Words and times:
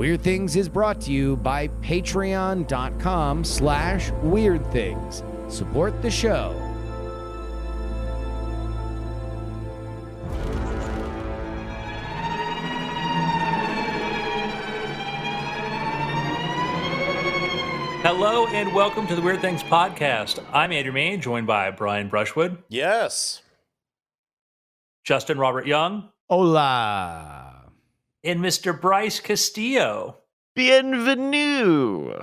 Weird 0.00 0.22
Things 0.22 0.56
is 0.56 0.66
brought 0.66 0.98
to 1.02 1.12
you 1.12 1.36
by 1.36 1.68
patreon.com 1.82 3.44
slash 3.44 4.10
weird 4.22 4.66
things. 4.72 5.22
Support 5.48 6.00
the 6.00 6.10
show. 6.10 6.56
Hello 18.02 18.46
and 18.46 18.74
welcome 18.74 19.06
to 19.06 19.14
the 19.14 19.20
Weird 19.20 19.42
Things 19.42 19.62
podcast. 19.62 20.42
I'm 20.50 20.72
Andrew 20.72 20.94
Mayne, 20.94 21.20
joined 21.20 21.46
by 21.46 21.70
Brian 21.72 22.08
Brushwood, 22.08 22.56
Yes. 22.70 23.42
Justin 25.04 25.38
Robert 25.38 25.66
Young, 25.66 26.08
Hola. 26.30 27.49
And 28.24 28.40
Mr. 28.40 28.78
Bryce 28.78 29.20
Castillo. 29.20 30.18
Bienvenue. 30.54 32.22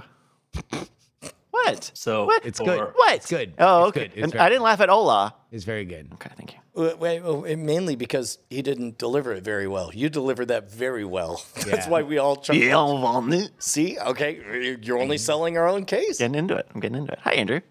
What? 1.51 1.91
So 1.93 2.25
What? 2.25 2.45
It's 2.45 2.59
for- 2.59 2.65
good. 2.65 2.79
What? 2.95 3.15
It's 3.15 3.29
good. 3.29 3.53
Oh, 3.57 3.85
It's 3.85 3.97
okay. 3.97 4.07
good. 4.07 4.17
It's 4.23 4.33
And 4.33 4.41
I 4.41 4.49
didn't 4.49 4.63
laugh 4.63 4.79
at 4.79 4.89
Ola. 4.89 5.33
It's 5.51 5.63
very 5.63 5.85
good. 5.85 6.09
Okay, 6.13 6.29
thank 6.37 6.53
you. 6.53 6.59
Wait, 6.75 6.99
wait, 6.99 7.21
well, 7.23 7.41
mainly 7.41 7.95
because 7.95 8.37
he 8.51 8.61
didn't 8.61 8.99
deliver 8.99 9.33
it 9.33 9.43
very 9.43 9.67
well. 9.67 9.89
You 9.93 10.09
delivered 10.09 10.49
that 10.49 10.70
very 10.71 11.03
well. 11.05 11.43
That's 11.65 11.87
why 11.87 12.03
we 12.03 12.20
all 12.20 12.35
chuckled. 12.35 12.61
Bienvenue. 12.61 13.48
See, 13.57 13.98
okay, 13.98 14.77
you're 14.81 14.99
only 14.99 15.17
selling 15.17 15.57
our 15.57 15.67
own 15.67 15.85
case. 15.85 16.20
Getting 16.20 16.35
into 16.35 16.55
it. 16.55 16.67
I'm 16.73 16.79
getting 16.79 16.98
into 16.99 17.13
it. 17.13 17.20
Hi, 17.23 17.34
Andrew. 17.34 17.61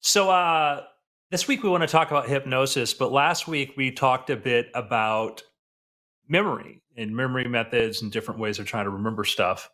So 0.00 0.30
uh, 0.30 0.82
this 1.30 1.46
week 1.46 1.62
we 1.62 1.68
want 1.68 1.82
to 1.82 1.86
talk 1.86 2.10
about 2.10 2.28
hypnosis, 2.28 2.92
but 2.94 3.12
last 3.12 3.46
week 3.46 3.74
we 3.76 3.92
talked 3.92 4.30
a 4.30 4.36
bit 4.36 4.68
about 4.74 5.42
memory 6.30 6.82
and 6.96 7.14
memory 7.14 7.48
methods 7.48 8.00
and 8.00 8.10
different 8.10 8.40
ways 8.40 8.58
of 8.58 8.66
trying 8.66 8.84
to 8.84 8.90
remember 8.90 9.24
stuff. 9.24 9.70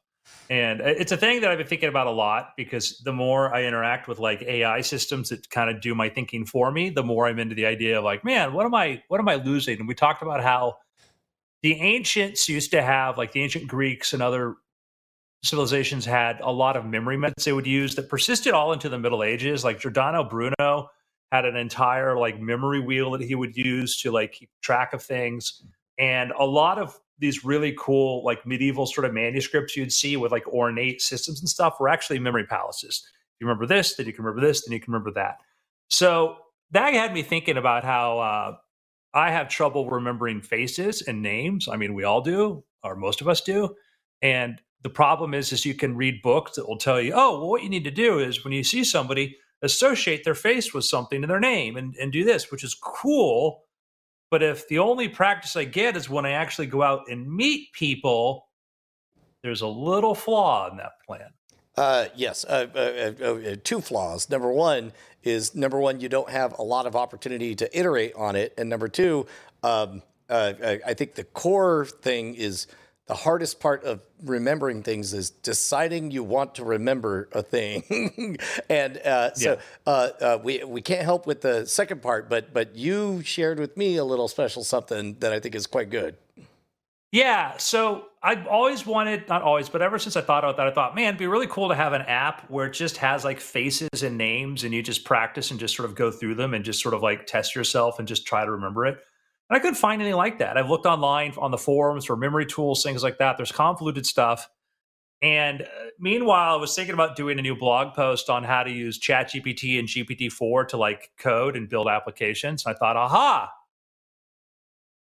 And 0.50 0.80
it's 0.80 1.12
a 1.12 1.16
thing 1.16 1.40
that 1.42 1.50
I've 1.50 1.58
been 1.58 1.66
thinking 1.66 1.88
about 1.88 2.08
a 2.08 2.12
lot 2.12 2.54
because 2.56 2.98
the 3.04 3.12
more 3.12 3.54
I 3.54 3.64
interact 3.64 4.08
with 4.08 4.18
like 4.18 4.42
AI 4.42 4.80
systems 4.80 5.28
that 5.28 5.48
kind 5.50 5.70
of 5.70 5.80
do 5.80 5.94
my 5.94 6.08
thinking 6.08 6.44
for 6.44 6.72
me, 6.72 6.90
the 6.90 7.04
more 7.04 7.28
I'm 7.28 7.38
into 7.38 7.54
the 7.54 7.66
idea 7.66 7.98
of 7.98 8.04
like, 8.04 8.24
man, 8.24 8.52
what 8.52 8.66
am 8.66 8.74
I 8.74 9.02
what 9.08 9.20
am 9.20 9.28
I 9.28 9.36
losing? 9.36 9.78
And 9.78 9.86
we 9.86 9.94
talked 9.94 10.22
about 10.22 10.42
how 10.42 10.78
the 11.62 11.74
ancients 11.74 12.48
used 12.48 12.72
to 12.72 12.82
have 12.82 13.18
like 13.18 13.32
the 13.32 13.42
ancient 13.42 13.68
Greeks 13.68 14.12
and 14.12 14.22
other 14.22 14.56
civilizations 15.42 16.04
had 16.04 16.40
a 16.40 16.50
lot 16.50 16.76
of 16.76 16.84
memory 16.84 17.16
methods 17.16 17.44
they 17.44 17.52
would 17.52 17.66
use 17.66 17.94
that 17.94 18.08
persisted 18.08 18.52
all 18.52 18.72
into 18.72 18.88
the 18.88 18.98
Middle 18.98 19.22
Ages. 19.22 19.64
Like 19.64 19.80
Giordano 19.80 20.24
Bruno 20.24 20.88
had 21.32 21.44
an 21.44 21.56
entire 21.56 22.18
like 22.18 22.40
memory 22.40 22.80
wheel 22.80 23.12
that 23.12 23.22
he 23.22 23.34
would 23.34 23.56
use 23.56 24.00
to 24.02 24.10
like 24.10 24.32
keep 24.32 24.50
track 24.60 24.92
of 24.92 25.02
things. 25.02 25.62
And 25.98 26.32
a 26.38 26.44
lot 26.44 26.78
of 26.78 26.98
these 27.18 27.44
really 27.44 27.74
cool 27.78 28.24
like 28.24 28.46
medieval 28.46 28.86
sort 28.86 29.06
of 29.06 29.14
manuscripts 29.14 29.76
you'd 29.76 29.92
see 29.92 30.16
with 30.16 30.32
like 30.32 30.46
ornate 30.48 31.00
systems 31.00 31.40
and 31.40 31.48
stuff 31.48 31.80
were 31.80 31.88
actually 31.88 32.18
memory 32.18 32.44
palaces. 32.44 33.06
You 33.40 33.46
remember 33.46 33.66
this, 33.66 33.94
then 33.94 34.06
you 34.06 34.12
can 34.12 34.24
remember 34.24 34.46
this, 34.46 34.64
then 34.64 34.72
you 34.72 34.80
can 34.80 34.92
remember 34.92 35.12
that. 35.12 35.38
So 35.88 36.36
that 36.72 36.94
had 36.94 37.14
me 37.14 37.22
thinking 37.22 37.56
about 37.56 37.84
how 37.84 38.18
uh, 38.18 38.56
I 39.14 39.30
have 39.30 39.48
trouble 39.48 39.88
remembering 39.88 40.42
faces 40.42 41.02
and 41.02 41.22
names. 41.22 41.68
I 41.68 41.76
mean, 41.76 41.94
we 41.94 42.04
all 42.04 42.20
do, 42.20 42.64
or 42.82 42.96
most 42.96 43.20
of 43.20 43.28
us 43.28 43.40
do. 43.40 43.74
And 44.20 44.60
the 44.82 44.90
problem 44.90 45.34
is, 45.34 45.52
is 45.52 45.64
you 45.64 45.74
can 45.74 45.96
read 45.96 46.22
books 46.22 46.56
that 46.56 46.68
will 46.68 46.78
tell 46.78 47.00
you, 47.00 47.12
oh, 47.14 47.38
well, 47.38 47.48
what 47.48 47.62
you 47.62 47.68
need 47.68 47.84
to 47.84 47.90
do 47.90 48.18
is 48.18 48.44
when 48.44 48.52
you 48.52 48.64
see 48.64 48.84
somebody, 48.84 49.36
associate 49.62 50.22
their 50.24 50.34
face 50.34 50.74
with 50.74 50.84
something 50.84 51.22
in 51.22 51.28
their 51.28 51.40
name 51.40 51.76
and, 51.76 51.96
and 51.96 52.12
do 52.12 52.24
this, 52.24 52.50
which 52.50 52.62
is 52.62 52.74
cool. 52.74 53.64
But 54.30 54.42
if 54.42 54.66
the 54.68 54.78
only 54.78 55.08
practice 55.08 55.56
I 55.56 55.64
get 55.64 55.96
is 55.96 56.10
when 56.10 56.26
I 56.26 56.32
actually 56.32 56.66
go 56.66 56.82
out 56.82 57.02
and 57.08 57.30
meet 57.30 57.72
people, 57.72 58.48
there's 59.42 59.60
a 59.60 59.68
little 59.68 60.14
flaw 60.14 60.68
in 60.70 60.76
that 60.78 60.92
plan. 61.06 61.30
Uh, 61.76 62.06
yes, 62.14 62.44
uh, 62.44 62.66
uh, 62.74 63.24
uh, 63.24 63.24
uh, 63.24 63.56
two 63.62 63.80
flaws. 63.80 64.30
Number 64.30 64.50
one 64.50 64.92
is 65.22 65.54
number 65.54 65.78
one, 65.78 66.00
you 66.00 66.08
don't 66.08 66.30
have 66.30 66.58
a 66.58 66.62
lot 66.62 66.86
of 66.86 66.96
opportunity 66.96 67.54
to 67.54 67.78
iterate 67.78 68.14
on 68.14 68.34
it, 68.34 68.54
and 68.56 68.70
number 68.70 68.88
two, 68.88 69.26
um, 69.62 70.02
uh, 70.30 70.54
I 70.62 70.80
I 70.86 70.94
think 70.94 71.14
the 71.14 71.24
core 71.24 71.84
thing 71.84 72.34
is 72.34 72.66
the 73.06 73.14
hardest 73.14 73.60
part 73.60 73.84
of 73.84 74.00
remembering 74.24 74.82
things 74.82 75.12
is 75.14 75.30
deciding 75.30 76.10
you 76.10 76.24
want 76.24 76.56
to 76.56 76.64
remember 76.64 77.28
a 77.32 77.42
thing, 77.42 78.36
and 78.68 78.98
uh, 78.98 79.32
so 79.34 79.52
Yeah. 79.52 79.60
uh, 79.86 80.08
uh, 80.20 80.38
we 80.42 80.64
we 80.64 80.80
can't 80.82 81.02
help 81.02 81.26
with 81.26 81.40
the 81.42 81.66
second 81.66 82.02
part, 82.02 82.28
but 82.28 82.52
but 82.52 82.74
you 82.76 83.22
shared 83.22 83.58
with 83.60 83.76
me 83.76 83.96
a 83.96 84.04
little 84.04 84.28
special 84.28 84.64
something 84.64 85.16
that 85.20 85.32
I 85.32 85.40
think 85.40 85.54
is 85.54 85.66
quite 85.66 85.90
good. 85.90 86.16
Yeah, 87.12 87.56
so 87.56 88.06
I've 88.22 88.46
always 88.48 88.84
wanted, 88.84 89.28
not 89.28 89.40
always, 89.40 89.68
but 89.68 89.80
ever 89.80 89.98
since 89.98 90.16
I 90.16 90.20
thought 90.20 90.42
about 90.44 90.56
that, 90.58 90.66
I 90.66 90.70
thought, 90.72 90.94
man, 90.94 91.06
it'd 91.06 91.18
be 91.18 91.28
really 91.28 91.46
cool 91.46 91.68
to 91.68 91.74
have 91.74 91.92
an 91.92 92.02
app 92.02 92.50
where 92.50 92.66
it 92.66 92.72
just 92.72 92.96
has 92.98 93.24
like 93.24 93.38
faces 93.40 94.02
and 94.02 94.18
names 94.18 94.64
and 94.64 94.74
you 94.74 94.82
just 94.82 95.04
practice 95.04 95.50
and 95.52 95.58
just 95.60 95.76
sort 95.76 95.88
of 95.88 95.94
go 95.94 96.10
through 96.10 96.34
them 96.34 96.52
and 96.52 96.64
just 96.64 96.82
sort 96.82 96.94
of 96.94 97.02
like 97.02 97.26
test 97.26 97.54
yourself 97.54 98.00
and 98.00 98.08
just 98.08 98.26
try 98.26 98.44
to 98.44 98.50
remember 98.50 98.84
it. 98.84 98.98
And 99.48 99.56
I 99.56 99.60
couldn't 99.60 99.76
find 99.76 100.00
anything 100.00 100.16
like 100.16 100.38
that. 100.38 100.56
I've 100.56 100.70
looked 100.70 100.86
online 100.86 101.34
on 101.38 101.50
the 101.50 101.58
forums 101.58 102.04
for 102.04 102.16
memory 102.16 102.46
tools, 102.46 102.82
things 102.82 103.02
like 103.02 103.18
that. 103.18 103.36
There's 103.36 103.52
convoluted 103.52 104.04
stuff. 104.06 104.48
And 105.22 105.62
uh, 105.62 105.66
meanwhile, 105.98 106.54
I 106.54 106.60
was 106.60 106.74
thinking 106.74 106.94
about 106.94 107.16
doing 107.16 107.38
a 107.38 107.42
new 107.42 107.56
blog 107.56 107.94
post 107.94 108.28
on 108.28 108.44
how 108.44 108.64
to 108.64 108.70
use 108.70 108.98
ChatGPT 108.98 109.78
and 109.78 109.88
GPT-4 109.88 110.68
to 110.68 110.76
like 110.76 111.10
code 111.18 111.56
and 111.56 111.68
build 111.68 111.88
applications. 111.88 112.66
And 112.66 112.74
I 112.74 112.78
thought, 112.78 112.96
aha, 112.96 113.50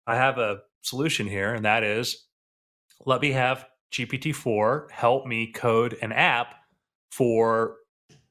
I 0.07 0.15
have 0.15 0.39
a 0.39 0.61
solution 0.83 1.27
here, 1.27 1.53
and 1.53 1.65
that 1.65 1.83
is 1.83 2.27
let 3.05 3.21
me 3.21 3.33
have 3.33 3.67
GPT-4 3.93 4.91
help 4.91 5.27
me 5.27 5.53
code 5.53 5.97
an 6.03 6.13
app 6.13 6.55
for 7.11 7.77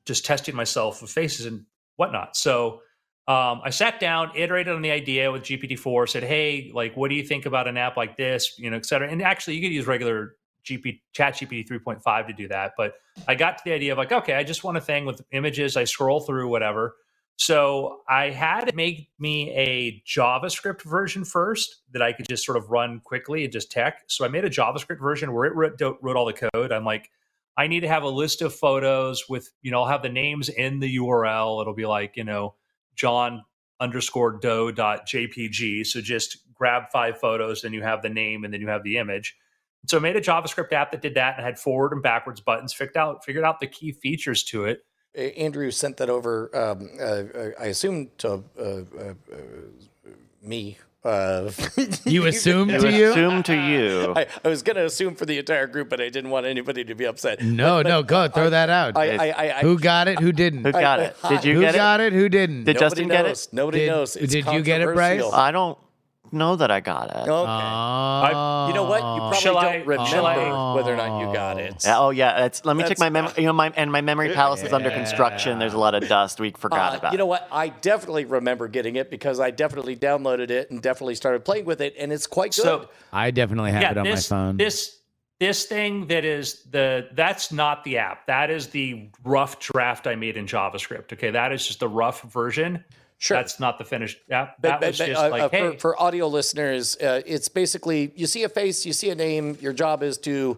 just 0.06 0.26
testing 0.26 0.56
myself 0.56 1.02
with 1.02 1.12
faces 1.12 1.46
and 1.46 1.66
whatnot. 1.96 2.36
So 2.36 2.82
um, 3.28 3.62
I 3.64 3.72
sat 3.72 4.00
down, 4.00 4.32
iterated 4.36 4.74
on 4.74 4.82
the 4.82 4.92
idea 4.92 5.32
with 5.32 5.44
GPT-4, 5.44 6.10
said, 6.10 6.24
"Hey, 6.24 6.72
like, 6.74 6.96
what 6.96 7.10
do 7.10 7.16
you 7.16 7.24
think 7.24 7.46
about 7.46 7.68
an 7.68 7.78
app 7.78 7.98
like 7.98 8.16
this?" 8.16 8.58
You 8.58 8.70
know, 8.70 8.78
et 8.78 8.86
cetera. 8.86 9.10
And 9.10 9.22
actually, 9.22 9.56
you 9.56 9.62
could 9.62 9.74
use 9.74 9.86
regular 9.86 10.38
GP 10.68 11.00
Chat 11.14 11.36
GPT 11.36 11.68
3.5 11.68 12.28
to 12.28 12.34
do 12.34 12.48
that. 12.50 12.74
But 12.78 12.96
I 13.28 13.36
got 13.36 13.58
to 13.58 13.64
the 13.66 13.74
idea 13.74 13.92
of 13.92 13.98
like, 13.98 14.12
okay, 14.12 14.36
I 14.36 14.44
just 14.44 14.64
want 14.64 14.78
a 14.78 14.82
thing 14.82 15.06
with 15.06 15.22
images. 15.32 15.78
I 15.78 15.86
scroll 15.86 16.20
through 16.20 16.50
whatever. 16.50 16.96
So 17.38 18.02
I 18.10 18.32
had 18.32 18.68
it 18.68 18.76
make 18.76 19.10
me 19.20 19.52
a 19.52 20.04
JavaScript 20.08 20.82
version 20.82 21.24
first 21.24 21.82
that 21.92 22.02
I 22.02 22.12
could 22.12 22.28
just 22.28 22.44
sort 22.44 22.58
of 22.58 22.72
run 22.72 23.00
quickly 23.00 23.44
and 23.44 23.54
just 23.54 23.72
tech. 23.72 24.04
So 24.08 24.26
I 24.26 24.28
made 24.28 24.44
a 24.44 24.50
JavaScript 24.50 25.00
version 25.00 25.32
where 25.34 25.46
it 25.46 25.56
wrote, 25.56 25.80
wrote 26.02 26.16
all 26.16 26.26
the 26.26 26.50
code. 26.52 26.72
I'm 26.72 26.84
like, 26.84 27.12
I 27.56 27.68
need 27.68 27.82
to 27.82 27.88
have 27.88 28.04
a 28.04 28.10
list 28.10 28.42
of 28.42 28.56
photos 28.56 29.30
with, 29.30 29.52
you 29.62 29.72
know, 29.72 29.82
I'll 29.82 29.90
have 29.90 30.02
the 30.02 30.10
names 30.10 30.50
in 30.50 30.80
the 30.80 30.98
URL. 30.98 31.62
It'll 31.62 31.76
be 31.76 31.86
like, 31.86 32.18
you 32.18 32.24
know, 32.24 32.56
John 32.98 33.44
underscore 33.80 34.40
doe 34.40 34.72
dot 34.72 35.08
jpg. 35.08 35.86
So 35.86 36.02
just 36.02 36.40
grab 36.54 36.84
five 36.92 37.20
photos, 37.20 37.62
then 37.62 37.74
you 37.74 37.84
have 37.84 38.02
the 38.02 38.10
name 38.10 38.44
and 38.44 38.54
then 38.54 38.62
you 38.62 38.68
have 38.68 38.84
the 38.84 38.98
image. 38.98 39.36
So 39.88 39.98
I 39.98 40.02
made 40.02 40.16
a 40.16 40.22
JavaScript 40.22 40.74
app 40.74 40.92
that 40.92 41.02
did 41.02 41.14
that 41.14 41.38
and 41.38 41.46
had 41.46 41.58
forward 41.60 41.94
and 41.94 42.02
backwards 42.02 42.42
buttons, 42.42 42.74
figured 42.74 42.98
out 42.98 43.24
figured 43.24 43.46
out 43.46 43.60
the 43.60 43.68
key 43.68 43.92
features 43.92 44.44
to 44.46 44.66
it. 44.66 44.84
Uh, 45.18 45.22
Andrew 45.22 45.72
sent 45.72 45.98
that 45.98 46.10
over. 46.10 46.50
Um, 46.56 46.90
uh, 47.00 47.52
I 47.60 47.68
assume 47.68 48.10
to 48.18 48.44
uh, 48.60 48.62
uh, 48.64 49.02
uh, 49.02 49.14
me. 50.42 50.78
Uh, 51.08 51.52
You 52.06 52.26
assume 52.26 52.68
To 52.68 52.80
to 52.80 52.92
you? 52.92 53.10
assume 53.12 53.44
to 53.44 53.56
you. 53.56 54.14
I, 54.16 54.28
I 54.44 54.48
was 54.50 54.62
going 54.62 54.76
to 54.76 54.86
assume 54.86 55.16
for 55.16 55.26
the 55.26 55.38
entire 55.40 55.66
group, 55.68 55.90
but 55.90 56.02
I 56.02 56.10
didn't 56.10 56.30
want 56.32 56.46
anybody 56.46 56.84
to 56.84 56.96
be 56.96 57.06
upset. 57.06 57.42
No, 57.42 57.82
no, 57.82 58.04
go 58.04 58.28
throw 58.28 58.50
that 58.50 58.70
out. 58.70 58.98
I, 58.98 59.10
I, 59.16 59.28
I, 59.30 59.58
I, 59.60 59.62
who 59.62 59.80
got 59.80 60.08
it? 60.08 60.20
Who 60.20 60.32
didn't? 60.32 60.64
Who 60.66 60.72
got 60.72 61.00
it? 61.00 61.16
Did 61.30 61.46
you 61.46 61.56
Who 61.56 61.62
get 61.62 61.76
got 61.76 62.00
it? 62.02 62.12
Who 62.14 62.28
didn't? 62.30 62.66
Did 62.66 62.76
nobody 62.76 62.80
Justin 62.86 63.08
get 63.08 63.26
knows. 63.26 63.46
it? 63.48 63.54
Nobody 63.54 63.80
Did- 63.80 63.88
knows. 63.88 64.16
It's 64.16 64.34
did 64.34 64.46
you 64.48 64.62
get 64.62 64.82
it, 64.82 64.86
Bryce? 64.94 65.22
controversial. 65.22 65.34
I 65.34 65.52
don't 65.52 65.78
know 66.32 66.56
that 66.56 66.72
I 66.72 66.80
got 66.80 67.10
it. 67.10 67.16
Okay. 67.30 67.30
Oh. 67.32 68.68
you 68.68 68.74
know 68.74 68.84
what? 68.84 68.98
You 69.00 69.20
probably 69.20 69.38
Shall 69.40 69.54
don't 69.56 69.64
I- 69.66 69.76
remember 69.84 70.06
shall 70.06 70.26
I- 70.26 70.76
whether 70.76 70.94
or 70.94 70.98
not 70.98 71.20
you 71.20 71.34
got 71.34 71.60
it. 71.60 71.84
Oh 71.88 72.10
yeah, 72.10 72.46
it's, 72.46 72.64
let 72.66 72.76
me 72.76 72.84
check 72.84 72.98
That's- 72.98 73.00
my 73.00 73.10
memory. 73.10 73.34
You 73.38 73.46
know, 73.46 73.54
my 73.54 73.72
and 73.76 73.92
my 73.92 74.02
memory 74.02 74.34
palace 74.34 74.64
is 74.64 74.74
under 74.74 74.90
construction. 74.92 75.60
There's 75.60 75.74
a 75.74 75.78
lot 75.80 75.96
of 75.96 76.08
dust. 76.08 76.40
We 76.40 76.52
forgot 76.52 76.94
Uh, 76.94 76.98
about. 76.98 77.12
you 77.12 77.18
know 77.18 77.26
what? 77.26 77.48
I 77.52 77.70
definitely 77.70 78.26
remember 78.26 78.68
getting 78.68 78.96
it 78.96 79.10
because 79.10 79.40
I 79.40 79.52
definitely 79.52 79.96
downloaded 79.96 80.50
it 80.50 80.72
and 80.72 80.82
definitely 80.82 81.16
started 81.16 81.46
playing 81.46 81.66
with 81.66 81.82
it, 81.82 81.96
and 81.98 82.12
it's 82.12 82.28
quite 82.28 82.52
good. 82.56 82.64
So 82.64 82.90
I 83.14 83.32
definitely 83.32 83.72
have 83.72 83.92
it 83.92 83.98
on 83.98 84.04
this, 84.06 84.30
my 84.32 84.38
phone. 84.38 84.58
This 84.58 84.94
this 85.40 85.66
thing 85.66 86.08
that 86.08 86.26
is 86.26 86.64
the 86.72 87.10
that's 87.14 87.52
not 87.52 87.84
the 87.84 88.00
app. 88.00 88.26
That 88.28 88.50
is 88.50 88.68
the 88.68 89.10
rough 89.24 89.60
draft 89.60 90.08
I 90.08 90.16
made 90.16 90.36
in 90.36 90.46
JavaScript. 90.48 91.14
Okay, 91.14 91.30
that 91.32 91.52
is 91.52 91.66
just 91.68 91.80
the 91.80 91.88
rough 91.88 92.22
version. 92.24 92.84
Sure. 93.20 93.38
That's 93.38 93.60
not 93.60 93.78
the 93.80 93.84
finished 93.86 94.20
app. 94.30 94.58
But, 94.62 94.68
that 94.70 94.80
but- 94.82 94.88
was 94.90 94.98
but, 95.00 95.08
just 95.08 95.22
uh, 95.22 95.30
like, 95.30 95.42
uh, 95.44 95.50
hey, 95.50 95.72
for, 95.72 95.78
for 95.80 96.02
audio 96.02 96.28
listeners, 96.28 96.96
uh, 96.98 97.22
it's 97.26 97.50
basically 97.50 98.12
you 98.16 98.28
see 98.28 98.44
a 98.44 98.50
face, 98.50 98.86
you 98.86 98.94
see 98.94 99.10
a 99.10 99.16
name. 99.16 99.58
Your 99.60 99.74
job 99.74 100.04
is 100.04 100.18
to 100.20 100.58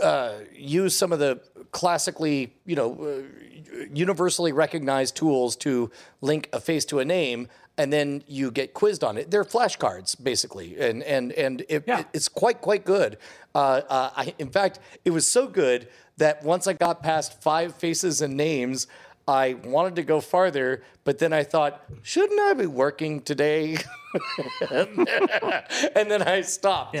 uh, 0.00 0.34
use 0.54 0.94
some 0.94 1.12
of 1.12 1.18
the 1.18 1.40
classically, 1.72 2.52
you 2.64 2.76
know, 2.76 2.92
uh, 3.02 3.84
universally 3.92 4.52
recognized 4.52 5.16
tools 5.16 5.56
to 5.56 5.90
link 6.20 6.48
a 6.52 6.60
face 6.60 6.84
to 6.84 6.98
a 7.00 7.04
name, 7.04 7.48
and 7.78 7.92
then 7.92 8.22
you 8.28 8.50
get 8.52 8.72
quizzed 8.74 9.02
on 9.02 9.16
it. 9.16 9.30
They're 9.30 9.44
flashcards 9.44 10.22
basically, 10.22 10.78
and 10.78 11.02
and 11.02 11.32
and 11.32 11.64
it, 11.68 11.84
Yeah. 11.88 12.00
it- 12.00 12.06
it's 12.12 12.28
quite 12.28 12.60
quite 12.60 12.84
good. 12.84 13.18
Uh, 13.54 13.80
uh, 13.88 14.10
I, 14.16 14.34
in 14.38 14.50
fact, 14.50 14.78
it 15.04 15.10
was 15.10 15.26
so 15.26 15.48
good 15.48 15.88
that 16.18 16.44
once 16.44 16.66
I 16.68 16.74
got 16.74 17.02
past 17.02 17.42
five 17.42 17.74
faces 17.74 18.22
and 18.22 18.36
names. 18.36 18.86
I 19.30 19.54
wanted 19.54 19.96
to 19.96 20.02
go 20.02 20.20
farther, 20.20 20.82
but 21.04 21.18
then 21.18 21.32
I 21.32 21.44
thought, 21.44 21.82
shouldn't 22.02 22.38
I 22.40 22.54
be 22.54 22.66
working 22.66 23.22
today? 23.22 23.78
and 24.70 26.10
then 26.10 26.22
I 26.22 26.40
stopped. 26.40 26.96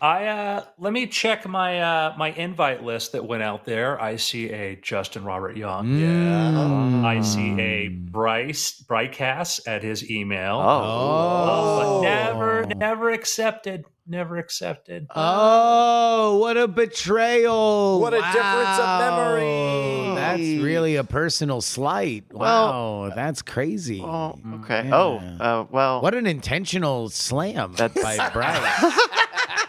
I 0.00 0.26
uh, 0.26 0.64
let 0.78 0.92
me 0.92 1.06
check 1.06 1.48
my 1.48 1.80
uh, 1.80 2.14
my 2.18 2.30
invite 2.32 2.82
list 2.82 3.12
that 3.12 3.24
went 3.24 3.42
out 3.42 3.64
there. 3.64 4.00
I 4.00 4.16
see 4.16 4.50
a 4.50 4.76
Justin 4.76 5.24
Robert 5.24 5.56
Young. 5.56 5.86
Mm. 5.86 7.04
I 7.04 7.20
see 7.22 7.58
a 7.58 7.88
Bryce 7.88 8.82
Brycast 8.82 9.66
at 9.66 9.82
his 9.82 10.10
email. 10.10 10.60
Oh. 10.62 12.00
but 12.02 12.08
never, 12.08 12.66
never 12.66 13.10
accepted. 13.10 13.84
Never 14.06 14.36
accepted. 14.36 15.06
Oh, 15.14 16.36
what 16.36 16.58
a 16.58 16.68
betrayal. 16.68 18.00
What 18.00 18.12
a 18.12 18.18
difference 18.18 18.78
of 18.78 19.00
memory. 19.00 20.13
Wow. 20.24 20.36
That's 20.36 20.62
really 20.64 20.96
a 20.96 21.04
personal 21.04 21.60
slight. 21.60 22.24
Wow, 22.32 23.12
that's 23.14 23.42
crazy. 23.42 24.00
Oh, 24.02 24.38
okay. 24.62 24.88
Oh, 24.92 25.16
uh, 25.40 25.66
well. 25.70 26.00
What 26.00 26.14
an 26.14 26.26
intentional 26.26 27.08
slam 27.10 27.74
That's- 27.74 28.02
by 28.02 28.28
Bryce. 28.32 29.00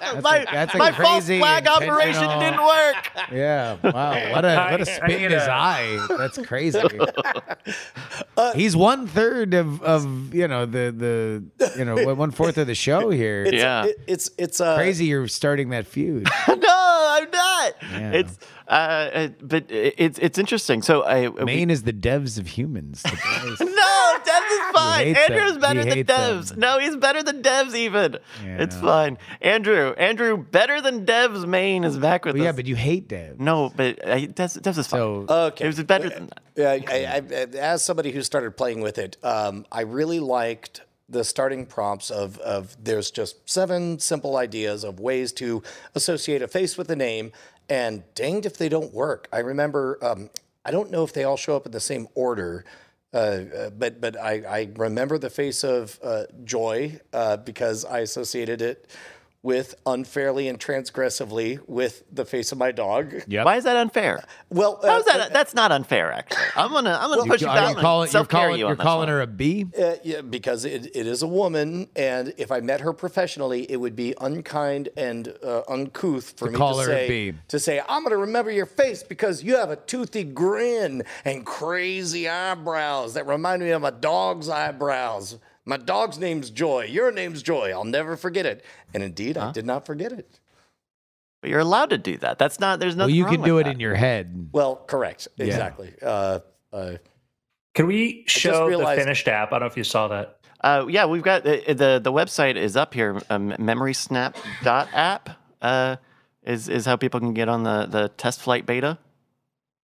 That's 0.01 0.23
my 0.23 0.37
a- 0.37 0.45
that's 0.45 0.75
a 0.75 0.77
my 0.77 0.91
false 0.91 1.25
crazy 1.25 1.39
flag 1.39 1.67
operation 1.67 2.39
didn't 2.39 2.59
work. 2.65 2.95
Yeah. 3.31 3.77
Wow. 3.83 4.11
What 4.33 4.45
a 4.45 4.67
what 4.69 4.81
a 4.81 4.85
spit 4.85 5.21
in 5.23 5.31
his 5.31 5.41
eye. 5.41 6.05
That's 6.15 6.37
crazy. 6.45 6.79
He's 8.55 8.75
one 8.75 9.07
third 9.07 9.53
of 9.55 9.81
of 9.81 10.33
you 10.33 10.47
know 10.47 10.65
the 10.67 10.93
the 10.95 11.69
you 11.79 11.85
know 11.85 12.13
one 12.15 12.29
fourth 12.31 12.57
of 12.59 12.67
the 12.67 12.75
show 12.75 13.09
here. 13.09 13.43
It's, 13.45 13.53
Yeah. 13.55 13.85
it- 13.85 13.99
it's 14.07 14.29
it's 14.37 14.61
uh, 14.61 14.75
crazy 14.75 15.05
you're 15.05 15.27
starting 15.27 15.69
that 15.69 15.87
feud. 15.87 16.27
no, 16.47 16.55
I'm 17.07 17.31
not. 17.31 17.73
Yeah. 17.91 18.11
It's 18.11 18.37
uh, 18.67 19.27
but 19.41 19.65
it's 19.69 20.17
it's 20.19 20.37
interesting. 20.39 20.81
So 20.81 21.03
I 21.03 21.27
we- 21.29 21.63
is 21.71 21.83
the 21.83 21.93
devs 21.93 22.39
of 22.39 22.47
humans. 22.47 23.03
No, 23.75 24.17
Devs 24.25 24.51
is 24.51 24.71
fine. 24.73 25.05
hates 25.05 25.19
them. 25.27 25.31
Andrew's 25.37 25.57
better 25.59 25.83
He 25.83 25.89
than 26.03 26.17
Devs. 26.17 26.49
them. 26.49 26.59
No, 26.59 26.79
he's 26.79 26.95
better 26.95 27.21
than 27.21 27.41
Devs 27.43 27.75
even. 27.75 28.17
It's 28.43 28.75
fine. 28.75 29.17
Andrew, 29.41 29.93
Andrew, 29.97 30.37
better 30.37 30.81
than 30.81 31.05
Devs. 31.05 31.45
Mayne 31.47 31.83
is 31.83 31.97
back 31.97 32.25
with 32.25 32.35
Well, 32.35 32.43
yeah, 32.43 32.51
but 32.51 32.65
you 32.65 32.75
hate 32.75 33.07
devs. 33.07 33.39
no, 33.39 33.71
but 33.75 34.03
uh, 34.03 34.15
Devs, 34.17 34.59
Devs 34.59 34.77
is 34.79 34.87
fine. 34.87 34.99
So 34.99 35.25
Okay. 35.29 35.65
It 35.65 35.67
was 35.67 35.83
better 35.83 36.09
than 36.09 36.27
that. 36.27 36.39
Yeah, 36.55 36.69
I, 36.71 36.83
I, 36.89 37.15
I, 37.15 37.43
as 37.59 37.83
somebody 37.83 38.11
who 38.11 38.21
started 38.21 38.55
playing 38.57 38.81
with 38.81 38.97
it, 38.97 39.17
um, 39.23 39.65
I 39.71 39.81
really 39.81 40.19
liked 40.19 40.81
the 41.07 41.23
starting 41.23 41.65
prompts 41.65 42.09
of, 42.09 42.37
of 42.39 42.75
there's 42.83 43.11
just 43.11 43.49
seven 43.49 43.99
simple 43.99 44.37
ideas 44.37 44.83
of 44.83 44.99
ways 44.99 45.31
to 45.33 45.61
associate 45.93 46.41
a 46.41 46.47
face 46.47 46.77
with 46.77 46.89
a 46.89 46.95
name, 46.95 47.31
and 47.69 48.03
danged 48.15 48.45
if 48.45 48.57
they 48.57 48.69
don't 48.69 48.93
work. 48.93 49.27
I 49.31 49.39
remember, 49.39 49.97
um, 50.01 50.29
I 50.63 50.71
don't 50.71 50.91
know 50.91 51.03
if 51.03 51.13
they 51.13 51.23
all 51.23 51.37
show 51.37 51.55
up 51.55 51.65
in 51.65 51.71
the 51.71 51.79
same 51.79 52.07
order. 52.15 52.65
Uh, 53.13 53.17
uh, 53.17 53.69
but 53.69 54.01
but 54.01 54.19
I, 54.19 54.33
I 54.45 54.69
remember 54.75 55.17
the 55.17 55.29
face 55.29 55.63
of 55.63 55.97
uh, 56.03 56.23
joy 56.43 56.99
uh, 57.13 57.37
because 57.37 57.85
I 57.85 57.99
associated 57.99 58.61
it 58.61 58.89
with 59.45 59.75
unfairly 59.85 60.47
and 60.47 60.59
transgressively 60.59 61.59
with 61.67 62.03
the 62.11 62.25
face 62.25 62.51
of 62.51 62.57
my 62.57 62.71
dog. 62.71 63.13
Yep. 63.27 63.45
Why 63.45 63.57
is 63.57 63.63
that 63.65 63.77
unfair? 63.77 64.23
Well, 64.49 64.79
uh, 64.81 64.87
How's 64.87 65.05
that? 65.05 65.31
That's 65.31 65.53
not 65.53 65.71
unfair, 65.71 66.11
actually. 66.11 66.43
I'm 66.55 66.71
gonna 66.71 66.97
I'm 66.99 67.09
gonna 67.11 67.29
push 67.29 67.41
you 67.41 67.47
Are 67.47 67.55
down. 67.55 67.75
you 67.75 67.81
calling, 67.81 68.09
you're 68.11 68.25
calling, 68.25 68.59
you 68.59 68.65
you're 68.65 68.75
calling 68.75 69.07
one. 69.07 69.09
her 69.09 69.21
a 69.21 69.27
B? 69.27 69.67
Uh, 69.79 69.97
yeah, 70.03 70.21
because 70.21 70.65
it, 70.65 70.87
it 70.95 71.05
is 71.05 71.21
a 71.21 71.27
woman, 71.27 71.87
and 71.95 72.33
if 72.37 72.51
I 72.51 72.59
met 72.59 72.81
her 72.81 72.91
professionally, 72.91 73.69
it 73.71 73.77
would 73.77 73.95
be 73.95 74.15
unkind 74.19 74.89
and 74.97 75.31
uh, 75.43 75.61
uncouth 75.69 76.33
for 76.37 76.49
me 76.49 76.57
call 76.57 76.79
to 76.79 76.85
her 76.87 76.91
a 76.91 77.07
say 77.07 77.33
to 77.47 77.59
say 77.59 77.79
I'm 77.87 78.01
going 78.01 78.11
to 78.11 78.17
remember 78.17 78.49
your 78.49 78.65
face 78.65 79.03
because 79.03 79.43
you 79.43 79.57
have 79.57 79.69
a 79.69 79.75
toothy 79.75 80.23
grin 80.23 81.03
and 81.23 81.45
crazy 81.45 82.27
eyebrows 82.27 83.13
that 83.13 83.27
remind 83.27 83.61
me 83.61 83.69
of 83.69 83.83
my 83.83 83.91
dog's 83.91 84.49
eyebrows. 84.49 85.37
My 85.65 85.77
dog's 85.77 86.19
name's 86.19 86.49
Joy. 86.51 86.85
Your 86.85 87.11
name's 87.11 87.41
Joy. 87.41 87.71
I'll 87.71 87.83
never 87.83 88.15
forget 88.15 88.45
it. 88.45 88.63
And 88.93 89.01
indeed, 89.01 89.37
I 89.37 89.51
did 89.51 89.65
not 89.65 89.85
forget 89.85 90.11
it. 90.11 90.39
But 91.41 91.49
you're 91.49 91.59
allowed 91.59 91.89
to 91.89 91.97
do 91.97 92.17
that. 92.17 92.37
That's 92.37 92.59
not. 92.59 92.79
There's 92.79 92.95
nothing. 92.95 93.11
Well, 93.13 93.17
you 93.17 93.25
wrong 93.25 93.35
can 93.35 93.43
do 93.43 93.55
with 93.55 93.61
it 93.61 93.69
that. 93.69 93.73
in 93.75 93.79
your 93.79 93.95
head. 93.95 94.49
Well, 94.51 94.75
correct, 94.75 95.27
exactly. 95.37 95.93
Uh, 96.01 96.39
uh, 96.71 96.93
Can 97.73 97.87
we 97.87 98.23
show 98.27 98.67
realized- 98.67 98.99
the 98.99 99.03
finished 99.03 99.27
app? 99.27 99.49
I 99.49 99.51
don't 99.53 99.61
know 99.61 99.65
if 99.67 99.77
you 99.77 99.83
saw 99.83 100.07
that. 100.09 100.39
Uh, 100.61 100.85
yeah, 100.89 101.05
we've 101.05 101.21
got 101.21 101.43
the, 101.43 101.61
the 101.67 101.99
the 102.03 102.11
website 102.11 102.55
is 102.55 102.75
up 102.75 102.93
here. 102.93 103.21
Um, 103.29 103.51
MemorySnap.app 103.51 105.29
uh, 105.61 105.95
is 106.43 106.69
is 106.69 106.85
how 106.85 106.95
people 106.95 107.19
can 107.19 107.33
get 107.33 107.49
on 107.49 107.63
the 107.63 107.85
the 107.85 108.09
test 108.17 108.41
flight 108.41 108.65
beta. 108.65 108.97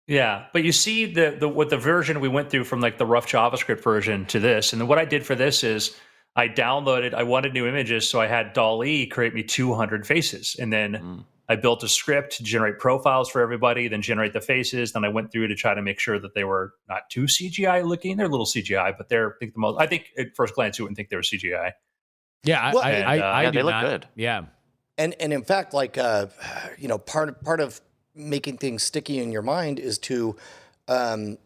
Yeah, 0.09 0.45
but 0.53 0.63
you 0.63 0.71
see 0.71 1.05
the 1.05 1.37
the 1.39 1.47
what 1.47 1.69
the 1.69 1.77
version 1.77 2.19
we 2.19 2.27
went 2.27 2.49
through 2.49 2.63
from 2.63 2.81
like 2.81 2.97
the 2.97 3.05
rough 3.05 3.27
JavaScript 3.27 3.81
version 3.83 4.25
to 4.25 4.39
this, 4.39 4.73
and 4.73 4.81
then 4.81 4.87
what 4.87 4.97
I 4.97 5.05
did 5.05 5.23
for 5.25 5.35
this 5.35 5.63
is 5.63 5.95
I 6.35 6.47
downloaded. 6.47 7.13
I 7.13 7.23
wanted 7.23 7.53
new 7.53 7.67
images, 7.67 8.09
so 8.09 8.19
I 8.19 8.25
had 8.27 8.53
DALL-E 8.53 9.05
create 9.07 9.33
me 9.35 9.43
200 9.43 10.07
faces, 10.07 10.55
and 10.59 10.73
then 10.73 10.93
Mm. 10.93 11.25
I 11.47 11.55
built 11.55 11.83
a 11.83 11.87
script 11.87 12.37
to 12.37 12.43
generate 12.43 12.77
profiles 12.79 13.29
for 13.29 13.41
everybody, 13.41 13.87
then 13.87 14.01
generate 14.03 14.33
the 14.33 14.41
faces. 14.41 14.93
Then 14.93 15.03
I 15.03 15.09
went 15.09 15.31
through 15.31 15.47
to 15.47 15.55
try 15.55 15.73
to 15.73 15.81
make 15.81 15.99
sure 15.99 16.19
that 16.19 16.33
they 16.35 16.43
were 16.43 16.73
not 16.87 17.09
too 17.09 17.23
CGI 17.27 17.83
looking. 17.83 18.17
They're 18.17 18.27
a 18.27 18.29
little 18.29 18.45
CGI, 18.47 18.95
but 18.97 19.09
they're 19.09 19.31
I 19.31 19.37
think 19.39 19.53
the 19.53 19.59
most. 19.59 19.79
I 19.79 19.85
think 19.87 20.09
at 20.17 20.35
first 20.35 20.55
glance 20.55 20.77
you 20.79 20.85
wouldn't 20.85 20.97
think 20.97 21.09
they 21.09 21.15
were 21.17 21.23
CGI. 21.23 21.73
Yeah, 22.43 22.61
I, 22.61 22.73
Well- 22.73 22.83
I, 22.83 22.91
And, 22.91 23.05
I, 23.09 23.19
uh, 23.19 23.23
I 23.31 23.43
Yeah, 23.43 23.51
do 23.51 23.59
they 23.59 23.63
look 23.63 23.71
not- 23.73 23.85
good. 23.85 24.07
Yeah. 24.15 24.41
and 24.97 25.15
and 25.19 25.33
in 25.33 25.43
fact 25.43 25.73
like 25.73 25.97
uh 25.99 26.27
you 26.77 26.87
know 26.87 26.97
part 26.97 27.43
part 27.43 27.59
of 27.61 27.79
making 28.19 28.57
things 28.57 28.83
sticky 28.83 29.19
in 29.19 29.31
your 29.31 29.41
mind 29.41 29.79
is 29.79 29.97
to 29.97 30.35
um 30.87 31.37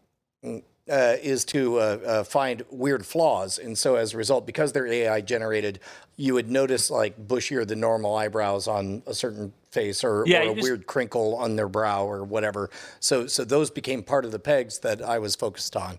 uh, 0.86 1.16
is 1.22 1.46
to 1.46 1.78
uh, 1.78 1.80
uh, 2.06 2.24
find 2.24 2.62
weird 2.70 3.06
flaws, 3.06 3.58
and 3.58 3.78
so 3.78 3.94
as 3.96 4.12
a 4.12 4.18
result, 4.18 4.44
because 4.46 4.70
they're 4.72 4.86
AI 4.86 5.22
generated, 5.22 5.80
you 6.18 6.34
would 6.34 6.50
notice 6.50 6.90
like 6.90 7.16
bushier 7.26 7.66
than 7.66 7.80
normal 7.80 8.14
eyebrows 8.14 8.68
on 8.68 9.02
a 9.06 9.14
certain 9.14 9.50
face, 9.70 10.04
or, 10.04 10.24
Yeah, 10.26 10.40
or 10.40 10.50
a 10.50 10.54
just- 10.54 10.62
weird 10.62 10.86
crinkle 10.86 11.36
on 11.36 11.56
their 11.56 11.70
brow, 11.70 12.04
or 12.04 12.22
whatever. 12.22 12.68
So, 13.00 13.26
so 13.26 13.44
those 13.44 13.70
became 13.70 14.02
part 14.02 14.26
of 14.26 14.30
the 14.30 14.38
pegs 14.38 14.80
that 14.80 15.00
I 15.00 15.18
was 15.18 15.34
focused 15.34 15.74
on. 15.74 15.98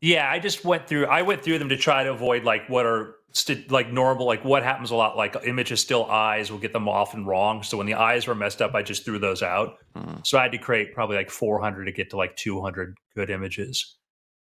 Yeah, 0.00 0.30
I 0.30 0.38
just 0.38 0.64
went 0.64 0.86
through. 0.86 1.04
I 1.04 1.20
went 1.20 1.42
through 1.42 1.58
them 1.58 1.68
to 1.68 1.76
try 1.76 2.04
to 2.04 2.10
avoid 2.12 2.42
like 2.42 2.66
what 2.70 2.86
are 2.86 3.16
st- 3.34 3.70
like 3.70 3.92
normal. 3.92 4.26
Like 4.26 4.44
what 4.44 4.62
happens 4.62 4.90
a 4.90 4.96
lot. 4.96 5.16
Like 5.16 5.36
images 5.44 5.80
still 5.80 6.06
eyes 6.06 6.50
will 6.50 6.58
get 6.58 6.72
them 6.72 6.88
often 6.88 7.26
wrong. 7.26 7.62
So 7.62 7.76
when 7.76 7.86
the 7.86 7.94
eyes 7.94 8.26
were 8.26 8.34
messed 8.34 8.62
up, 8.62 8.74
I 8.74 8.82
just 8.82 9.04
threw 9.04 9.18
those 9.18 9.42
out. 9.42 9.76
So 10.24 10.38
I 10.38 10.42
had 10.42 10.52
to 10.52 10.58
create 10.58 10.94
probably 10.94 11.16
like 11.16 11.30
400 11.30 11.84
to 11.84 11.92
get 11.92 12.10
to 12.10 12.16
like 12.16 12.34
200 12.36 12.96
good 13.14 13.30
images. 13.30 13.96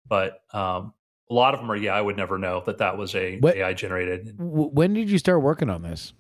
But 0.08 0.40
um, 0.54 0.94
a 1.30 1.34
lot 1.34 1.54
of 1.54 1.60
them 1.60 1.72
are. 1.72 1.76
Yeah, 1.76 1.94
I 1.96 2.02
would 2.02 2.16
never 2.18 2.38
know 2.38 2.62
that 2.66 2.78
that 2.78 2.98
was 2.98 3.14
a 3.16 3.40
What- 3.40 3.56
AI 3.58 3.74
generated. 3.74 4.38
W- 4.38 4.70
when 4.70 4.94
did 4.94 5.10
you 5.10 5.18
start 5.18 5.42
working 5.42 5.70
on 5.70 5.82
this? 5.82 6.14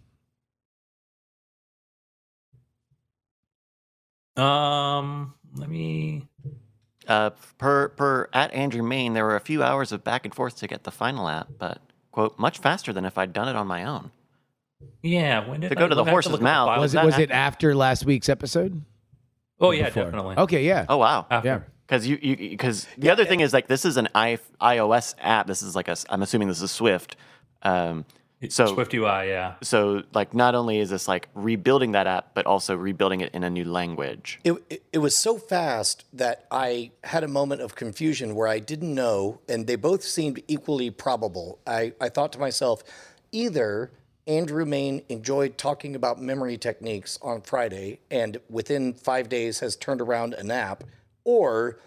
Um, 4.36 5.34
let 5.56 5.70
me. 5.70 6.28
Uh, 7.08 7.30
per 7.60 7.90
per 7.90 8.28
at 8.34 8.52
Andrew 8.54 8.82
Mayne, 8.82 9.14
there 9.14 9.24
were 9.26 9.36
a 9.36 9.40
few 9.42 9.62
hours 9.64 9.92
of 9.92 10.04
back 10.04 10.26
and 10.26 10.34
forth 10.34 10.58
to 10.58 10.68
get 10.68 10.84
the 10.84 10.92
final 10.92 11.30
app, 11.30 11.48
but 11.58 11.80
quote 12.16 12.40
much 12.40 12.60
faster 12.60 12.94
than 12.94 13.04
if 13.04 13.18
I'd 13.18 13.34
done 13.34 13.50
it 13.50 13.58
on 13.58 13.68
my 13.68 13.84
own. 13.84 14.10
Yeah, 15.04 15.48
when 15.48 15.60
did 15.60 15.70
To 15.70 15.76
go 15.76 15.86
I- 15.86 15.90
to 15.90 15.96
the 15.96 16.02
let 16.02 16.06
me 16.06 16.10
have 16.10 16.14
horse's 16.14 16.32
look 16.32 16.40
at 16.40 16.44
the 16.44 16.50
mouth. 16.50 16.68
file. 16.70 16.80
Was 16.80 16.94
it 16.94 16.98
that 16.98 17.06
was 17.06 17.20
it 17.20 17.32
after 17.32 17.76
last 17.76 18.06
week's 18.06 18.30
episode? 18.30 18.82
Oh 19.60 19.72
yeah, 19.72 19.86
Before? 19.86 20.04
definitely. 20.06 20.38
Okay, 20.38 20.66
yeah. 20.66 20.86
Oh 20.90 20.98
wow. 20.98 21.26
After. 21.30 21.48
Yeah. 21.48 21.60
Because 21.88 22.08
you, 22.08 22.18
you, 22.22 22.36
because 22.50 22.88
the 22.98 23.10
other 23.12 23.26
thing 23.26 23.42
is 23.42 23.54
like 23.54 23.68
this 23.68 23.86
is 23.86 23.98
an 23.98 24.08
I, 24.16 24.40
iOS 24.60 25.14
app. 25.22 25.46
This 25.46 25.62
is 25.62 25.76
like 25.76 25.88
a, 25.88 25.96
I'm 26.10 26.24
assuming 26.24 26.48
this 26.48 26.62
is 26.62 26.72
Swift. 26.72 27.16
Um, 27.62 28.06
so 28.50 28.68
Swift 28.68 28.94
UI, 28.94 29.28
yeah. 29.28 29.56
so 29.62 30.04
like 30.14 30.34
not 30.34 30.56
only 30.56 30.80
is 30.80 30.90
this 30.90 31.08
like 31.08 31.30
rebuilding 31.34 31.94
that 31.94 32.08
app, 32.08 32.34
but 32.34 32.46
also 32.46 32.76
rebuilding 32.76 33.22
it 33.22 33.34
in 33.34 33.44
a 33.44 33.50
new 33.50 33.66
language. 33.66 34.40
It, 34.44 34.54
it, 34.70 34.84
it 34.94 34.98
was 35.00 35.18
so 35.18 35.38
fast 35.38 36.06
that 36.14 36.46
I 36.52 36.92
had 37.04 37.24
a 37.24 37.28
moment 37.28 37.62
of 37.62 37.76
confusion 37.76 38.36
where 38.36 38.48
I 38.48 38.60
didn't 38.60 38.94
know, 38.94 39.40
and 39.48 39.68
they 39.68 39.76
both 39.76 40.04
seemed 40.04 40.42
equally 40.48 40.90
probable. 40.90 41.60
I, 41.66 41.94
I 42.00 42.10
thought 42.10 42.34
to 42.34 42.40
myself, 42.40 42.84
either 43.32 43.92
Andrew 44.28 44.66
Mayne 44.66 45.04
enjoyed 45.08 45.58
talking 45.58 45.96
about 45.96 46.22
memory 46.22 46.58
techniques 46.58 47.20
on 47.22 47.42
Friday 47.42 48.00
and 48.10 48.38
within 48.50 48.94
five 48.94 49.30
days 49.30 49.60
has 49.60 49.76
turned 49.76 50.02
around 50.02 50.34
an 50.34 50.52
app, 50.52 50.84
or 51.24 51.80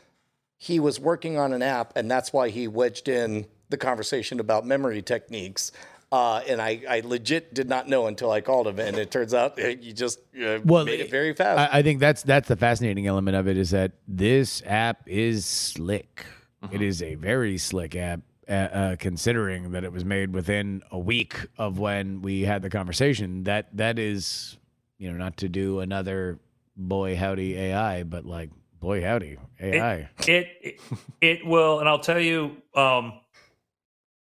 he 0.57 0.81
was 0.81 0.99
working 0.99 1.39
on 1.39 1.53
an 1.53 1.63
app 1.63 1.93
and 1.97 2.11
that's 2.11 2.33
why 2.33 2.49
he 2.49 2.67
wedged 2.67 3.09
in 3.09 3.47
the 3.71 3.77
conversation 3.77 4.41
about 4.41 4.67
memory 4.67 5.03
techniques. 5.03 5.73
Uh, 6.11 6.41
and 6.49 6.61
I, 6.63 6.83
I 6.89 7.01
legit 7.01 7.53
did 7.53 7.69
not 7.69 7.87
know 7.87 8.07
until 8.07 8.31
I 8.31 8.41
called 8.41 8.67
him, 8.67 8.79
and 8.79 8.97
it 8.97 9.11
turns 9.11 9.35
out 9.35 9.59
you 9.59 9.93
just 9.93 10.21
uh, 10.43 10.59
Well, 10.65 10.87
made 10.87 11.01
it 11.01 11.11
very 11.11 11.35
fast. 11.35 11.59
I, 11.59 11.81
I 11.81 11.83
think 11.83 12.01
that's 12.01 12.23
that's 12.23 12.49
the 12.49 12.57
fascinating 12.57 13.07
element 13.07 13.37
of 13.37 13.47
it 13.47 13.59
is 13.59 13.71
that 13.71 13.93
this 14.07 14.63
app 14.65 15.03
is 15.07 15.45
slick. 15.45 16.25
Mm-hmm. 16.65 16.77
It 16.77 16.83
is 16.83 17.03
a 17.03 17.15
very 17.17 17.59
slick 17.59 17.95
app, 17.95 18.21
uh, 18.49 18.53
uh, 18.53 18.97
considering 18.97 19.73
that 19.73 19.85
it 19.85 19.93
was 19.93 20.03
made 20.03 20.33
within 20.33 20.83
a 20.91 20.99
week 20.99 21.47
of 21.59 21.79
when 21.79 22.23
we 22.23 22.41
had 22.41 22.63
the 22.63 22.71
conversation. 22.71 23.45
That 23.45 23.77
that 23.77 23.99
is, 23.99 24.57
you 24.97 25.13
know, 25.13 25.19
not 25.19 25.37
to 25.39 25.49
do 25.51 25.81
another 25.81 26.39
boy 26.75 27.17
howdy 27.17 27.55
AI, 27.55 28.03
but 28.05 28.25
like 28.25 28.49
boy 28.81 29.05
howdy 29.05 29.37
AI. 29.61 30.09
It 30.21 30.29
it, 30.29 30.49
it, 30.63 30.81
it 31.21 31.47
will, 31.47 31.81
and 31.81 31.89
I'll 31.89 31.99
tell 31.99 32.21
you. 32.21 32.63
Um, 32.75 33.21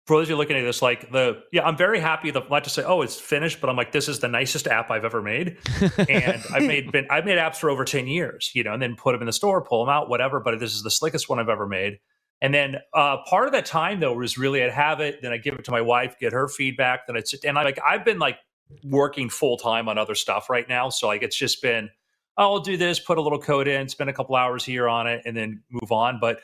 for 0.07 0.17
those 0.17 0.27
of 0.27 0.29
you 0.31 0.35
looking 0.37 0.55
at 0.55 0.63
this, 0.63 0.81
like 0.81 1.11
the 1.11 1.43
yeah, 1.51 1.63
I'm 1.63 1.75
very 1.75 1.99
happy. 1.99 2.31
The 2.31 2.41
not 2.49 2.63
to 2.63 2.69
say, 2.69 2.83
oh, 2.83 3.01
it's 3.01 3.19
finished, 3.19 3.59
but 3.59 3.69
I'm 3.69 3.75
like, 3.75 3.91
this 3.91 4.07
is 4.07 4.19
the 4.19 4.29
nicest 4.29 4.65
app 4.65 4.89
I've 4.89 5.03
ever 5.03 5.21
made, 5.21 5.57
and 6.09 6.41
I've 6.53 6.63
made 6.63 6.91
been 6.93 7.07
I've 7.09 7.25
made 7.25 7.37
apps 7.37 7.57
for 7.57 7.69
over 7.69 7.83
ten 7.83 8.07
years, 8.07 8.49
you 8.55 8.63
know, 8.63 8.73
and 8.73 8.81
then 8.81 8.95
put 8.95 9.11
them 9.11 9.21
in 9.21 9.25
the 9.25 9.33
store, 9.33 9.61
pull 9.61 9.85
them 9.85 9.93
out, 9.93 10.09
whatever. 10.09 10.39
But 10.39 10.59
this 10.59 10.73
is 10.73 10.81
the 10.81 10.89
slickest 10.89 11.27
one 11.27 11.39
I've 11.39 11.49
ever 11.49 11.67
made. 11.67 11.99
And 12.41 12.53
then 12.53 12.77
uh, 12.93 13.17
part 13.27 13.47
of 13.47 13.53
that 13.53 13.65
time 13.65 13.99
though 13.99 14.13
was 14.13 14.37
really 14.37 14.63
I'd 14.63 14.71
have 14.71 15.01
it, 15.01 15.21
then 15.21 15.33
I 15.33 15.37
give 15.37 15.55
it 15.55 15.65
to 15.65 15.71
my 15.71 15.81
wife, 15.81 16.15
get 16.19 16.31
her 16.31 16.47
feedback, 16.47 17.07
then 17.07 17.17
I'd 17.17 17.27
sit 17.27 17.43
and 17.43 17.59
I 17.59 17.63
like 17.63 17.79
I've 17.85 18.05
been 18.05 18.19
like 18.19 18.37
working 18.83 19.29
full 19.29 19.57
time 19.57 19.89
on 19.89 19.97
other 19.97 20.15
stuff 20.15 20.49
right 20.49 20.67
now, 20.69 20.89
so 20.89 21.07
like 21.07 21.21
it's 21.21 21.37
just 21.37 21.61
been 21.61 21.89
oh, 22.37 22.53
I'll 22.53 22.59
do 22.59 22.77
this, 22.77 22.99
put 22.99 23.17
a 23.17 23.21
little 23.21 23.39
code 23.39 23.67
in, 23.67 23.89
spend 23.89 24.09
a 24.09 24.13
couple 24.13 24.35
hours 24.35 24.63
here 24.63 24.87
on 24.87 25.07
it, 25.07 25.23
and 25.25 25.35
then 25.35 25.63
move 25.69 25.91
on. 25.91 26.19
But 26.21 26.39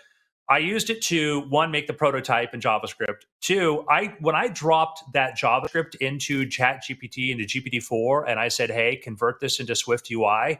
I 0.50 0.58
used 0.58 0.90
it 0.90 1.02
to 1.04 1.42
one 1.50 1.72
make 1.72 1.88
the 1.88 1.94
prototype 1.94 2.54
in 2.54 2.60
JavaScript. 2.60 3.22
Two, 3.42 3.86
I 3.90 4.16
when 4.20 4.36
I 4.36 4.50
dropped 4.50 5.04
that 5.14 5.38
JavaScript 5.38 5.96
into 5.96 6.48
Chat 6.48 6.84
GPT 6.84 7.32
into 7.32 7.46
GPT-4 7.46 8.26
and 8.28 8.40
I 8.40 8.50
said, 8.50 8.70
"Hey, 8.70 8.98
convert 8.98 9.40
this 9.40 9.60
into 9.60 9.76
Swift 9.76 10.12
UI," 10.12 10.60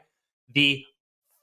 the 0.54 0.86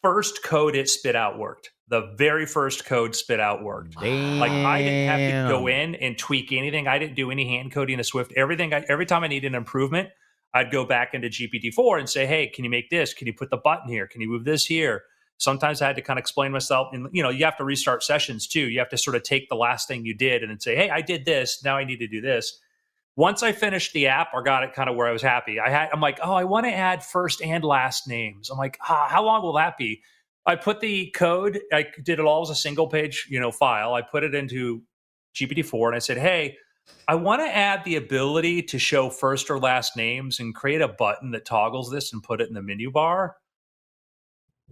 first 0.03 0.43
code 0.43 0.75
it 0.75 0.89
spit 0.89 1.15
out 1.15 1.39
worked. 1.39 1.71
The 1.89 2.15
very 2.17 2.47
first 2.47 2.87
code 2.87 3.15
spit 3.15 3.41
out 3.41 3.63
worked. 3.63 3.99
Damn. 4.01 4.39
Like 4.39 4.53
I 4.53 4.79
didn't 4.79 5.09
have 5.09 5.49
to 5.49 5.53
go 5.53 5.67
in 5.67 5.97
and 5.97 6.17
tweak 6.17 6.53
anything. 6.53 6.89
I 6.89 6.99
didn't 6.99 7.17
do 7.17 7.31
any 7.31 7.47
hand 7.47 7.73
coding 7.73 7.99
in 7.99 8.05
Swift. 8.05 8.33
Everything. 8.37 8.73
I, 8.73 8.85
every 8.89 9.07
time 9.07 9.23
I 9.23 9.27
needed 9.29 9.49
an 9.49 9.55
improvement, 9.55 10.09
I'd 10.55 10.71
go 10.71 10.85
back 10.85 11.15
into 11.15 11.29
GPT-4 11.29 11.99
and 11.99 12.09
say, 12.09 12.27
"Hey, 12.27 12.47
can 12.47 12.65
you 12.65 12.71
make 12.71 12.89
this? 12.89 13.13
Can 13.13 13.27
you 13.27 13.35
put 13.35 13.51
the 13.51 13.59
button 13.59 13.89
here? 13.89 14.07
Can 14.07 14.21
you 14.23 14.29
move 14.29 14.45
this 14.45 14.65
here?" 14.65 15.03
Sometimes 15.41 15.81
I 15.81 15.87
had 15.87 15.97
to 15.97 16.03
kind 16.03 16.19
of 16.19 16.23
explain 16.23 16.53
myself. 16.53 16.91
And 16.93 17.09
you 17.13 17.23
know, 17.23 17.31
you 17.31 17.45
have 17.45 17.57
to 17.57 17.65
restart 17.65 18.05
sessions 18.05 18.47
too. 18.47 18.69
You 18.69 18.79
have 18.79 18.91
to 18.91 18.99
sort 18.99 19.17
of 19.17 19.23
take 19.23 19.49
the 19.49 19.57
last 19.57 19.89
thing 19.89 20.05
you 20.05 20.15
did 20.15 20.43
and 20.43 20.51
then 20.51 20.61
say, 20.61 20.77
"Hey, 20.77 20.91
I 20.91 21.01
did 21.01 21.25
this. 21.25 21.65
Now 21.65 21.77
I 21.77 21.85
need 21.85 21.99
to 21.99 22.07
do 22.07 22.21
this." 22.21 22.61
Once 23.17 23.43
I 23.43 23.53
finished 23.53 23.93
the 23.93 24.07
app 24.07 24.29
or 24.33 24.43
got 24.43 24.63
it 24.63 24.73
kind 24.73 24.89
of 24.89 24.97
where 24.97 25.09
I 25.09 25.13
was 25.13 25.23
happy, 25.23 25.59
I 25.59 25.71
had 25.71 25.89
I'm 25.93 26.01
like, 26.01 26.21
"Oh, 26.23 26.35
I 26.35 26.45
want 26.45 26.67
to 26.67 26.73
add 26.73 27.03
first 27.05 27.43
and 27.43 27.65
last 27.65 28.07
names." 28.07 28.51
I'm 28.51 28.59
like, 28.59 28.79
ah, 28.89 29.09
"How 29.11 29.25
long 29.25 29.43
will 29.43 29.55
that 29.55 29.77
be?" 29.79 30.03
I 30.47 30.57
put 30.57 30.81
the 30.81 31.11
code. 31.17 31.61
I 31.73 31.87
did 32.03 32.19
it 32.19 32.25
all 32.25 32.43
as 32.43 32.51
a 32.51 32.55
single 32.55 32.87
page, 32.87 33.27
you 33.31 33.41
know, 33.41 33.51
file. 33.51 33.95
I 33.95 34.03
put 34.03 34.25
it 34.25 34.35
into 34.35 34.83
GPT-4 35.35 35.89
and 35.89 35.97
I 35.97 36.01
said, 36.01 36.19
"Hey." 36.19 36.57
I 37.07 37.15
want 37.15 37.41
to 37.41 37.47
add 37.57 37.85
the 37.85 37.95
ability 37.95 38.63
to 38.65 38.79
show 38.79 39.11
first 39.11 39.49
or 39.49 39.61
last 39.61 39.97
names 39.97 40.41
and 40.41 40.53
create 40.53 40.81
a 40.81 40.89
button 40.89 41.31
that 41.33 41.45
toggles 41.45 41.89
this 41.89 42.13
and 42.13 42.21
put 42.21 42.41
it 42.41 42.49
in 42.49 42.55
the 42.55 42.63
menu 42.63 42.91
bar 42.91 43.37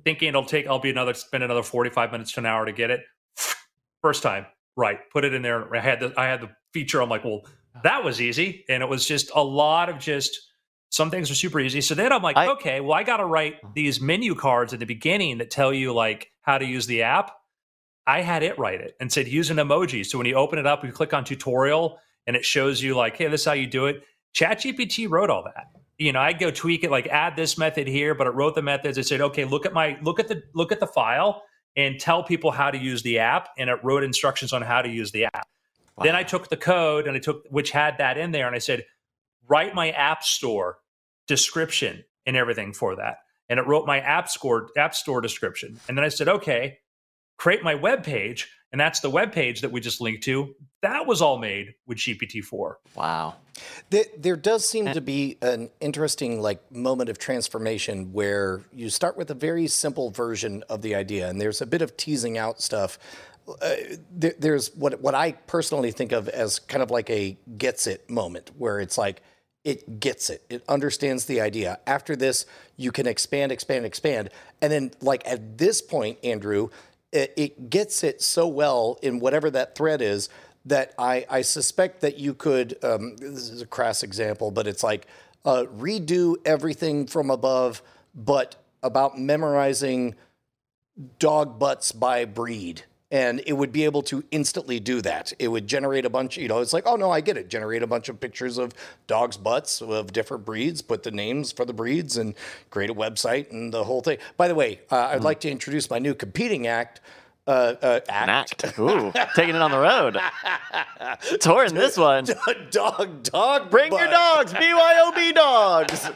thinking 0.04 0.28
it'll 0.28 0.44
take 0.44 0.66
I'll 0.66 0.78
be 0.78 0.90
another 0.90 1.14
spend 1.14 1.44
another 1.44 1.62
45 1.62 2.12
minutes 2.12 2.32
to 2.32 2.40
an 2.40 2.46
hour 2.46 2.66
to 2.66 2.72
get 2.72 2.90
it. 2.90 3.02
First 4.02 4.22
time, 4.22 4.46
right. 4.76 4.98
Put 5.12 5.24
it 5.24 5.34
in 5.34 5.42
there. 5.42 5.74
I 5.74 5.80
had 5.80 6.00
the 6.00 6.12
I 6.16 6.26
had 6.26 6.40
the 6.40 6.50
feature. 6.72 7.00
I'm 7.00 7.08
like, 7.08 7.24
well, 7.24 7.42
that 7.82 8.04
was 8.04 8.20
easy. 8.20 8.64
And 8.68 8.82
it 8.82 8.88
was 8.88 9.06
just 9.06 9.30
a 9.34 9.42
lot 9.42 9.88
of 9.88 9.98
just 9.98 10.38
some 10.90 11.10
things 11.10 11.30
are 11.30 11.34
super 11.34 11.60
easy. 11.60 11.80
So 11.80 11.94
then 11.94 12.12
I'm 12.12 12.22
like, 12.22 12.36
I, 12.36 12.48
okay, 12.52 12.80
well, 12.80 12.94
I 12.94 13.02
gotta 13.02 13.26
write 13.26 13.56
uh-huh. 13.56 13.72
these 13.74 14.00
menu 14.00 14.34
cards 14.34 14.72
at 14.72 14.80
the 14.80 14.86
beginning 14.86 15.38
that 15.38 15.50
tell 15.50 15.72
you 15.72 15.92
like 15.92 16.30
how 16.42 16.58
to 16.58 16.64
use 16.64 16.86
the 16.86 17.02
app. 17.02 17.32
I 18.06 18.22
had 18.22 18.42
it 18.42 18.58
write 18.58 18.80
it 18.80 18.96
and 19.00 19.12
said 19.12 19.28
use 19.28 19.50
an 19.50 19.58
emoji. 19.58 20.04
So 20.04 20.16
when 20.16 20.26
you 20.26 20.34
open 20.34 20.58
it 20.58 20.66
up, 20.66 20.82
you 20.82 20.92
click 20.92 21.12
on 21.12 21.24
tutorial 21.24 21.98
and 22.26 22.36
it 22.36 22.44
shows 22.44 22.82
you 22.82 22.96
like, 22.96 23.16
hey, 23.16 23.28
this 23.28 23.42
is 23.42 23.46
how 23.46 23.52
you 23.52 23.66
do 23.66 23.86
it. 23.86 24.02
ChatGPT 24.34 25.10
wrote 25.10 25.28
all 25.28 25.44
that 25.44 25.66
you 25.98 26.12
know, 26.12 26.20
I'd 26.20 26.38
go 26.38 26.50
tweak 26.50 26.84
it, 26.84 26.90
like 26.90 27.08
add 27.08 27.34
this 27.34 27.58
method 27.58 27.88
here, 27.88 28.14
but 28.14 28.26
it 28.26 28.30
wrote 28.30 28.54
the 28.54 28.62
methods. 28.62 28.98
It 28.98 29.06
said, 29.06 29.20
okay, 29.20 29.44
look 29.44 29.66
at 29.66 29.72
my 29.72 29.98
look 30.00 30.20
at 30.20 30.28
the 30.28 30.42
look 30.54 30.70
at 30.70 30.80
the 30.80 30.86
file 30.86 31.42
and 31.76 31.98
tell 32.00 32.22
people 32.22 32.50
how 32.50 32.70
to 32.70 32.78
use 32.78 33.02
the 33.02 33.18
app, 33.18 33.50
and 33.58 33.68
it 33.68 33.78
wrote 33.82 34.04
instructions 34.04 34.52
on 34.52 34.62
how 34.62 34.80
to 34.80 34.88
use 34.88 35.12
the 35.12 35.24
app. 35.24 35.48
Wow. 35.96 36.04
Then 36.04 36.16
I 36.16 36.22
took 36.22 36.48
the 36.48 36.56
code 36.56 37.06
and 37.06 37.16
I 37.16 37.20
took 37.20 37.42
which 37.50 37.70
had 37.72 37.98
that 37.98 38.16
in 38.16 38.30
there, 38.30 38.46
and 38.46 38.54
I 38.54 38.60
said, 38.60 38.84
write 39.48 39.74
my 39.74 39.90
app 39.90 40.22
store 40.22 40.78
description 41.26 42.04
and 42.24 42.36
everything 42.36 42.72
for 42.72 42.96
that, 42.96 43.18
and 43.48 43.58
it 43.58 43.66
wrote 43.66 43.86
my 43.86 43.98
app 43.98 44.28
store 44.28 44.68
app 44.76 44.94
store 44.94 45.20
description, 45.20 45.80
and 45.88 45.98
then 45.98 46.04
I 46.04 46.08
said, 46.08 46.28
okay, 46.28 46.78
create 47.38 47.62
my 47.62 47.74
web 47.74 48.04
page 48.04 48.50
and 48.70 48.80
that's 48.80 49.00
the 49.00 49.08
web 49.08 49.32
page 49.32 49.62
that 49.62 49.72
we 49.72 49.80
just 49.80 50.00
linked 50.00 50.22
to. 50.24 50.54
That 50.82 51.06
was 51.06 51.22
all 51.22 51.38
made 51.38 51.74
with 51.86 51.98
GPT-4. 51.98 52.74
Wow. 52.94 53.36
There 53.90 54.36
does 54.36 54.68
seem 54.68 54.92
to 54.92 55.00
be 55.00 55.38
an 55.40 55.70
interesting 55.80 56.40
like 56.40 56.70
moment 56.70 57.08
of 57.08 57.18
transformation 57.18 58.12
where 58.12 58.62
you 58.72 58.90
start 58.90 59.16
with 59.16 59.30
a 59.30 59.34
very 59.34 59.66
simple 59.66 60.10
version 60.10 60.62
of 60.68 60.82
the 60.82 60.94
idea, 60.94 61.28
and 61.28 61.40
there's 61.40 61.60
a 61.60 61.66
bit 61.66 61.82
of 61.82 61.96
teasing 61.96 62.36
out 62.36 62.60
stuff. 62.60 62.98
Uh, 63.62 63.74
there, 64.12 64.34
there's 64.38 64.74
what 64.76 65.00
what 65.00 65.14
I 65.14 65.32
personally 65.32 65.90
think 65.90 66.12
of 66.12 66.28
as 66.28 66.58
kind 66.58 66.82
of 66.82 66.90
like 66.90 67.08
a 67.10 67.36
gets 67.56 67.86
it 67.86 68.08
moment, 68.10 68.50
where 68.58 68.78
it's 68.78 68.98
like 68.98 69.22
it 69.64 69.98
gets 69.98 70.30
it, 70.30 70.44
it 70.48 70.62
understands 70.68 71.24
the 71.24 71.40
idea. 71.40 71.80
After 71.86 72.14
this, 72.14 72.46
you 72.76 72.92
can 72.92 73.06
expand, 73.08 73.50
expand, 73.50 73.86
expand, 73.86 74.30
and 74.60 74.70
then 74.70 74.90
like 75.00 75.26
at 75.26 75.58
this 75.58 75.82
point, 75.82 76.18
Andrew, 76.22 76.68
it, 77.12 77.32
it 77.36 77.70
gets 77.70 78.04
it 78.04 78.22
so 78.22 78.46
well 78.46 78.98
in 79.02 79.18
whatever 79.18 79.50
that 79.50 79.74
thread 79.74 80.02
is 80.02 80.28
that 80.64 80.92
I, 80.98 81.24
I 81.30 81.42
suspect 81.42 82.00
that 82.02 82.18
you 82.18 82.34
could, 82.34 82.82
um, 82.84 83.16
this 83.16 83.48
is 83.50 83.62
a 83.62 83.66
crass 83.66 84.02
example, 84.02 84.50
but 84.50 84.66
it's 84.66 84.82
like 84.82 85.06
uh, 85.44 85.64
redo 85.76 86.36
everything 86.44 87.06
from 87.06 87.30
above, 87.30 87.82
but 88.14 88.56
about 88.82 89.18
memorizing 89.18 90.14
dog 91.18 91.58
butts 91.58 91.92
by 91.92 92.24
breed 92.24 92.82
and 93.10 93.42
it 93.46 93.54
would 93.54 93.72
be 93.72 93.84
able 93.84 94.02
to 94.02 94.22
instantly 94.30 94.78
do 94.78 95.00
that. 95.00 95.32
It 95.38 95.48
would 95.48 95.66
generate 95.66 96.04
a 96.04 96.10
bunch, 96.10 96.36
you 96.36 96.48
know, 96.48 96.60
it's 96.60 96.72
like, 96.72 96.86
oh 96.86 96.96
no, 96.96 97.10
I 97.10 97.20
get 97.20 97.36
it. 97.36 97.48
Generate 97.48 97.82
a 97.82 97.86
bunch 97.86 98.08
of 98.08 98.20
pictures 98.20 98.58
of 98.58 98.74
dogs' 99.06 99.36
butts 99.36 99.80
of 99.80 100.12
different 100.12 100.44
breeds, 100.44 100.82
put 100.82 101.02
the 101.02 101.10
names 101.10 101.50
for 101.50 101.64
the 101.64 101.72
breeds, 101.72 102.16
and 102.16 102.34
create 102.70 102.90
a 102.90 102.94
website 102.94 103.50
and 103.50 103.72
the 103.72 103.84
whole 103.84 104.02
thing. 104.02 104.18
By 104.36 104.48
the 104.48 104.54
way, 104.54 104.80
uh, 104.90 105.08
I'd 105.12 105.20
mm. 105.20 105.24
like 105.24 105.40
to 105.40 105.50
introduce 105.50 105.88
my 105.88 105.98
new 105.98 106.14
competing 106.14 106.66
act 106.66 107.00
uh, 107.48 107.74
uh, 107.80 108.00
act. 108.10 108.64
act. 108.64 108.78
Ooh, 108.78 109.10
taking 109.34 109.54
it 109.54 109.62
on 109.62 109.70
the 109.70 109.78
road. 109.78 110.18
Touring 111.40 111.74
this 111.74 111.96
one. 111.96 112.26
Dog, 112.70 113.22
dog. 113.22 113.70
Bring 113.70 113.90
butt. 113.90 114.00
your 114.00 114.10
dogs. 114.10 114.52
BYOB 114.52 115.34
dogs. 115.34 116.10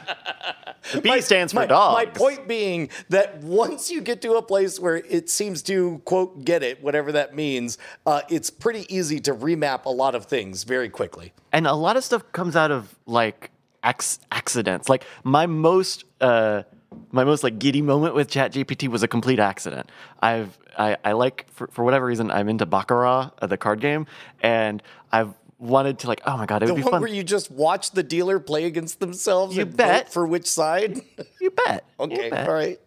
The 0.91 1.01
B 1.01 1.09
my, 1.09 1.19
stands 1.19 1.51
for 1.51 1.59
my, 1.59 1.65
dogs. 1.65 1.95
My 1.95 2.05
point 2.05 2.47
being 2.47 2.89
that 3.09 3.41
once 3.41 3.89
you 3.89 4.01
get 4.01 4.21
to 4.21 4.33
a 4.33 4.41
place 4.41 4.79
where 4.79 4.97
it 4.97 5.29
seems 5.29 5.63
to, 5.63 6.01
quote, 6.05 6.45
get 6.45 6.61
it, 6.61 6.83
whatever 6.83 7.11
that 7.13 7.35
means, 7.35 7.79
uh, 8.05 8.21
it's 8.29 8.51
pretty 8.51 8.85
easy 8.93 9.19
to 9.21 9.33
remap 9.33 9.85
a 9.85 9.89
lot 9.89 10.13
of 10.13 10.25
things 10.25 10.63
very 10.63 10.89
quickly. 10.89 11.33
And 11.51 11.65
a 11.65 11.73
lot 11.73 11.97
of 11.97 12.03
stuff 12.03 12.31
comes 12.31 12.55
out 12.55 12.69
of 12.69 12.95
like 13.07 13.49
accidents. 13.81 14.87
Like 14.87 15.03
my 15.23 15.47
most. 15.47 16.05
Uh, 16.21 16.63
my 17.11 17.23
most 17.23 17.43
like 17.43 17.59
giddy 17.59 17.81
moment 17.81 18.15
with 18.15 18.29
ChatGPT 18.29 18.87
was 18.87 19.03
a 19.03 19.07
complete 19.07 19.39
accident. 19.39 19.89
I've 20.21 20.57
I, 20.77 20.97
I 21.03 21.11
like 21.13 21.47
for, 21.51 21.67
for 21.67 21.83
whatever 21.83 22.05
reason 22.05 22.31
I'm 22.31 22.49
into 22.49 22.65
Baccarat, 22.65 23.31
uh, 23.41 23.47
the 23.47 23.57
card 23.57 23.79
game, 23.79 24.07
and 24.41 24.81
I've 25.11 25.33
wanted 25.59 25.99
to 25.99 26.07
like 26.07 26.21
oh 26.25 26.35
my 26.35 26.45
god 26.45 26.61
it 26.61 26.65
the 26.65 26.73
would 26.73 26.79
be 26.79 26.83
one 26.83 26.91
fun. 26.93 27.01
where 27.01 27.09
you 27.09 27.23
just 27.23 27.49
watch 27.49 27.91
the 27.91 28.03
dealer 28.03 28.39
play 28.39 28.65
against 28.65 28.99
themselves. 28.99 29.55
You 29.55 29.65
bet 29.65 30.11
for 30.11 30.25
which 30.27 30.47
side. 30.47 31.01
You 31.41 31.51
bet. 31.51 31.85
okay, 31.99 32.25
you 32.25 32.29
bet. 32.31 32.47
all 32.47 32.53
right. 32.53 32.79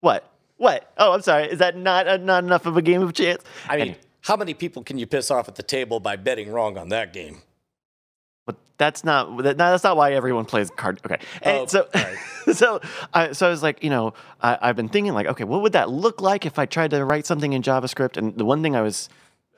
What? 0.00 0.30
What? 0.58 0.92
Oh, 0.96 1.12
I'm 1.12 1.22
sorry. 1.22 1.44
Is 1.50 1.58
that 1.58 1.76
not 1.76 2.06
uh, 2.06 2.16
not 2.18 2.44
enough 2.44 2.66
of 2.66 2.76
a 2.76 2.82
game 2.82 3.02
of 3.02 3.12
chance? 3.12 3.42
I 3.68 3.76
mean, 3.76 3.96
how 4.22 4.36
many 4.36 4.54
people 4.54 4.82
can 4.82 4.96
you 4.96 5.06
piss 5.06 5.30
off 5.30 5.48
at 5.48 5.56
the 5.56 5.62
table 5.62 5.98
by 6.00 6.16
betting 6.16 6.50
wrong 6.50 6.78
on 6.78 6.88
that 6.90 7.12
game? 7.12 7.42
That's 8.78 9.04
not 9.04 9.42
that, 9.42 9.56
that's 9.56 9.84
not 9.84 9.96
why 9.96 10.12
everyone 10.12 10.44
plays 10.44 10.70
card. 10.70 11.00
Okay, 11.04 11.18
and 11.42 11.58
oh, 11.58 11.66
so 11.66 11.88
right. 11.94 12.16
so 12.52 12.80
I, 13.12 13.32
so 13.32 13.46
I 13.46 13.50
was 13.50 13.62
like, 13.62 13.82
you 13.82 13.90
know, 13.90 14.14
I, 14.40 14.58
I've 14.60 14.76
been 14.76 14.88
thinking 14.88 15.14
like, 15.14 15.26
okay, 15.26 15.44
what 15.44 15.62
would 15.62 15.72
that 15.72 15.90
look 15.90 16.20
like 16.20 16.44
if 16.44 16.58
I 16.58 16.66
tried 16.66 16.90
to 16.90 17.04
write 17.04 17.26
something 17.26 17.52
in 17.52 17.62
JavaScript? 17.62 18.16
And 18.16 18.36
the 18.36 18.44
one 18.44 18.62
thing 18.62 18.76
I 18.76 18.82
was 18.82 19.08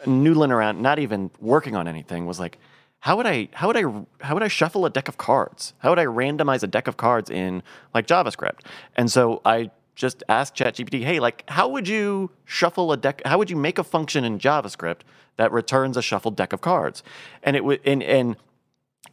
noodling 0.04 0.50
around, 0.50 0.80
not 0.80 0.98
even 0.98 1.30
working 1.40 1.74
on 1.74 1.88
anything, 1.88 2.26
was 2.26 2.38
like, 2.38 2.58
how 3.00 3.16
would 3.16 3.26
I 3.26 3.48
how 3.52 3.68
would 3.68 3.76
I 3.76 3.82
how 4.24 4.34
would 4.34 4.42
I 4.42 4.48
shuffle 4.48 4.84
a 4.86 4.90
deck 4.90 5.08
of 5.08 5.18
cards? 5.18 5.74
How 5.78 5.90
would 5.90 5.98
I 5.98 6.06
randomize 6.06 6.62
a 6.62 6.66
deck 6.66 6.86
of 6.86 6.96
cards 6.96 7.30
in 7.30 7.62
like 7.94 8.06
JavaScript? 8.06 8.60
And 8.96 9.10
so 9.10 9.40
I 9.44 9.70
just 9.94 10.22
asked 10.28 10.54
ChatGPT, 10.54 11.02
hey, 11.02 11.18
like, 11.18 11.42
how 11.48 11.68
would 11.68 11.88
you 11.88 12.30
shuffle 12.44 12.92
a 12.92 12.96
deck? 12.96 13.20
How 13.24 13.36
would 13.36 13.50
you 13.50 13.56
make 13.56 13.78
a 13.78 13.84
function 13.84 14.24
in 14.24 14.38
JavaScript 14.38 15.00
that 15.38 15.50
returns 15.50 15.96
a 15.96 16.02
shuffled 16.02 16.36
deck 16.36 16.52
of 16.52 16.60
cards? 16.60 17.02
And 17.42 17.56
it 17.56 17.64
would 17.64 17.80
and 17.84 18.02
and 18.02 18.36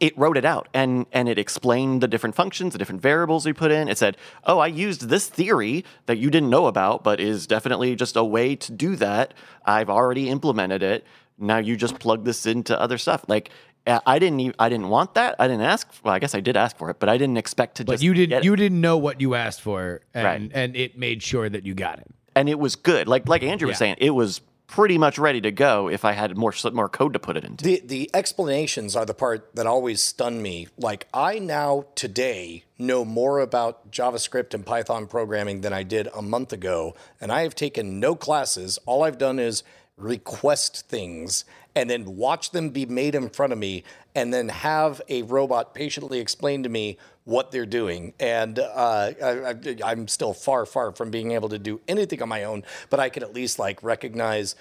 it 0.00 0.16
wrote 0.18 0.36
it 0.36 0.44
out 0.44 0.68
and 0.74 1.06
and 1.12 1.28
it 1.28 1.38
explained 1.38 2.02
the 2.02 2.08
different 2.08 2.34
functions, 2.34 2.72
the 2.72 2.78
different 2.78 3.00
variables 3.00 3.46
we 3.46 3.52
put 3.52 3.70
in. 3.70 3.88
It 3.88 3.96
said, 3.98 4.16
"Oh, 4.44 4.58
I 4.58 4.66
used 4.66 5.08
this 5.08 5.28
theory 5.28 5.84
that 6.06 6.18
you 6.18 6.30
didn't 6.30 6.50
know 6.50 6.66
about, 6.66 7.02
but 7.02 7.18
is 7.20 7.46
definitely 7.46 7.96
just 7.96 8.14
a 8.16 8.24
way 8.24 8.56
to 8.56 8.72
do 8.72 8.96
that. 8.96 9.32
I've 9.64 9.88
already 9.90 10.28
implemented 10.28 10.82
it. 10.82 11.04
now 11.38 11.58
you 11.58 11.76
just 11.76 11.98
plug 11.98 12.24
this 12.24 12.46
into 12.46 12.78
other 12.80 12.98
stuff. 12.98 13.24
Like 13.28 13.50
uh, 13.86 14.00
I 14.06 14.18
didn't 14.18 14.40
even, 14.40 14.54
I 14.58 14.68
didn't 14.68 14.88
want 14.88 15.14
that. 15.14 15.36
I 15.38 15.46
didn't 15.48 15.62
ask. 15.62 15.88
Well, 16.02 16.12
I 16.12 16.18
guess 16.18 16.34
I 16.34 16.40
did 16.40 16.56
ask 16.56 16.76
for 16.76 16.90
it, 16.90 16.98
but 16.98 17.08
I 17.08 17.16
didn't 17.18 17.36
expect 17.36 17.76
to 17.76 17.84
But 17.84 17.92
just. 17.92 18.02
you 18.02 18.12
didn't 18.14 18.44
you 18.44 18.56
didn't 18.56 18.80
know 18.80 18.98
what 18.98 19.20
you 19.20 19.34
asked 19.34 19.60
for, 19.62 20.00
and 20.12 20.24
Right. 20.24 20.50
and 20.52 20.76
it 20.76 20.98
made 20.98 21.22
sure 21.22 21.48
that 21.48 21.64
you 21.64 21.74
got 21.74 21.98
it. 22.00 22.06
and 22.34 22.48
it 22.48 22.58
was 22.58 22.76
good. 22.76 23.06
Like 23.08 23.28
like 23.28 23.42
Andrew 23.42 23.68
was 23.68 23.78
saying, 23.78 23.96
it 23.98 24.10
was 24.10 24.40
pretty 24.66 24.98
much 24.98 25.18
ready 25.18 25.40
to 25.40 25.52
go 25.52 25.88
if 25.88 26.04
I 26.04 26.12
had 26.12 26.36
more 26.36 26.52
more 26.72 26.88
code 26.88 27.12
to 27.12 27.18
put 27.18 27.36
it 27.36 27.44
into. 27.44 27.64
The 27.64 27.82
the 27.84 28.10
explanations 28.14 28.96
are 28.96 29.04
the 29.04 29.14
part 29.14 29.54
that 29.54 29.66
always 29.66 30.02
stun 30.02 30.42
me. 30.42 30.68
Like 30.76 31.08
I 31.14 31.38
now 31.38 31.86
today 31.94 32.64
know 32.78 33.04
more 33.04 33.40
about 33.40 33.90
JavaScript 33.90 34.54
and 34.54 34.66
Python 34.66 35.06
programming 35.06 35.60
than 35.60 35.72
I 35.72 35.82
did 35.82 36.08
a 36.14 36.22
month 36.22 36.52
ago, 36.52 36.94
and 37.20 37.32
I 37.32 37.42
have 37.42 37.54
taken 37.54 38.00
no 38.00 38.14
classes. 38.14 38.78
All 38.86 39.02
I've 39.02 39.18
done 39.18 39.38
is 39.38 39.62
request 39.96 40.88
things 40.88 41.44
and 41.74 41.88
then 41.90 42.16
watch 42.16 42.50
them 42.50 42.70
be 42.70 42.86
made 42.86 43.14
in 43.14 43.28
front 43.28 43.52
of 43.52 43.58
me 43.58 43.84
and 44.14 44.32
then 44.32 44.48
have 44.48 45.00
a 45.08 45.22
robot 45.22 45.74
patiently 45.74 46.18
explain 46.20 46.62
to 46.62 46.68
me 46.68 46.96
what 47.24 47.50
they're 47.50 47.66
doing. 47.66 48.12
And 48.20 48.58
uh, 48.58 49.12
I, 49.22 49.50
I, 49.50 49.54
I'm 49.84 50.08
still 50.08 50.32
far, 50.32 50.64
far 50.64 50.92
from 50.92 51.10
being 51.10 51.32
able 51.32 51.48
to 51.50 51.58
do 51.58 51.80
anything 51.88 52.22
on 52.22 52.28
my 52.28 52.44
own, 52.44 52.62
but 52.88 53.00
I 53.00 53.08
can 53.08 53.22
at 53.22 53.34
least 53.34 53.58
like 53.58 53.82
recognize 53.82 54.54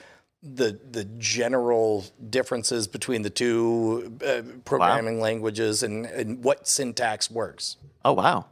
the 0.43 0.79
the 0.91 1.05
general 1.17 2.05
differences 2.29 2.87
between 2.87 3.23
the 3.23 3.31
two 3.31 4.15
uh, 4.23 4.43
programming 4.63 5.19
languages 5.19 5.81
and, 5.81 6.05
and 6.05 6.43
what 6.43 6.67
syntax 6.67 7.31
works. 7.31 7.77
Oh 8.03 8.13
wow, 8.13 8.45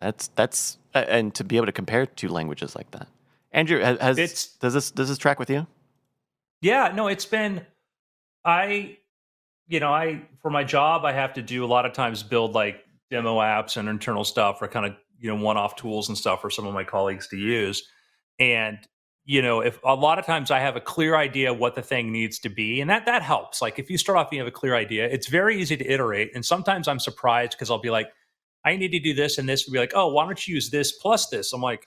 that's 0.00 0.28
that's 0.34 0.78
uh, 0.96 1.04
and 1.06 1.32
to 1.36 1.44
be 1.44 1.56
able 1.56 1.66
to 1.66 1.72
compare 1.72 2.06
two 2.06 2.28
languages 2.28 2.74
like 2.74 2.90
that. 2.90 3.06
Andrew, 3.52 3.78
has, 3.78 4.00
has 4.00 4.18
It's- 4.18 4.46
does 4.58 4.74
this 4.74 4.90
does 4.90 5.08
this 5.08 5.18
track 5.18 5.38
with 5.38 5.48
you? 5.48 5.68
Yeah, 6.60 6.92
no, 6.94 7.08
it's 7.08 7.26
been 7.26 7.64
I 8.44 8.98
you 9.66 9.80
know, 9.80 9.92
I 9.92 10.22
for 10.42 10.50
my 10.50 10.64
job 10.64 11.04
I 11.04 11.12
have 11.12 11.34
to 11.34 11.42
do 11.42 11.64
a 11.64 11.66
lot 11.68 11.86
of 11.86 11.92
times 11.92 12.22
build 12.22 12.54
like 12.54 12.84
demo 13.10 13.38
apps 13.38 13.76
and 13.76 13.88
internal 13.88 14.24
stuff 14.24 14.60
or 14.62 14.68
kind 14.68 14.86
of, 14.86 14.94
you 15.18 15.28
know, 15.34 15.42
one-off 15.42 15.76
tools 15.76 16.08
and 16.08 16.16
stuff 16.16 16.40
for 16.40 16.50
some 16.50 16.66
of 16.66 16.74
my 16.74 16.84
colleagues 16.84 17.28
to 17.28 17.36
use. 17.36 17.82
And 18.38 18.78
you 19.24 19.42
know, 19.42 19.60
if 19.60 19.78
a 19.84 19.94
lot 19.94 20.18
of 20.18 20.24
times 20.24 20.50
I 20.50 20.58
have 20.60 20.74
a 20.76 20.80
clear 20.80 21.14
idea 21.14 21.52
what 21.52 21.74
the 21.74 21.82
thing 21.82 22.10
needs 22.10 22.38
to 22.40 22.48
be, 22.48 22.80
and 22.80 22.88
that 22.88 23.04
that 23.06 23.22
helps. 23.22 23.60
Like 23.60 23.78
if 23.78 23.90
you 23.90 23.98
start 23.98 24.18
off 24.18 24.28
you 24.32 24.38
have 24.38 24.48
a 24.48 24.50
clear 24.50 24.74
idea, 24.74 25.06
it's 25.06 25.28
very 25.28 25.60
easy 25.60 25.76
to 25.76 25.86
iterate. 25.86 26.30
And 26.34 26.44
sometimes 26.44 26.88
I'm 26.88 26.98
surprised 26.98 27.52
because 27.52 27.70
I'll 27.70 27.78
be 27.80 27.90
like, 27.90 28.08
I 28.64 28.76
need 28.76 28.90
to 28.92 29.00
do 29.00 29.14
this 29.14 29.38
and 29.38 29.48
this, 29.48 29.66
and 29.66 29.72
be 29.72 29.78
like, 29.78 29.92
oh, 29.94 30.08
why 30.08 30.24
don't 30.24 30.48
you 30.48 30.54
use 30.54 30.70
this 30.70 30.92
plus 30.92 31.28
this? 31.28 31.52
I'm 31.52 31.60
like, 31.60 31.86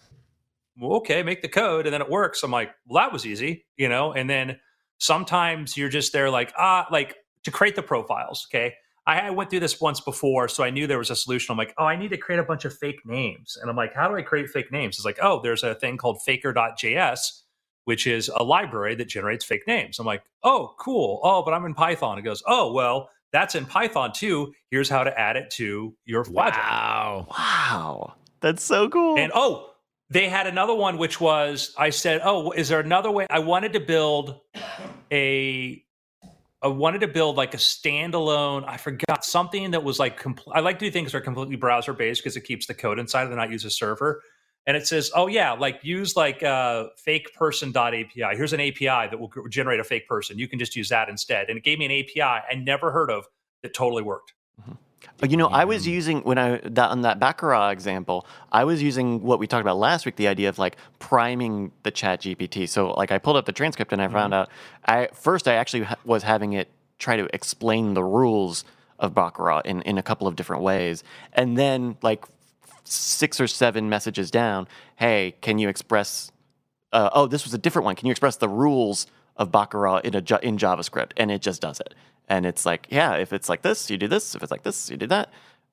well, 0.81 0.97
okay, 0.97 1.21
make 1.21 1.43
the 1.43 1.47
code, 1.47 1.85
and 1.85 1.93
then 1.93 2.01
it 2.01 2.09
works. 2.09 2.41
I'm 2.41 2.51
like, 2.51 2.71
well, 2.88 3.03
that 3.03 3.13
was 3.13 3.25
easy, 3.25 3.65
you 3.77 3.88
know. 3.88 4.13
And 4.13 4.29
then 4.29 4.59
sometimes 4.97 5.77
you're 5.77 5.89
just 5.89 6.11
there, 6.11 6.29
like, 6.29 6.51
ah, 6.57 6.88
like 6.91 7.15
to 7.43 7.51
create 7.51 7.75
the 7.75 7.83
profiles. 7.83 8.47
Okay, 8.50 8.73
I, 9.05 9.19
I 9.19 9.29
went 9.29 9.51
through 9.51 9.59
this 9.59 9.79
once 9.79 10.01
before, 10.01 10.47
so 10.47 10.63
I 10.63 10.71
knew 10.71 10.88
there 10.88 10.97
was 10.97 11.11
a 11.11 11.15
solution. 11.15 11.53
I'm 11.53 11.57
like, 11.57 11.73
oh, 11.77 11.85
I 11.85 11.95
need 11.95 12.09
to 12.09 12.17
create 12.17 12.39
a 12.39 12.43
bunch 12.43 12.65
of 12.65 12.75
fake 12.75 13.05
names, 13.05 13.57
and 13.61 13.69
I'm 13.69 13.75
like, 13.75 13.93
how 13.93 14.07
do 14.07 14.15
I 14.15 14.23
create 14.23 14.50
fake 14.50 14.71
names? 14.71 14.97
It's 14.97 15.05
like, 15.05 15.19
oh, 15.21 15.39
there's 15.43 15.63
a 15.63 15.75
thing 15.75 15.97
called 15.97 16.21
Faker.js, 16.23 17.19
which 17.85 18.07
is 18.07 18.31
a 18.35 18.43
library 18.43 18.95
that 18.95 19.07
generates 19.07 19.45
fake 19.45 19.67
names. 19.67 20.00
I'm 20.00 20.05
like, 20.07 20.23
oh, 20.43 20.73
cool. 20.79 21.19
Oh, 21.23 21.43
but 21.43 21.53
I'm 21.53 21.65
in 21.65 21.75
Python. 21.75 22.17
It 22.17 22.23
goes, 22.23 22.41
oh, 22.47 22.73
well, 22.73 23.09
that's 23.31 23.55
in 23.55 23.65
Python 23.65 24.11
too. 24.13 24.53
Here's 24.71 24.89
how 24.89 25.03
to 25.03 25.19
add 25.19 25.38
it 25.38 25.51
to 25.51 25.95
your 26.05 26.23
project. 26.23 26.57
Wow. 26.57 27.27
Wow, 27.29 28.13
that's 28.41 28.63
so 28.63 28.89
cool. 28.89 29.17
And 29.17 29.31
oh, 29.33 29.70
they 30.11 30.27
had 30.27 30.45
another 30.45 30.75
one, 30.75 30.97
which 30.97 31.21
was 31.21 31.73
I 31.77 31.89
said, 31.89 32.19
"Oh, 32.23 32.51
is 32.51 32.67
there 32.67 32.81
another 32.81 33.09
way?" 33.09 33.27
I 33.29 33.39
wanted 33.39 33.71
to 33.73 33.79
build 33.79 34.41
a, 35.09 35.81
I 36.61 36.67
wanted 36.67 36.99
to 36.99 37.07
build 37.07 37.37
like 37.37 37.53
a 37.53 37.57
standalone. 37.57 38.65
I 38.67 38.75
forgot 38.75 39.23
something 39.23 39.71
that 39.71 39.85
was 39.85 39.99
like. 39.99 40.19
Compl- 40.21 40.51
I 40.53 40.59
like 40.59 40.79
to 40.79 40.85
do 40.85 40.91
things 40.91 41.13
that 41.13 41.19
are 41.19 41.21
completely 41.21 41.55
browser 41.55 41.93
based 41.93 42.21
because 42.21 42.35
it 42.35 42.41
keeps 42.41 42.67
the 42.67 42.73
code 42.73 42.99
inside 42.99 43.27
and 43.27 43.35
not 43.37 43.51
use 43.51 43.63
a 43.63 43.69
server. 43.69 44.21
And 44.67 44.75
it 44.75 44.85
says, 44.85 45.11
"Oh 45.15 45.27
yeah, 45.27 45.53
like 45.53 45.79
use 45.81 46.17
like 46.17 46.43
uh, 46.43 46.87
fake 46.97 47.33
person 47.33 47.71
API. 47.75 48.35
Here's 48.35 48.51
an 48.51 48.59
API 48.59 49.07
that 49.07 49.17
will 49.17 49.31
generate 49.50 49.79
a 49.79 49.85
fake 49.85 50.09
person. 50.09 50.37
You 50.37 50.50
can 50.50 50.59
just 50.59 50.75
use 50.75 50.89
that 50.89 51.07
instead." 51.07 51.47
And 51.47 51.57
it 51.57 51.63
gave 51.63 51.79
me 51.79 51.85
an 51.85 51.91
API 51.91 52.21
I 52.21 52.55
never 52.55 52.91
heard 52.91 53.09
of 53.09 53.27
that 53.63 53.74
totally 53.74 54.03
worked. 54.03 54.33
Uh, 54.69 54.74
You 55.27 55.37
know, 55.37 55.48
I 55.48 55.66
was 55.66 55.87
using 55.87 56.22
when 56.22 56.37
I 56.37 56.57
that 56.64 56.90
on 56.90 57.01
that 57.01 57.20
Baccarat 57.20 57.70
example, 57.70 58.25
I 58.51 58.64
was 58.64 58.81
using 58.81 59.22
what 59.22 59.40
we 59.40 59.48
talked 59.48 59.61
about 59.61 59.77
last 59.77 60.05
week, 60.05 60.16
the 60.16 60.27
idea 60.27 60.50
of 60.50 60.57
like 60.57 60.77
priming 61.00 61.72
the 61.83 61.92
Chat 61.92 62.22
GPT. 62.22 62.68
So, 62.68 62.92
like, 62.92 63.11
I 63.11 63.18
pulled 63.18 63.37
up 63.37 63.46
the 63.46 63.51
transcript 63.51 63.94
and 63.94 64.01
I 64.01 64.07
found 64.07 64.33
out. 64.33 64.50
I 64.85 65.09
first 65.14 65.48
I 65.48 65.53
actually 65.53 65.83
ha- 65.83 65.98
was 66.05 66.24
having 66.24 66.53
it 66.53 66.70
try 66.98 67.18
to 67.18 67.27
explain 67.33 67.94
the 67.94 68.03
rules 68.03 68.64
of 69.00 69.14
Baccarat 69.14 69.61
in 69.66 69.81
in 69.83 69.98
a 69.98 70.03
couple 70.03 70.27
of 70.27 70.35
different 70.35 70.64
ways, 70.64 71.03
and 71.33 71.57
then 71.57 71.98
like 72.01 72.25
six 72.83 73.40
or 73.40 73.48
seven 73.48 73.90
messages 73.90 74.31
down, 74.31 74.68
hey, 74.96 75.35
can 75.42 75.59
you 75.59 75.70
express? 75.70 76.31
Uh, 76.92 77.09
oh, 77.14 77.27
this 77.27 77.44
was 77.44 77.53
a 77.53 77.57
different 77.57 77.85
one. 77.85 77.96
Can 77.96 78.07
you 78.07 78.11
express 78.11 78.35
the 78.35 78.50
rules 78.50 79.07
of 79.37 79.51
Baccarat 79.51 80.00
in 80.00 80.13
a 80.15 80.20
in 80.41 80.57
JavaScript? 80.57 81.11
And 81.17 81.31
it 81.31 81.41
just 81.41 81.61
does 81.61 81.79
it. 81.79 81.94
And 82.29 82.46
it's 82.46 82.65
like, 82.65 82.87
yeah, 82.89 83.15
if 83.15 83.33
it's 83.33 83.50
like 83.50 83.61
this, 83.61 83.89
you 83.89 83.98
do 83.98 84.07
this. 84.07 84.35
If 84.35 84.41
it's 84.44 84.51
like 84.51 84.63
this, 84.63 84.89
you 84.89 84.98
do 84.98 85.07
that. 85.07 85.29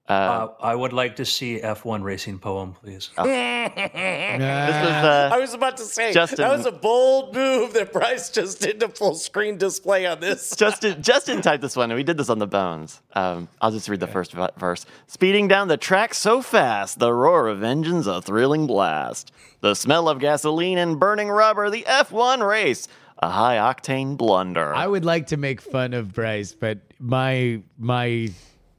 Uh, 0.09 0.13
Uh, 0.13 0.49
I 0.63 0.75
would 0.75 0.95
like 0.95 1.17
to 1.17 1.25
see 1.27 1.61
F1 1.61 2.03
racing 2.03 2.39
poem, 2.39 2.73
please. 2.73 3.11
this 3.17 3.25
was 3.27 5.05
uh, 5.05 5.31
I 5.33 5.39
was 5.39 5.55
about 5.55 5.77
to 5.77 5.85
say 5.85 6.13
Justin- 6.13 6.39
that 6.39 6.57
was 6.57 6.67
a 6.67 6.73
bold 6.73 7.35
move 7.35 7.75
that 7.75 7.93
Bryce 7.93 8.31
just 8.31 8.61
did 8.61 8.81
to 8.81 8.89
full 8.89 9.15
screen 9.15 9.59
display 9.59 10.07
on 10.07 10.21
this. 10.21 10.57
Justin. 10.57 11.03
Justin 11.03 11.43
typed 11.43 11.63
this 11.63 11.77
one, 11.77 11.91
and 11.91 11.97
we 11.97 12.03
did 12.05 12.17
this 12.17 12.31
on 12.31 12.39
the 12.39 12.47
bones. 12.47 13.01
Um, 13.13 13.49
I'll 13.61 13.71
just 13.71 13.89
read 13.89 14.01
the 14.01 14.07
first 14.07 14.33
v- 14.33 14.47
verse. 14.57 14.87
Speeding 15.07 15.47
down 15.49 15.69
the 15.69 15.77
track 15.77 16.15
so 16.15 16.43
fast, 16.43 16.99
the 16.99 17.13
roar 17.13 17.49
of 17.49 17.63
engines 17.63 18.07
a 18.07 18.23
thrilling 18.23 18.67
blast. 18.67 19.31
The 19.61 19.75
smell 19.75 20.09
of 20.09 20.21
gasoline 20.21 20.79
and 20.79 20.99
burning 21.01 21.29
rubber, 21.29 21.69
the 21.69 21.83
F1 21.83 22.47
race, 22.49 22.87
a 23.21 23.31
high 23.31 23.57
octane 23.57 24.17
blunder. 24.17 24.75
I 24.75 24.87
would 24.87 25.05
like 25.05 25.27
to 25.29 25.37
make 25.37 25.61
fun 25.61 25.95
of 25.95 26.13
Bryce, 26.15 26.53
but 26.53 26.79
my 26.99 27.61
my 27.79 28.31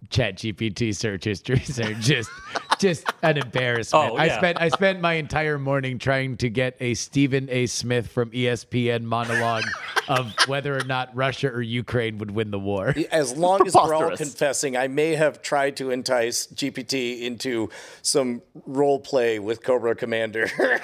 chat 0.09 0.37
GPT 0.37 0.95
search 0.95 1.25
histories 1.25 1.79
are 1.79 1.93
just 1.95 2.29
just 2.79 3.05
an 3.21 3.37
embarrassment. 3.37 4.11
Oh, 4.11 4.15
I 4.17 4.29
spent 4.29 4.59
I 4.59 4.69
spent 4.69 5.01
my 5.01 5.13
entire 5.13 5.59
morning 5.59 5.99
trying 5.99 6.37
to 6.37 6.49
get 6.49 6.75
a 6.79 6.93
Stephen 6.93 7.47
A. 7.49 7.65
Smith 7.67 8.07
from 8.07 8.31
ESPN 8.31 9.03
monologue 9.03 9.65
of 10.07 10.33
whether 10.47 10.75
or 10.75 10.83
not 10.83 11.15
Russia 11.15 11.49
or 11.49 11.61
Ukraine 11.61 12.17
would 12.17 12.31
win 12.31 12.51
the 12.51 12.59
war. 12.59 12.95
As 13.11 13.37
long 13.37 13.67
as 13.67 13.75
we're 13.75 13.93
all 13.93 14.15
confessing, 14.15 14.75
I 14.75 14.87
may 14.87 15.15
have 15.15 15.41
tried 15.41 15.77
to 15.77 15.91
entice 15.91 16.47
GPT 16.47 17.21
into 17.21 17.69
some 18.01 18.41
role 18.65 18.99
play 18.99 19.39
with 19.39 19.61
Cobra 19.61 19.95
Commander. 19.95 20.49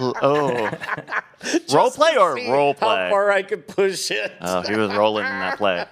oh, 0.00 0.70
role 1.72 1.90
play 1.90 2.16
or 2.16 2.36
See 2.36 2.50
role 2.50 2.74
How 2.74 2.86
play? 2.86 3.10
far 3.10 3.30
I 3.30 3.42
could 3.42 3.66
push 3.66 4.10
it. 4.10 4.32
Oh, 4.40 4.60
he 4.62 4.76
was 4.76 4.92
rolling 4.94 5.24
in 5.24 5.30
that 5.30 5.58
play. 5.58 5.84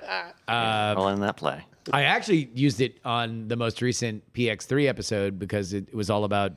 Um, 0.48 0.96
rolling 0.96 1.14
in 1.14 1.20
that 1.20 1.36
play. 1.36 1.64
I 1.92 2.05
actually 2.05 2.50
used 2.55 2.81
it 2.81 2.98
on 3.05 3.48
the 3.48 3.57
most 3.57 3.83
recent 3.83 4.33
PX3 4.33 4.88
episode 4.88 5.38
because 5.38 5.72
it, 5.72 5.94
was 5.94 6.11
all 6.11 6.24
about 6.24 6.53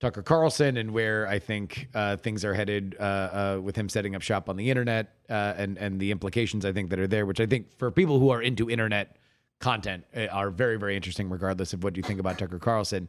Tucker 0.00 0.22
Carlson 0.22 0.76
and 0.76 0.92
where 0.92 1.26
I 1.28 1.38
think 1.38 1.88
uh, 1.94 2.16
things 2.16 2.44
are 2.44 2.54
headed 2.54 2.96
uh, 2.98 3.02
uh, 3.02 3.60
with 3.62 3.76
him 3.76 3.88
setting 3.88 4.14
up 4.14 4.22
shop 4.22 4.48
on 4.48 4.56
the 4.56 4.70
internet 4.70 5.14
uh, 5.28 5.54
and 5.56 5.76
and 5.76 6.00
the 6.00 6.10
implications 6.10 6.64
I 6.64 6.72
think 6.72 6.90
that 6.90 6.98
are 6.98 7.06
there, 7.06 7.26
which 7.26 7.40
I 7.40 7.46
think 7.46 7.70
for 7.78 7.90
people 7.90 8.18
who 8.18 8.30
are 8.30 8.40
into 8.40 8.70
internet 8.70 9.16
content 9.58 10.04
uh, 10.16 10.26
are 10.26 10.50
very 10.50 10.78
very 10.78 10.96
interesting, 10.96 11.28
regardless 11.28 11.72
of 11.74 11.84
what 11.84 11.96
you 11.96 12.02
think 12.02 12.18
about 12.18 12.38
Tucker 12.38 12.58
Carlson. 12.58 13.08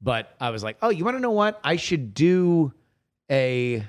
But 0.00 0.34
I 0.40 0.50
was 0.50 0.62
like, 0.62 0.78
oh, 0.82 0.90
you 0.90 1.04
want 1.04 1.16
to 1.16 1.20
know 1.20 1.32
what? 1.32 1.60
I 1.64 1.76
should 1.76 2.14
do 2.14 2.72
a 3.30 3.84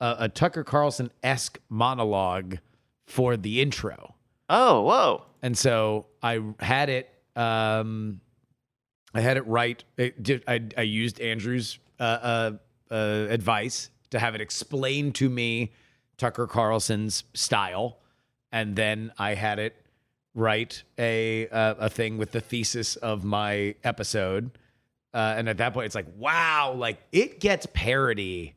a, 0.00 0.16
a 0.20 0.28
Tucker 0.28 0.64
Carlson 0.64 1.10
esque 1.22 1.58
monologue 1.70 2.58
for 3.06 3.36
the 3.36 3.60
intro. 3.62 4.14
Oh, 4.50 4.82
whoa. 4.82 5.24
And 5.44 5.58
so 5.58 6.06
I 6.22 6.40
had 6.58 6.88
it. 6.88 7.06
Um, 7.36 8.22
I 9.12 9.20
had 9.20 9.36
it 9.36 9.46
right. 9.46 9.84
It 9.98 10.22
did, 10.22 10.42
I, 10.48 10.62
I 10.74 10.80
used 10.80 11.20
Andrew's 11.20 11.78
uh, 12.00 12.02
uh, 12.02 12.50
uh, 12.90 13.26
advice 13.28 13.90
to 14.08 14.18
have 14.18 14.34
it 14.34 14.40
explain 14.40 15.12
to 15.12 15.28
me 15.28 15.72
Tucker 16.16 16.46
Carlson's 16.46 17.24
style, 17.34 17.98
and 18.52 18.74
then 18.74 19.12
I 19.18 19.34
had 19.34 19.58
it 19.58 19.76
write 20.34 20.82
a 20.98 21.46
uh, 21.48 21.74
a 21.78 21.90
thing 21.90 22.16
with 22.16 22.32
the 22.32 22.40
thesis 22.40 22.96
of 22.96 23.22
my 23.22 23.74
episode. 23.84 24.50
Uh, 25.12 25.34
and 25.36 25.48
at 25.50 25.58
that 25.58 25.74
point, 25.74 25.84
it's 25.84 25.94
like, 25.94 26.08
wow, 26.16 26.74
like 26.74 27.02
it 27.12 27.38
gets 27.38 27.66
parody 27.74 28.54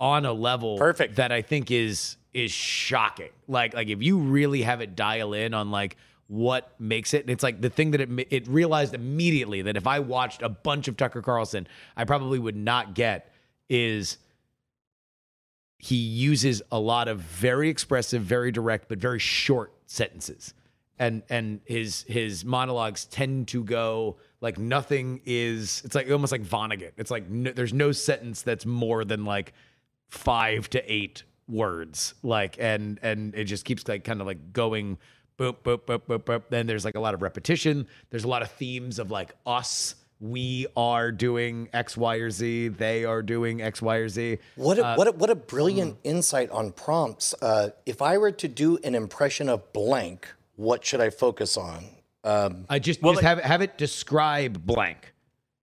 on 0.00 0.26
a 0.26 0.32
level 0.32 0.78
Perfect. 0.78 1.14
that 1.16 1.30
I 1.30 1.42
think 1.42 1.70
is 1.70 2.16
is 2.34 2.50
shocking. 2.50 3.30
Like 3.46 3.74
like 3.74 3.88
if 3.88 4.02
you 4.02 4.18
really 4.18 4.62
have 4.62 4.80
it 4.80 4.96
dial 4.96 5.32
in 5.32 5.54
on 5.54 5.70
like 5.70 5.96
what 6.28 6.78
makes 6.78 7.14
it, 7.14 7.22
And 7.22 7.30
it's 7.30 7.42
like 7.42 7.60
the 7.60 7.70
thing 7.70 7.90
that 7.92 8.02
it 8.02 8.10
it 8.30 8.46
realized 8.46 8.94
immediately 8.94 9.62
that 9.62 9.76
if 9.76 9.86
I 9.86 9.98
watched 9.98 10.42
a 10.42 10.48
bunch 10.48 10.86
of 10.86 10.96
Tucker 10.96 11.22
Carlson, 11.22 11.66
I 11.96 12.04
probably 12.04 12.38
would 12.38 12.56
not 12.56 12.94
get 12.94 13.32
is 13.68 14.18
he 15.78 15.96
uses 15.96 16.60
a 16.70 16.78
lot 16.78 17.08
of 17.08 17.20
very 17.20 17.70
expressive, 17.70 18.22
very 18.22 18.52
direct, 18.52 18.88
but 18.88 18.98
very 18.98 19.18
short 19.18 19.72
sentences. 19.86 20.52
And 20.98 21.22
and 21.30 21.60
his 21.64 22.02
his 22.08 22.44
monologues 22.44 23.06
tend 23.06 23.48
to 23.48 23.64
go 23.64 24.16
like 24.40 24.58
nothing 24.58 25.22
is. 25.24 25.80
It's 25.84 25.94
like 25.94 26.10
almost 26.10 26.32
like 26.32 26.42
Vonnegut. 26.42 26.92
It's 26.98 27.10
like 27.10 27.30
no, 27.30 27.52
there's 27.52 27.72
no 27.72 27.92
sentence 27.92 28.42
that's 28.42 28.66
more 28.66 29.04
than 29.04 29.24
like 29.24 29.54
five 30.10 30.68
to 30.70 30.92
eight 30.92 31.22
words. 31.46 32.14
Like 32.22 32.56
and 32.58 32.98
and 33.02 33.34
it 33.34 33.44
just 33.44 33.64
keeps 33.64 33.86
like 33.88 34.04
kind 34.04 34.20
of 34.20 34.26
like 34.26 34.52
going 34.52 34.98
boop 35.38 35.56
boop 35.62 35.78
boop 35.80 36.00
boop 36.08 36.18
boop. 36.20 36.42
Then 36.50 36.66
there's 36.66 36.84
like 36.84 36.96
a 36.96 37.00
lot 37.00 37.14
of 37.14 37.22
repetition. 37.22 37.86
There's 38.10 38.24
a 38.24 38.28
lot 38.28 38.42
of 38.42 38.50
themes 38.52 38.98
of 38.98 39.10
like 39.10 39.34
us 39.46 39.94
we 40.20 40.66
are 40.76 41.12
doing 41.12 41.68
X, 41.72 41.96
Y, 41.96 42.16
or 42.16 42.30
Z. 42.30 42.68
They 42.68 43.04
are 43.04 43.22
doing 43.22 43.62
X, 43.62 43.80
Y, 43.80 43.96
or 43.96 44.08
Z. 44.08 44.38
What 44.56 44.78
a, 44.78 44.94
what 44.94 45.06
a, 45.06 45.12
what 45.12 45.30
a 45.30 45.36
brilliant 45.36 45.96
insight 46.02 46.50
on 46.50 46.72
prompts. 46.72 47.34
Uh, 47.40 47.70
if 47.86 48.02
I 48.02 48.18
were 48.18 48.32
to 48.32 48.48
do 48.48 48.78
an 48.82 48.96
impression 48.96 49.48
of 49.48 49.72
blank, 49.72 50.26
what 50.56 50.84
should 50.84 51.00
I 51.00 51.10
focus 51.10 51.56
on? 51.56 51.84
Um, 52.24 52.66
I 52.68 52.80
just, 52.80 53.00
Well, 53.00 53.12
just 53.12 53.22
like- 53.22 53.36
have 53.36 53.44
have 53.44 53.62
it 53.62 53.78
describe 53.78 54.66
blank. 54.66 55.14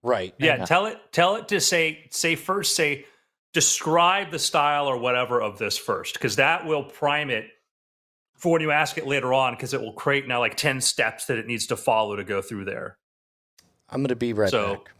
right. 0.04 0.34
Yeah, 0.40 0.64
tell 0.64 0.86
it 0.86 1.00
tell 1.12 1.36
it 1.36 1.50
to 1.50 1.60
say 1.60 2.08
say 2.12 2.36
first 2.36 2.76
say 2.78 3.06
describe 3.52 4.32
the 4.32 4.40
style 4.40 4.88
or 4.88 4.98
whatever 4.98 5.42
of 5.42 5.58
this 5.58 5.78
first 5.78 6.14
because 6.14 6.38
that 6.38 6.66
will 6.66 6.84
prime 6.84 7.30
it 7.30 7.46
for 8.36 8.52
when 8.54 8.62
you 8.62 8.72
ask 8.72 8.98
it 8.98 9.08
later 9.08 9.34
on 9.34 9.54
because 9.54 9.74
it 9.74 9.82
will 9.82 9.94
create 9.94 10.28
now 10.28 10.40
like 10.40 10.56
10 10.56 10.82
steps 10.82 11.26
that 11.26 11.38
it 11.38 11.48
needs 11.48 11.68
to 11.68 11.78
follow 11.78 12.16
to 12.16 12.24
go 12.24 12.42
through 12.42 12.66
there. 12.66 12.98
I'm 13.90 14.02
going 14.02 14.10
to 14.10 14.16
be 14.16 14.34
right 14.34 14.50
So- 14.50 14.76
back. 14.76 14.92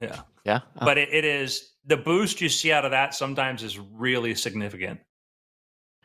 Yeah. 0.00 0.20
Yeah. 0.44 0.60
Uh, 0.78 0.84
But 0.84 0.98
it, 0.98 1.08
it 1.12 1.24
is 1.24 1.72
the 1.84 1.96
boost 1.96 2.40
you 2.40 2.48
see 2.48 2.70
out 2.72 2.84
of 2.84 2.92
that 2.92 3.14
sometimes 3.14 3.62
is 3.62 3.78
really 3.78 4.34
significant. 4.34 5.00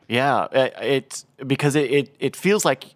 Yeah, 0.07 0.47
it's 0.51 1.25
because 1.47 1.75
it, 1.75 1.89
it 1.89 2.15
it 2.19 2.35
feels 2.35 2.65
like 2.65 2.93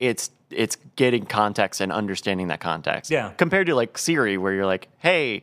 it's 0.00 0.30
it's 0.50 0.76
getting 0.96 1.24
context 1.24 1.80
and 1.80 1.92
understanding 1.92 2.48
that 2.48 2.60
context. 2.60 3.10
Yeah. 3.10 3.30
Compared 3.36 3.68
to 3.68 3.74
like 3.76 3.96
Siri, 3.96 4.38
where 4.38 4.52
you're 4.52 4.66
like, 4.66 4.88
"Hey, 4.98 5.42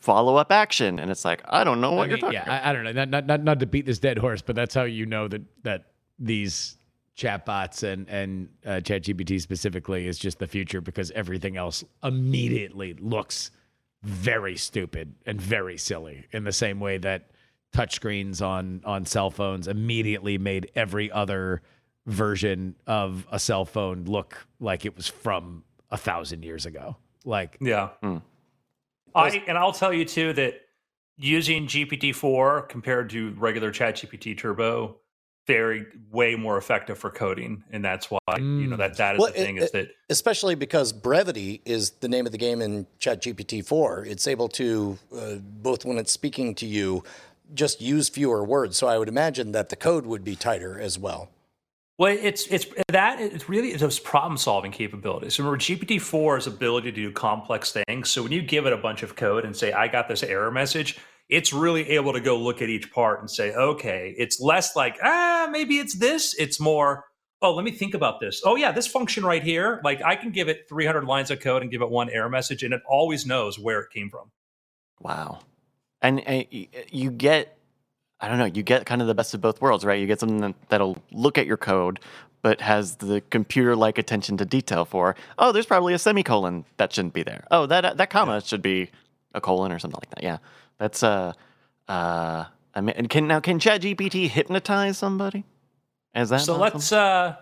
follow 0.00 0.36
up 0.36 0.50
action," 0.50 0.98
and 0.98 1.08
it's 1.10 1.24
like, 1.24 1.42
"I 1.48 1.62
don't 1.62 1.80
know 1.80 1.92
what 1.92 2.06
I 2.06 2.08
you're 2.08 2.18
talking 2.18 2.34
yeah, 2.34 2.42
about." 2.42 2.64
I, 2.64 2.70
I 2.70 2.72
don't 2.72 2.82
know. 2.84 2.92
Not, 2.92 3.08
not 3.10 3.26
not 3.26 3.44
not 3.44 3.60
to 3.60 3.66
beat 3.66 3.86
this 3.86 4.00
dead 4.00 4.18
horse, 4.18 4.42
but 4.42 4.56
that's 4.56 4.74
how 4.74 4.82
you 4.84 5.06
know 5.06 5.28
that 5.28 5.42
that 5.62 5.84
these 6.18 6.75
chatbots 7.16 7.82
and 7.82 8.08
and 8.08 8.48
uh, 8.64 8.80
ChatGPT 8.82 9.40
specifically 9.40 10.06
is 10.06 10.18
just 10.18 10.38
the 10.38 10.46
future 10.46 10.80
because 10.80 11.10
everything 11.12 11.56
else 11.56 11.82
immediately 12.04 12.94
looks 12.94 13.50
very 14.02 14.56
stupid 14.56 15.14
and 15.24 15.40
very 15.40 15.78
silly 15.78 16.26
in 16.32 16.44
the 16.44 16.52
same 16.52 16.78
way 16.78 16.98
that 16.98 17.30
touchscreens 17.74 18.44
on 18.44 18.82
on 18.84 19.06
cell 19.06 19.30
phones 19.30 19.66
immediately 19.66 20.38
made 20.38 20.70
every 20.74 21.10
other 21.10 21.62
version 22.06 22.76
of 22.86 23.26
a 23.32 23.38
cell 23.38 23.64
phone 23.64 24.04
look 24.04 24.46
like 24.60 24.84
it 24.84 24.94
was 24.94 25.08
from 25.08 25.64
a 25.90 25.96
thousand 25.96 26.44
years 26.44 26.66
ago. 26.66 26.96
Like 27.24 27.56
Yeah. 27.60 27.88
Hmm. 28.02 28.18
I 29.14 29.42
and 29.48 29.56
I'll 29.56 29.72
tell 29.72 29.92
you 29.92 30.04
too 30.04 30.34
that 30.34 30.60
using 31.16 31.66
GPT-4 31.66 32.68
compared 32.68 33.08
to 33.10 33.30
regular 33.38 33.72
ChatGPT 33.72 34.36
Turbo 34.36 34.96
very 35.46 35.86
way 36.10 36.34
more 36.34 36.58
effective 36.58 36.98
for 36.98 37.10
coding 37.10 37.62
and 37.70 37.84
that's 37.84 38.10
why 38.10 38.18
you 38.36 38.66
know 38.66 38.76
that 38.76 38.96
that 38.96 39.14
is 39.14 39.20
Well, 39.20 39.28
the 39.32 39.38
thing 39.38 39.56
it- 39.56 39.62
is 39.64 39.70
that 39.72 39.88
Especially 40.10 40.54
because 40.54 40.92
brevity 40.92 41.60
is 41.64 41.90
the 42.00 42.08
name 42.08 42.26
of 42.26 42.32
the 42.32 42.38
game 42.38 42.60
in 42.60 42.86
chat 42.98 43.22
gpt-4 43.22 44.06
It's 44.06 44.26
able 44.26 44.48
to, 44.50 44.98
uh, 45.16 45.34
both 45.36 45.84
when 45.84 45.98
it's 45.98 46.12
speaking 46.12 46.54
to 46.56 46.66
you, 46.66 47.02
just 47.54 47.80
use 47.80 48.08
fewer 48.08 48.42
words. 48.44 48.76
So 48.76 48.86
I 48.88 48.98
would 48.98 49.08
imagine 49.08 49.52
that 49.52 49.68
the 49.68 49.76
code 49.76 50.04
would 50.06 50.24
be 50.24 50.34
tighter 50.36 50.80
as 50.80 50.98
well. 50.98 51.30
Well, 51.98 52.16
it's 52.20 52.46
it's 52.48 52.66
that 52.88 53.20
it's 53.20 53.48
really 53.48 53.74
those 53.76 53.98
problem 53.98 54.36
solving 54.36 54.70
capabilities. 54.70 55.38
Remember, 55.38 55.56
GPT 55.58 55.96
4's 55.98 56.46
ability 56.46 56.90
to 56.92 56.96
do 56.96 57.10
complex 57.10 57.72
things. 57.72 58.10
So 58.10 58.22
when 58.22 58.32
you 58.32 58.42
give 58.42 58.66
it 58.66 58.72
a 58.72 58.76
bunch 58.76 59.02
of 59.02 59.16
code 59.16 59.44
and 59.46 59.56
say, 59.56 59.72
"I 59.72 59.88
got 59.88 60.06
this 60.08 60.22
error 60.22 60.50
message," 60.50 60.98
it's 61.28 61.52
really 61.52 61.90
able 61.90 62.12
to 62.12 62.20
go 62.20 62.36
look 62.38 62.62
at 62.62 62.68
each 62.68 62.92
part 62.92 63.20
and 63.20 63.30
say, 63.30 63.52
"Okay." 63.52 64.14
It's 64.18 64.40
less 64.40 64.76
like, 64.76 64.96
"Ah, 65.02 65.48
maybe 65.50 65.78
it's 65.78 65.98
this." 65.98 66.34
It's 66.38 66.60
more, 66.60 67.04
"Oh, 67.42 67.52
let 67.54 67.64
me 67.64 67.70
think 67.72 67.94
about 67.94 68.20
this." 68.20 68.42
Oh, 68.44 68.56
yeah, 68.56 68.72
this 68.72 68.86
function 68.86 69.24
right 69.24 69.42
here. 69.42 69.80
Like 69.84 70.02
I 70.02 70.16
can 70.16 70.30
give 70.30 70.48
it 70.48 70.68
300 70.68 71.04
lines 71.04 71.30
of 71.30 71.40
code 71.40 71.62
and 71.62 71.70
give 71.70 71.82
it 71.82 71.90
one 71.90 72.10
error 72.10 72.28
message, 72.28 72.62
and 72.62 72.72
it 72.72 72.82
always 72.88 73.26
knows 73.26 73.58
where 73.58 73.80
it 73.80 73.90
came 73.92 74.10
from. 74.10 74.30
Wow. 75.00 75.40
And, 76.02 76.20
eh, 76.20 76.44
and 76.50 76.66
eh, 76.74 76.82
you 76.90 77.10
get, 77.10 77.58
I 78.20 78.28
don't 78.28 78.38
know, 78.38 78.44
you 78.44 78.62
get 78.62 78.86
kind 78.86 79.00
of 79.00 79.08
the 79.08 79.14
best 79.14 79.34
of 79.34 79.40
both 79.40 79.60
worlds, 79.60 79.84
right? 79.84 80.00
You 80.00 80.06
get 80.06 80.20
something 80.20 80.40
that, 80.40 80.54
that'll 80.68 80.98
look 81.10 81.38
at 81.38 81.46
your 81.46 81.56
code, 81.56 82.00
but 82.42 82.60
has 82.60 82.96
the 82.96 83.20
computer 83.30 83.74
like 83.74 83.98
attention 83.98 84.36
to 84.36 84.44
detail 84.44 84.84
for, 84.84 85.16
oh, 85.38 85.52
there's 85.52 85.66
probably 85.66 85.94
a 85.94 85.98
semicolon 85.98 86.64
that 86.76 86.92
shouldn't 86.92 87.14
be 87.14 87.22
there. 87.22 87.44
Oh, 87.50 87.66
that 87.66 87.84
uh, 87.84 87.94
that 87.94 88.10
comma 88.10 88.40
should 88.40 88.62
be 88.62 88.90
a 89.34 89.40
colon 89.40 89.72
or 89.72 89.78
something 89.78 89.98
like 90.00 90.10
that. 90.10 90.22
Yeah. 90.22 90.38
That's, 90.78 91.02
uh, 91.02 91.32
uh, 91.88 92.44
I 92.74 92.80
mean, 92.80 92.94
and 92.96 93.08
can 93.08 93.26
now, 93.26 93.40
can 93.40 93.58
ChatGPT 93.58 94.28
hypnotize 94.28 94.98
somebody? 94.98 95.44
Is 96.14 96.30
that 96.30 96.42
So 96.42 96.58
let's. 96.58 96.92
uh 96.92 97.36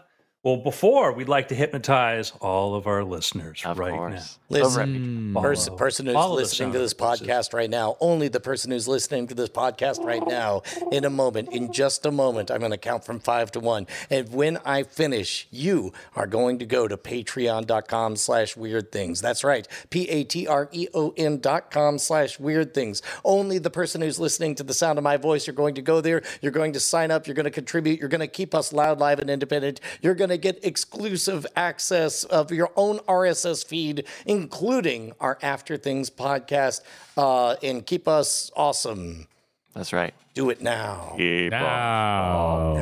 Well, 0.44 0.59
before 0.59 1.11
we'd 1.12 1.26
like 1.26 1.48
to 1.48 1.54
hypnotize 1.54 2.33
all 2.38 2.74
of 2.74 2.87
our 2.87 3.02
listeners 3.02 3.62
Of 3.64 3.78
right 3.78 3.94
now. 3.94 4.20
Listen, 4.50 5.33
mm. 5.33 5.38
Over- 5.38 5.48
Person, 5.48 5.76
person 5.76 6.07
who's 6.07 6.14
follow 6.14 6.37
listening 6.37 6.72
to 6.72 6.78
this 6.78 6.92
podcast 6.92 7.54
right 7.54 7.70
now, 7.70 7.96
only 7.98 8.28
the 8.28 8.40
person 8.40 8.70
who's 8.70 8.87
listening 8.87 9.26
to 9.28 9.35
this 9.35 9.48
podcast 9.48 10.04
right 10.04 10.24
now, 10.26 10.61
in 10.92 11.07
a 11.07 11.11
moment, 11.11 11.52
in 11.52 11.72
just 11.72 12.04
a 12.04 12.11
moment, 12.11 12.50
I'm 12.50 12.59
going 12.59 12.72
to 12.72 12.76
count 12.76 13.04
from 13.04 13.20
five 13.20 13.50
to 13.52 13.61
one. 13.61 13.87
And 14.11 14.30
when 14.35 14.59
I 14.66 14.83
finish, 14.83 15.48
you 15.50 15.94
are 16.14 16.26
going 16.26 16.59
to 16.59 16.66
go 16.66 16.88
to 16.88 16.98
patreon.com 16.98 18.16
slash 18.16 18.54
weird 18.54 18.92
things. 18.92 19.22
That's 19.22 19.44
right. 19.44 19.66
P 19.88 20.09
A 20.11 20.24
T 20.24 20.46
R 20.46 20.68
E 20.72 20.88
O 20.92 21.14
N 21.16 21.40
dot 21.40 21.70
com 21.70 21.98
slash 21.98 22.38
weird 22.38 22.74
things. 22.74 23.00
Only 23.24 23.57
the 23.59 23.70
person 23.70 24.02
who's 24.02 24.20
listening 24.20 24.54
to 24.57 24.62
the 24.62 24.74
sound 24.74 24.98
of 24.98 25.04
my 25.04 25.16
voice, 25.16 25.46
you're 25.46 25.54
going 25.54 25.76
to 25.76 25.83
go 25.83 26.02
there. 26.02 26.22
You're 26.42 26.52
going 26.52 26.74
to 26.74 26.80
sign 26.80 27.11
up. 27.11 27.26
You're 27.26 27.35
going 27.35 27.44
to 27.44 27.50
contribute. 27.50 27.98
You're 27.98 28.11
going 28.11 28.20
to 28.20 28.26
keep 28.26 28.54
us 28.54 28.74
loud, 28.74 29.00
live, 29.00 29.20
and 29.20 29.30
independent. 29.30 29.80
You're 30.02 30.14
going 30.14 30.30
to 30.30 30.34
get 30.37 30.64
exclusive 30.64 31.47
access 31.57 32.25
of 32.25 32.51
your 32.51 32.70
own 32.77 32.99
RSS 33.01 33.64
feed, 33.64 34.05
including 34.27 35.12
our 35.20 35.38
After 35.42 35.77
Things 35.77 36.11
podcast, 36.11 36.81
uh, 37.16 37.57
and 37.62 37.85
keep 37.87 38.07
us 38.09 38.51
awesome. 38.57 39.27
That's 39.75 39.92
right. 39.92 40.14
Do 40.35 40.51
it 40.51 40.61
now. 40.62 41.14
Keep 41.16 41.53
on. 41.53 42.75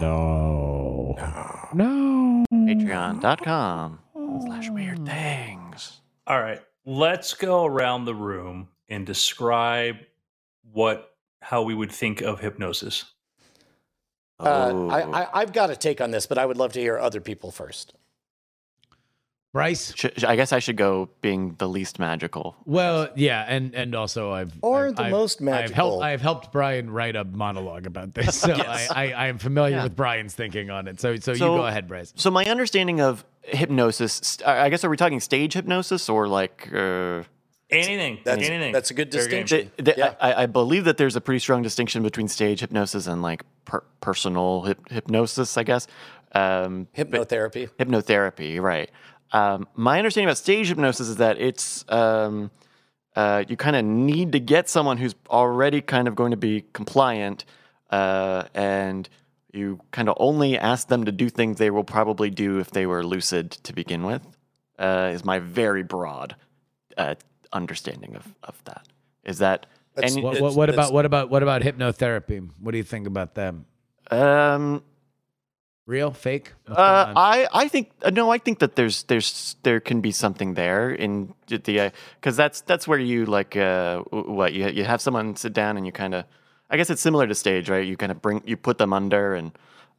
no, 0.00 1.16
no, 1.20 1.74
no. 1.74 2.44
Patreon.com 2.52 3.98
slash 4.46 4.70
weird 4.70 5.04
things. 5.06 6.00
All 6.26 6.40
right, 6.40 6.60
let's 6.84 7.34
go 7.34 7.64
around 7.64 8.04
the 8.04 8.14
room 8.14 8.68
and 8.88 9.06
describe 9.06 9.96
what 10.72 11.14
how 11.40 11.62
we 11.62 11.74
would 11.74 11.90
think 11.92 12.20
of 12.20 12.40
hypnosis. 12.40 13.04
Uh, 14.40 14.70
Oh. 14.72 14.88
I, 14.90 15.22
I, 15.22 15.40
I've 15.40 15.52
got 15.52 15.70
a 15.70 15.76
take 15.76 16.00
on 16.00 16.10
this, 16.10 16.26
but 16.26 16.38
I 16.38 16.46
would 16.46 16.56
love 16.56 16.72
to 16.74 16.80
hear 16.80 16.98
other 16.98 17.20
people 17.20 17.50
first. 17.50 17.94
Bryce. 19.52 19.94
Sh- 19.96 20.06
sh- 20.18 20.24
I 20.24 20.36
guess 20.36 20.52
I 20.52 20.58
should 20.58 20.76
go 20.76 21.08
being 21.22 21.54
the 21.58 21.66
least 21.68 21.98
magical. 21.98 22.54
Well, 22.66 23.08
yeah, 23.16 23.44
and 23.48 23.74
and 23.74 23.94
also 23.94 24.30
I've 24.30 24.52
Or 24.60 24.86
I've- 24.86 24.94
the 24.94 25.02
I've- 25.04 25.10
most 25.10 25.40
I've 25.40 25.44
magical. 25.46 25.74
helped 25.74 26.04
I've 26.04 26.20
helped 26.20 26.52
Brian 26.52 26.90
write 26.90 27.16
a 27.16 27.24
monologue 27.24 27.86
about 27.86 28.12
this, 28.14 28.38
so 28.38 28.48
Yes. 28.56 28.90
I, 28.90 29.06
I 29.06 29.12
I 29.24 29.26
am 29.28 29.38
familiar 29.38 29.76
Yeah. 29.78 29.84
with 29.84 29.96
Brian's 29.96 30.34
thinking 30.34 30.70
on 30.70 30.86
it. 30.86 31.00
So 31.00 31.16
so, 31.16 31.32
you 31.32 31.38
go 31.38 31.66
ahead, 31.66 31.88
Bryce. 31.88 32.12
So 32.14 32.30
my 32.30 32.44
understanding 32.44 33.00
of 33.00 33.24
hypnosis, 33.42 34.38
I 34.46 34.68
guess, 34.68 34.84
are 34.84 34.90
we 34.90 34.98
talking 34.98 35.18
stage 35.18 35.54
hypnosis 35.54 36.08
or 36.10 36.28
like? 36.28 36.68
Uh, 36.72 37.22
Anything, 37.70 38.20
That's, 38.24 38.48
anything. 38.48 38.72
that's 38.72 38.90
a 38.90 38.94
good 38.94 39.10
distinction. 39.10 39.70
th- 39.76 39.84
th- 39.84 39.98
Yeah. 39.98 40.14
I, 40.20 40.44
I 40.44 40.46
believe 40.46 40.84
that 40.86 40.96
there's 40.96 41.16
a 41.16 41.20
pretty 41.20 41.38
strong 41.38 41.60
distinction 41.62 42.02
between 42.02 42.26
stage 42.28 42.60
hypnosis 42.60 43.06
and 43.06 43.20
like 43.20 43.42
per- 43.66 43.84
personal 44.00 44.62
hyp- 44.66 44.90
hypnosis, 44.90 45.58
I 45.58 45.64
guess. 45.64 45.86
Um, 46.32 46.88
Hypnotherapy. 46.96 47.68
hypnotherapy, 47.78 48.60
right? 48.60 48.90
Um, 49.32 49.68
my 49.74 49.98
understanding 49.98 50.28
about 50.28 50.38
stage 50.38 50.68
hypnosis 50.68 51.08
is 51.08 51.16
that 51.16 51.38
it's 51.38 51.84
um, 51.90 52.50
uh, 53.14 53.44
you 53.48 53.56
kind 53.58 53.76
of 53.76 53.84
need 53.84 54.32
to 54.32 54.40
get 54.40 54.70
someone 54.70 54.96
who's 54.96 55.14
already 55.28 55.82
kind 55.82 56.08
of 56.08 56.14
going 56.14 56.30
to 56.30 56.36
be 56.38 56.64
compliant, 56.72 57.44
uh, 57.90 58.44
and 58.54 59.08
you 59.52 59.80
kind 59.90 60.08
of 60.08 60.16
only 60.18 60.58
ask 60.58 60.88
them 60.88 61.04
to 61.04 61.12
do 61.12 61.28
things 61.28 61.58
they 61.58 61.70
will 61.70 61.84
probably 61.84 62.30
do 62.30 62.58
if 62.58 62.70
they 62.70 62.86
were 62.86 63.04
lucid 63.04 63.50
to 63.50 63.74
begin 63.74 64.04
with. 64.04 64.22
Uh, 64.78 65.10
is 65.12 65.24
my 65.24 65.38
very 65.38 65.82
broad 65.82 66.36
uh, 66.96 67.14
understanding 67.52 68.16
of, 68.16 68.34
of 68.42 68.62
that. 68.64 68.86
Is 69.24 69.38
that 69.38 69.66
That's- 69.94 70.14
and 70.14 70.22
What, 70.22 70.40
what, 70.40 70.54
what 70.54 70.70
about 70.70 70.92
what 70.92 71.04
about 71.04 71.30
what 71.30 71.42
about 71.42 71.62
hypnotherapy? 71.62 72.48
What 72.60 72.72
do 72.72 72.78
you 72.78 72.84
think 72.84 73.06
about 73.06 73.34
them? 73.34 73.66
um, 74.10 74.82
Real, 75.86 76.10
fake? 76.12 76.52
Uh. 76.68 77.14
I 77.16 77.48
I 77.50 77.66
think 77.68 77.92
uh, 78.02 78.10
no, 78.10 78.30
I 78.30 78.36
think 78.36 78.58
that 78.58 78.76
there's 78.76 79.04
there's 79.04 79.56
there 79.62 79.80
can 79.80 80.02
be 80.02 80.12
something 80.12 80.52
there 80.52 80.90
in 80.90 81.32
the 81.46 81.92
because 82.20 82.36
that's 82.36 82.60
that's 82.60 82.86
where 82.86 82.98
you 82.98 83.24
like 83.24 83.56
uh 83.56 84.00
what 84.10 84.52
you 84.52 84.68
you 84.68 84.84
have 84.84 85.00
someone 85.00 85.34
sit 85.36 85.54
down 85.54 85.78
and 85.78 85.86
you 85.86 85.92
kind 85.92 86.12
of 86.14 86.26
I 86.68 86.76
guess 86.76 86.90
it's 86.90 87.00
similar 87.00 87.26
to 87.26 87.34
stage, 87.34 87.70
right? 87.70 87.86
You 87.86 87.96
kind 87.96 88.12
of 88.12 88.20
bring 88.20 88.42
you 88.44 88.58
put 88.58 88.76
them 88.76 88.92
under 88.92 89.34
and 89.34 89.52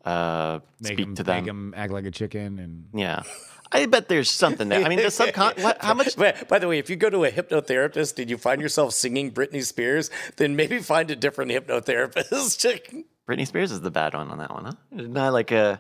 uh, 0.06 0.60
Make 0.82 0.94
speak 0.94 1.00
him, 1.08 1.16
to 1.16 1.24
them. 1.24 1.36
Make 1.44 1.50
him 1.50 1.74
act 1.78 1.92
like 1.92 2.06
a 2.06 2.12
chicken 2.12 2.60
and 2.60 2.86
Yeah, 2.94 3.24
I 3.72 3.86
bet 3.86 4.08
there's 4.08 4.30
something 4.30 4.70
there. 4.70 4.84
I 4.84 4.90
mean, 4.90 4.98
the 5.00 5.06
subcon. 5.06 5.62
What, 5.62 5.82
how 5.84 5.94
much? 5.94 6.16
By, 6.16 6.34
by 6.48 6.60
the 6.60 6.68
way, 6.68 6.80
if 6.80 6.90
you 6.90 6.96
go 6.96 7.10
to 7.10 7.26
a 7.26 7.32
hypnotherapist 7.32 8.18
and 8.20 8.30
you 8.30 8.38
find 8.38 8.62
yourself 8.62 8.94
singing 8.94 9.32
Britney 9.32 9.64
Spears, 9.64 10.10
then 10.38 10.56
maybe 10.56 10.80
find 10.80 11.12
a 11.12 11.16
different 11.16 11.52
hypnotherapist. 11.52 13.04
Britney 13.30 13.46
Spears 13.46 13.72
is 13.72 13.82
the 13.82 13.92
bad 13.92 14.14
one 14.16 14.30
on 14.32 14.38
that 14.40 14.52
one, 14.54 14.66
huh? 14.66 14.72
Not 14.92 15.34
like 15.34 15.52
a. 15.52 15.80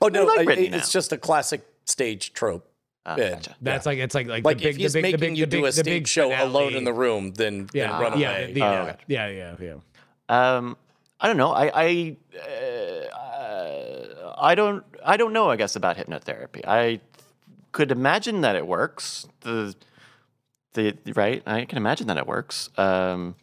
oh 0.00 0.08
no, 0.08 0.24
like 0.24 0.48
I- 0.48 0.52
it's 0.54 0.70
now. 0.88 0.98
just 1.00 1.12
a 1.12 1.18
classic 1.18 1.62
stage 1.84 2.32
trope. 2.32 2.68
Uh, 3.04 3.16
Yeah. 3.18 3.30
gotcha. 3.30 3.56
that's 3.60 3.84
like 3.86 3.98
it's 3.98 4.14
like 4.14 4.28
like, 4.28 4.44
Like 4.44 4.58
the 4.58 4.64
big, 4.64 4.74
if 4.74 4.80
he's 4.80 4.92
the 4.92 4.98
big, 5.02 5.12
making 5.14 5.20
the 5.20 5.26
big, 5.30 5.38
you 5.38 5.46
do 5.46 5.64
a 5.66 5.72
stage 5.72 5.84
big 5.84 6.06
show 6.08 6.28
finale. 6.30 6.48
alone 6.48 6.74
in 6.74 6.84
the 6.84 6.92
room, 6.92 7.32
then, 7.34 7.68
yeah, 7.72 7.90
then 7.92 8.00
run 8.00 8.18
yeah, 8.18 8.30
away. 8.30 8.52
the- 8.52 8.62
Oh, 8.62 8.72
yeah, 9.08 9.26
yeah, 9.28 9.54
yeah, 9.60 9.76
yeah. 10.28 10.56
Um, 10.56 10.76
I 11.20 11.26
don't 11.28 11.36
know. 11.36 11.52
I 11.52 11.70
I 11.74 12.16
uh, 12.36 13.21
I 14.42 14.54
don't 14.54 14.84
I 15.04 15.16
don't 15.16 15.32
know. 15.32 15.48
I 15.50 15.56
guess 15.56 15.76
about 15.76 15.96
hypnotherapy. 15.96 16.62
I 16.66 17.00
could 17.72 17.90
imagine 17.90 18.40
that 18.42 18.56
it 18.56 18.66
works. 18.66 19.26
The 19.40 19.74
the 20.74 20.96
right. 21.14 21.42
I 21.46 21.64
can 21.64 21.78
imagine 21.78 22.06
that 22.08 22.16
it 22.18 22.26
works. 22.26 22.70
Um, 22.78 23.34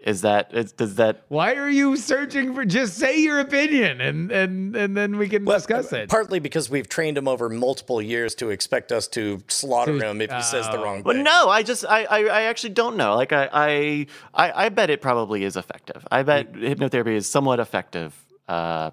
is 0.00 0.20
that 0.20 0.52
is, 0.52 0.72
does 0.72 0.96
that 0.96 1.22
Why 1.28 1.54
are 1.54 1.70
you 1.70 1.96
searching 1.96 2.54
for? 2.54 2.66
Just 2.66 2.98
say 2.98 3.20
your 3.20 3.40
opinion, 3.40 4.02
and 4.02 4.30
and 4.30 4.76
and 4.76 4.94
then 4.94 5.16
we 5.16 5.30
can 5.30 5.46
Well, 5.46 5.56
discuss 5.56 5.94
it. 5.94 6.10
Partly 6.10 6.40
because 6.40 6.68
we've 6.68 6.88
trained 6.90 7.16
him 7.16 7.26
over 7.26 7.48
multiple 7.48 8.02
years 8.02 8.34
to 8.36 8.50
expect 8.50 8.92
us 8.92 9.08
to 9.08 9.42
slaughter 9.48 9.98
To- 9.98 10.06
him 10.10 10.20
if 10.20 10.30
he 10.30 10.42
says 10.42 10.66
the 10.68 10.78
oh. 10.78 10.84
wrong 10.84 11.02
Well, 11.04 11.14
thing. 11.14 11.24
no, 11.24 11.48
I 11.48 11.62
just 11.62 11.86
I, 11.86 12.04
I, 12.04 12.18
I 12.24 12.42
actually 12.42 12.74
don't 12.74 12.98
know. 12.98 13.14
Like 13.16 13.32
I, 13.32 13.48
I 13.52 14.06
I 14.34 14.66
I 14.66 14.68
bet 14.68 14.90
it 14.90 15.00
probably 15.00 15.42
is 15.42 15.56
effective. 15.56 16.06
I 16.10 16.22
bet 16.22 16.52
hypnotherapy 16.52 17.14
is 17.16 17.26
somewhat 17.26 17.58
effective. 17.58 18.14
Uh, 18.46 18.90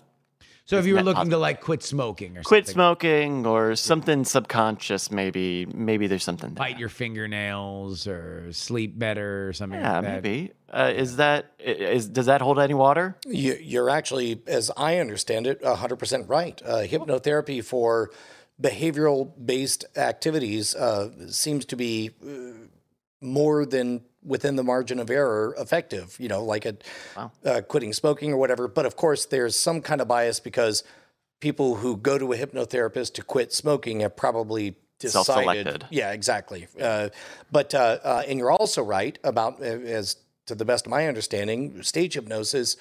so 0.65 0.77
if 0.77 0.85
you 0.85 0.93
were 0.95 1.01
looking 1.03 1.15
positive. 1.15 1.33
to 1.33 1.37
like 1.39 1.61
quit 1.61 1.83
smoking 1.83 2.37
or 2.37 2.43
quit 2.43 2.65
something, 2.67 2.73
smoking 2.75 3.45
or 3.45 3.75
something 3.75 4.23
subconscious, 4.25 5.11
maybe 5.11 5.65
maybe 5.65 6.07
there's 6.07 6.23
something 6.23 6.53
there. 6.53 6.63
bite 6.69 6.79
your 6.79 6.89
fingernails 6.89 8.07
or 8.07 8.51
sleep 8.53 8.97
better 8.97 9.47
or 9.49 9.53
something. 9.53 9.79
Yeah, 9.79 9.93
like 9.95 10.03
that. 10.03 10.23
maybe. 10.23 10.51
Uh, 10.71 10.91
is 10.95 11.17
that 11.17 11.51
i- 11.59 11.63
is 11.63 12.07
does 12.07 12.27
that 12.27 12.41
hold 12.41 12.59
any 12.59 12.73
water? 12.73 13.17
You, 13.27 13.57
you're 13.61 13.89
actually, 13.89 14.41
as 14.47 14.71
I 14.77 14.99
understand 14.99 15.47
it, 15.47 15.61
100% 15.61 16.29
right. 16.29 16.61
Uh, 16.63 16.83
hypnotherapy 16.83 17.63
for 17.63 18.11
behavioral 18.61 19.31
based 19.43 19.85
activities 19.97 20.75
uh, 20.75 21.09
seems 21.29 21.65
to 21.65 21.75
be 21.75 22.11
uh, 22.25 22.67
more 23.19 23.65
than 23.65 24.01
within 24.23 24.55
the 24.55 24.63
margin 24.63 24.99
of 24.99 25.09
error 25.09 25.55
effective, 25.57 26.15
you 26.19 26.27
know, 26.27 26.43
like 26.43 26.65
at 26.65 26.83
Wow. 27.15 27.31
uh, 27.43 27.61
quitting 27.61 27.93
smoking 27.93 28.31
or 28.33 28.37
whatever. 28.37 28.67
But 28.67 28.85
of 28.85 28.95
course, 28.95 29.25
there's 29.25 29.57
some 29.57 29.81
kind 29.81 30.01
of 30.01 30.07
bias 30.07 30.39
because 30.39 30.83
people 31.39 31.75
who 31.75 31.97
go 31.97 32.17
to 32.17 32.31
a 32.33 32.37
hypnotherapist 32.37 33.13
to 33.15 33.23
quit 33.23 33.51
smoking 33.51 34.01
have 34.01 34.15
probably 34.15 34.75
decided. 34.99 35.85
Yeah, 35.89 36.11
exactly. 36.11 36.67
Uh, 36.79 37.09
but 37.51 37.73
uh, 37.73 37.97
uh, 38.03 38.23
and 38.27 38.37
you're 38.37 38.51
also 38.51 38.83
right 38.83 39.17
about 39.23 39.59
uh, 39.59 39.63
as 39.63 40.17
to 40.45 40.55
the 40.55 40.65
best 40.65 40.85
of 40.85 40.91
my 40.91 41.07
understanding, 41.07 41.81
stage 41.81 42.13
hypnosis 42.13 42.77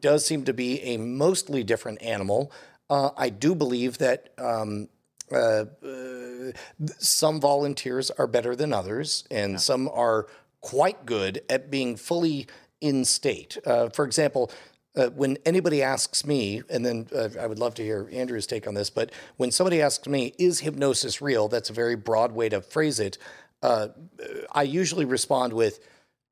does 0.00 0.24
seem 0.24 0.44
to 0.44 0.52
be 0.52 0.80
a 0.82 0.96
mostly 0.96 1.64
different 1.64 2.02
animal. 2.02 2.52
Uh, 2.88 3.10
I 3.16 3.30
do 3.30 3.54
believe 3.54 3.98
that 3.98 4.32
um, 4.38 4.88
uh, 5.32 5.64
uh, 5.84 6.52
some 6.98 7.40
volunteers 7.40 8.10
are 8.12 8.26
better 8.26 8.54
than 8.54 8.72
others, 8.72 9.24
and 9.30 9.60
some 9.60 9.88
are 9.88 10.26
quite 10.64 11.04
good 11.04 11.42
at 11.50 11.70
being 11.70 11.94
fully 11.94 12.46
in 12.80 13.04
state. 13.04 13.58
Uh, 13.66 13.90
for 13.90 14.06
example, 14.06 14.50
uh, 14.96 15.08
when 15.08 15.36
anybody 15.44 15.82
asks 15.82 16.24
me, 16.24 16.62
and 16.70 16.86
then 16.86 17.06
uh, 17.14 17.28
I 17.38 17.46
would 17.46 17.58
love 17.58 17.74
to 17.74 17.82
hear 17.82 18.08
Andrew's 18.10 18.46
take 18.46 18.66
on 18.66 18.72
this, 18.72 18.88
but 18.88 19.12
when 19.36 19.50
somebody 19.50 19.82
asks 19.82 20.08
me, 20.08 20.32
is 20.38 20.60
hypnosis 20.60 21.20
real? 21.20 21.48
That's 21.48 21.68
a 21.68 21.74
very 21.74 21.96
broad 21.96 22.32
way 22.32 22.48
to 22.48 22.62
phrase 22.62 22.98
it. 22.98 23.18
Uh, 23.62 23.88
I 24.52 24.62
usually 24.62 25.04
respond 25.04 25.52
with, 25.52 25.80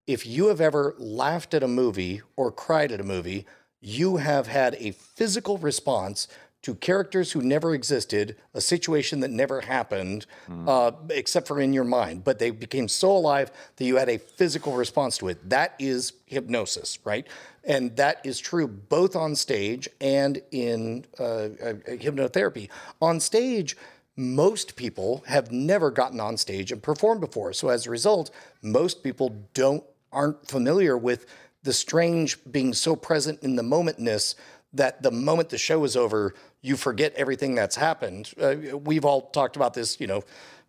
if 0.07 0.25
you 0.25 0.47
have 0.49 0.62
ever 0.62 0.95
laughed 0.97 1.53
at 1.53 1.62
a 1.62 1.68
movie 1.68 2.23
or 2.35 2.51
cried 2.51 2.90
at 2.90 3.01
a 3.01 3.05
movie, 3.05 3.45
you 3.83 4.16
have 4.16 4.47
had 4.47 4.77
a 4.79 4.92
physical 4.92 5.59
response 5.59 6.27
to 6.62 6.75
characters 6.77 7.33
who 7.33 7.42
never 7.42 7.75
existed, 7.75 8.37
a 8.55 8.61
situation 8.61 9.20
that 9.20 9.31
never 9.31 9.61
happened, 9.62 10.27
uh, 10.68 10.92
except 11.11 11.48
for 11.48 11.61
in 11.61 11.72
your 11.72 11.85
mind, 11.85 12.22
but 12.22 12.38
they 12.38 12.51
became 12.51 12.87
so 12.88 13.11
alive 13.11 13.51
that 13.77 13.85
you 13.85 13.96
had 13.96 14.09
a 14.09 14.18
physical 14.18 14.75
response 14.75 15.18
to 15.18 15.29
it. 15.29 15.51
That 15.51 15.75
is 15.79 16.12
hypnosis, 16.27 16.98
right? 17.05 17.27
And 17.64 17.96
that 17.96 18.20
is 18.25 18.38
true 18.38 18.68
both 18.68 19.16
on 19.16 19.35
stage 19.35 19.88
and 20.01 20.40
in 20.53 21.05
uh, 21.18 21.25
uh, 21.25 21.48
hypnotherapy. 21.88 22.68
On 23.01 23.18
stage, 23.18 23.77
most 24.16 24.77
people 24.77 25.25
have 25.27 25.51
never 25.51 25.90
gotten 25.90 26.20
on 26.20 26.37
stage 26.37 26.70
and 26.70 26.83
performed 26.83 27.20
before. 27.20 27.53
So 27.53 27.70
as 27.70 27.87
a 27.87 27.90
result, 27.90 28.31
most 28.62 29.03
people 29.03 29.35
don't 29.55 29.85
aren't 30.12 30.46
familiar 30.46 30.96
with 30.96 31.25
the 31.62 31.72
strange 31.72 32.38
being 32.51 32.75
so 32.75 32.94
present 32.94 33.42
in 33.42 33.57
the 33.57 33.62
momentness 33.62 34.35
that 34.74 35.02
the 35.02 35.11
moment 35.11 35.50
the 35.50 35.58
show 35.58 35.85
is 35.85 35.96
over, 35.96 36.35
you 36.61 36.76
forget 36.76 37.12
everything 37.14 37.54
that's 37.54 37.76
happened. 37.76 38.32
Uh, 38.40 38.54
we've 38.78 39.04
all 39.04 39.22
talked 39.22 39.56
about 39.56 39.74
this, 39.74 40.00
you 40.00 40.06
know, 40.06 40.22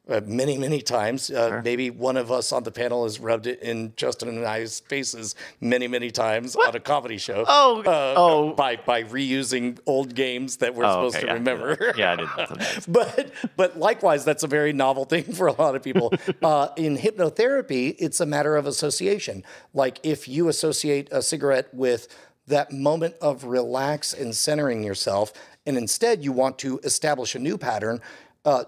uh, 0.10 0.20
many, 0.26 0.58
many 0.58 0.82
times. 0.82 1.30
Uh, 1.32 1.62
Maybe 1.64 1.90
one 1.90 2.18
of 2.18 2.30
us 2.30 2.52
on 2.52 2.64
the 2.64 2.72
panel 2.72 3.04
has 3.06 3.22
rubbed 3.22 3.48
it 3.48 3.62
in 3.62 3.94
Justin 3.96 4.28
and 4.28 4.46
I's 4.46 4.82
faces 4.82 5.34
many, 5.62 5.88
many 5.88 6.12
times 6.12 6.58
on 6.58 6.76
a 6.76 6.80
comedy 6.82 7.18
show. 7.18 7.46
Oh, 7.48 7.82
uh, 7.84 8.14
oh. 8.18 8.54
by 8.54 8.76
by 8.76 9.04
reusing 9.04 9.80
old 9.86 10.14
games 10.14 10.58
that 10.58 10.76
we're 10.76 10.84
Oh, 10.84 10.90
supposed 11.10 11.16
okay, 11.16 11.22
to 11.22 11.28
yeah. 11.28 11.34
remember. 11.36 11.94
Yeah, 11.96 12.12
I 12.12 12.16
did 12.18 12.28
that 12.36 12.86
but 12.90 13.32
but 13.56 13.80
likewise, 13.80 14.26
that's 14.26 14.44
a 14.44 14.48
very 14.48 14.74
novel 14.74 15.06
thing 15.06 15.24
for 15.34 15.48
a 15.48 15.54
lot 15.54 15.76
of 15.76 15.82
people. 15.84 16.14
Uh, 16.44 16.68
in 16.76 16.98
hypnotherapy, 16.98 17.96
it's 18.00 18.20
a 18.20 18.26
matter 18.26 18.58
of 18.58 18.66
association. 18.66 19.44
Like 19.74 20.00
if 20.04 20.28
you 20.28 20.50
associate 20.50 21.08
a 21.12 21.22
cigarette 21.22 21.74
with 21.74 22.08
that 22.48 22.72
moment 22.72 23.16
of 23.22 23.46
relax 23.46 24.14
and 24.14 24.36
centering 24.36 24.84
yourself, 24.84 25.34
and 25.66 25.78
instead 25.78 26.24
you 26.24 26.32
want 26.32 26.60
to 26.60 26.80
establish 26.84 27.36
a 27.36 27.40
new 27.40 27.58
pattern. 27.58 28.02
Uh, 28.46 28.66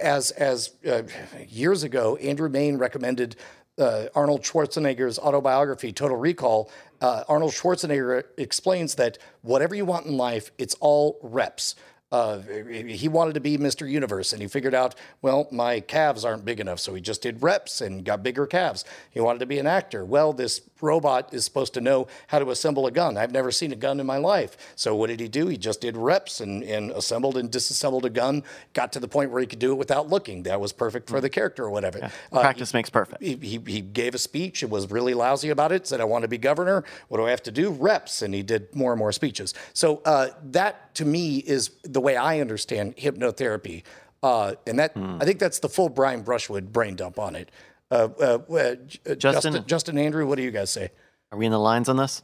as 0.00 0.30
as 0.32 0.74
uh, 0.88 1.02
years 1.48 1.82
ago, 1.82 2.16
Andrew 2.16 2.48
Mayne 2.48 2.78
recommended 2.78 3.34
uh, 3.78 4.06
Arnold 4.14 4.42
Schwarzenegger's 4.42 5.18
autobiography, 5.18 5.92
Total 5.92 6.16
Recall, 6.16 6.70
uh, 7.00 7.24
Arnold 7.28 7.52
Schwarzenegger 7.52 8.24
explains 8.36 8.94
that 8.96 9.18
whatever 9.42 9.74
you 9.74 9.84
want 9.84 10.06
in 10.06 10.16
life, 10.16 10.52
it's 10.58 10.76
all 10.80 11.18
reps. 11.22 11.74
Uh, 12.12 12.40
he 12.40 13.08
wanted 13.08 13.34
to 13.34 13.40
be 13.40 13.56
Mr. 13.56 13.88
Universe, 13.88 14.32
and 14.32 14.42
he 14.42 14.48
figured 14.48 14.74
out, 14.74 14.96
well, 15.22 15.46
my 15.52 15.78
calves 15.78 16.24
aren't 16.24 16.44
big 16.44 16.58
enough, 16.58 16.80
so 16.80 16.92
he 16.92 17.00
just 17.00 17.22
did 17.22 17.40
reps 17.40 17.80
and 17.80 18.04
got 18.04 18.22
bigger 18.22 18.46
calves. 18.48 18.84
He 19.12 19.20
wanted 19.20 19.38
to 19.38 19.46
be 19.46 19.60
an 19.60 19.66
actor. 19.68 20.04
Well, 20.04 20.32
this 20.32 20.60
robot 20.80 21.32
is 21.32 21.44
supposed 21.44 21.72
to 21.74 21.80
know 21.80 22.08
how 22.26 22.40
to 22.40 22.50
assemble 22.50 22.86
a 22.88 22.90
gun. 22.90 23.16
I've 23.16 23.30
never 23.30 23.52
seen 23.52 23.70
a 23.72 23.76
gun 23.76 24.00
in 24.00 24.06
my 24.06 24.16
life. 24.16 24.56
So 24.74 24.96
what 24.96 25.06
did 25.06 25.20
he 25.20 25.28
do? 25.28 25.46
He 25.46 25.56
just 25.56 25.80
did 25.80 25.96
reps 25.96 26.40
and, 26.40 26.64
and 26.64 26.90
assembled 26.90 27.36
and 27.36 27.50
disassembled 27.50 28.04
a 28.04 28.10
gun. 28.10 28.42
Got 28.72 28.92
to 28.94 29.00
the 29.00 29.06
point 29.06 29.30
where 29.30 29.40
he 29.40 29.46
could 29.46 29.58
do 29.60 29.70
it 29.70 29.76
without 29.76 30.08
looking. 30.08 30.42
That 30.44 30.60
was 30.60 30.72
perfect 30.72 31.08
for 31.08 31.20
the 31.20 31.30
character 31.30 31.64
or 31.64 31.70
whatever. 31.70 32.10
Uh, 32.32 32.40
Practice 32.40 32.74
makes 32.74 32.90
perfect. 32.90 33.22
he, 33.22 33.36
he, 33.36 33.60
he 33.66 33.80
gave 33.80 34.14
a 34.14 34.18
speech 34.18 34.62
and 34.62 34.72
was 34.72 34.90
really 34.90 35.14
lousy 35.14 35.50
about 35.50 35.70
it. 35.70 35.86
Said, 35.86 36.00
"I 36.00 36.04
want 36.04 36.22
to 36.22 36.28
be 36.28 36.38
governor. 36.38 36.82
What 37.08 37.18
do 37.18 37.26
I 37.26 37.30
have 37.30 37.42
to 37.44 37.52
do? 37.52 37.70
Reps." 37.70 38.22
And 38.22 38.34
he 38.34 38.42
did 38.42 38.74
more 38.74 38.92
and 38.92 38.98
more 38.98 39.12
speeches. 39.12 39.54
So 39.74 40.02
uh, 40.04 40.28
that, 40.50 40.94
to 40.96 41.04
me, 41.04 41.38
is 41.38 41.70
the 41.82 41.99
way 42.00 42.16
I 42.16 42.40
understand 42.40 42.96
hypnotherapy. 42.96 43.82
Uh, 44.22 44.54
and 44.66 44.78
that 44.78 44.92
I 44.96 45.24
think 45.24 45.38
that's 45.38 45.60
the 45.60 45.68
full 45.68 45.88
Brian 45.88 46.22
Brushwood 46.22 46.72
brain 46.72 46.94
dump 46.94 47.18
on 47.18 47.34
it. 47.36 47.50
Uh, 47.90 48.08
uh, 48.20 48.38
uh, 48.52 48.74
J- 48.86 49.16
Justin, 49.16 49.64
Justin, 49.66 49.98
Andrew, 49.98 50.26
what 50.26 50.36
do 50.36 50.42
you 50.42 50.50
guys 50.50 50.70
say? 50.70 50.90
Are 51.32 51.38
we 51.38 51.46
in 51.46 51.52
the 51.52 51.58
lines 51.58 51.88
on 51.88 51.96
this? 51.96 52.22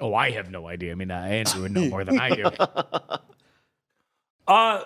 Oh, 0.00 0.14
I 0.14 0.30
have 0.32 0.50
no 0.50 0.68
idea. 0.68 0.92
I 0.92 0.94
mean, 0.94 1.10
uh, 1.10 1.14
Andrew 1.16 1.62
would 1.62 1.72
know 1.72 1.88
more 1.88 2.04
than 2.04 2.20
I 2.20 2.30
do. 2.30 2.44
Uh 4.48 4.84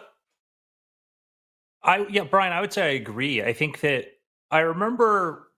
I 1.83 2.07
yeah, 2.11 2.25
Brian, 2.25 2.53
I 2.53 2.61
would 2.61 2.73
say 2.73 2.83
I 2.83 2.95
agree. 2.95 3.43
I 3.43 3.53
think 3.53 3.81
that 3.81 4.07
I 4.51 4.61
remember 4.61 5.49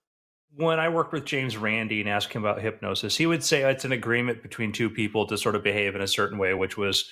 when 0.55 0.79
I 0.79 0.88
worked 0.88 1.12
with 1.12 1.25
James 1.25 1.57
Randi 1.57 2.01
and 2.01 2.09
asked 2.09 2.33
him 2.33 2.45
about 2.45 2.61
hypnosis, 2.61 3.17
he 3.17 3.27
would 3.27 3.43
say 3.43 3.62
it's 3.71 3.85
an 3.85 3.93
agreement 3.93 4.43
between 4.43 4.73
two 4.73 4.91
people 4.91 5.27
to 5.27 5.38
sort 5.38 5.55
of 5.55 5.62
behave 5.62 5.95
in 5.95 6.01
a 6.03 6.07
certain 6.07 6.37
way, 6.38 6.53
which 6.53 6.77
was 6.77 7.11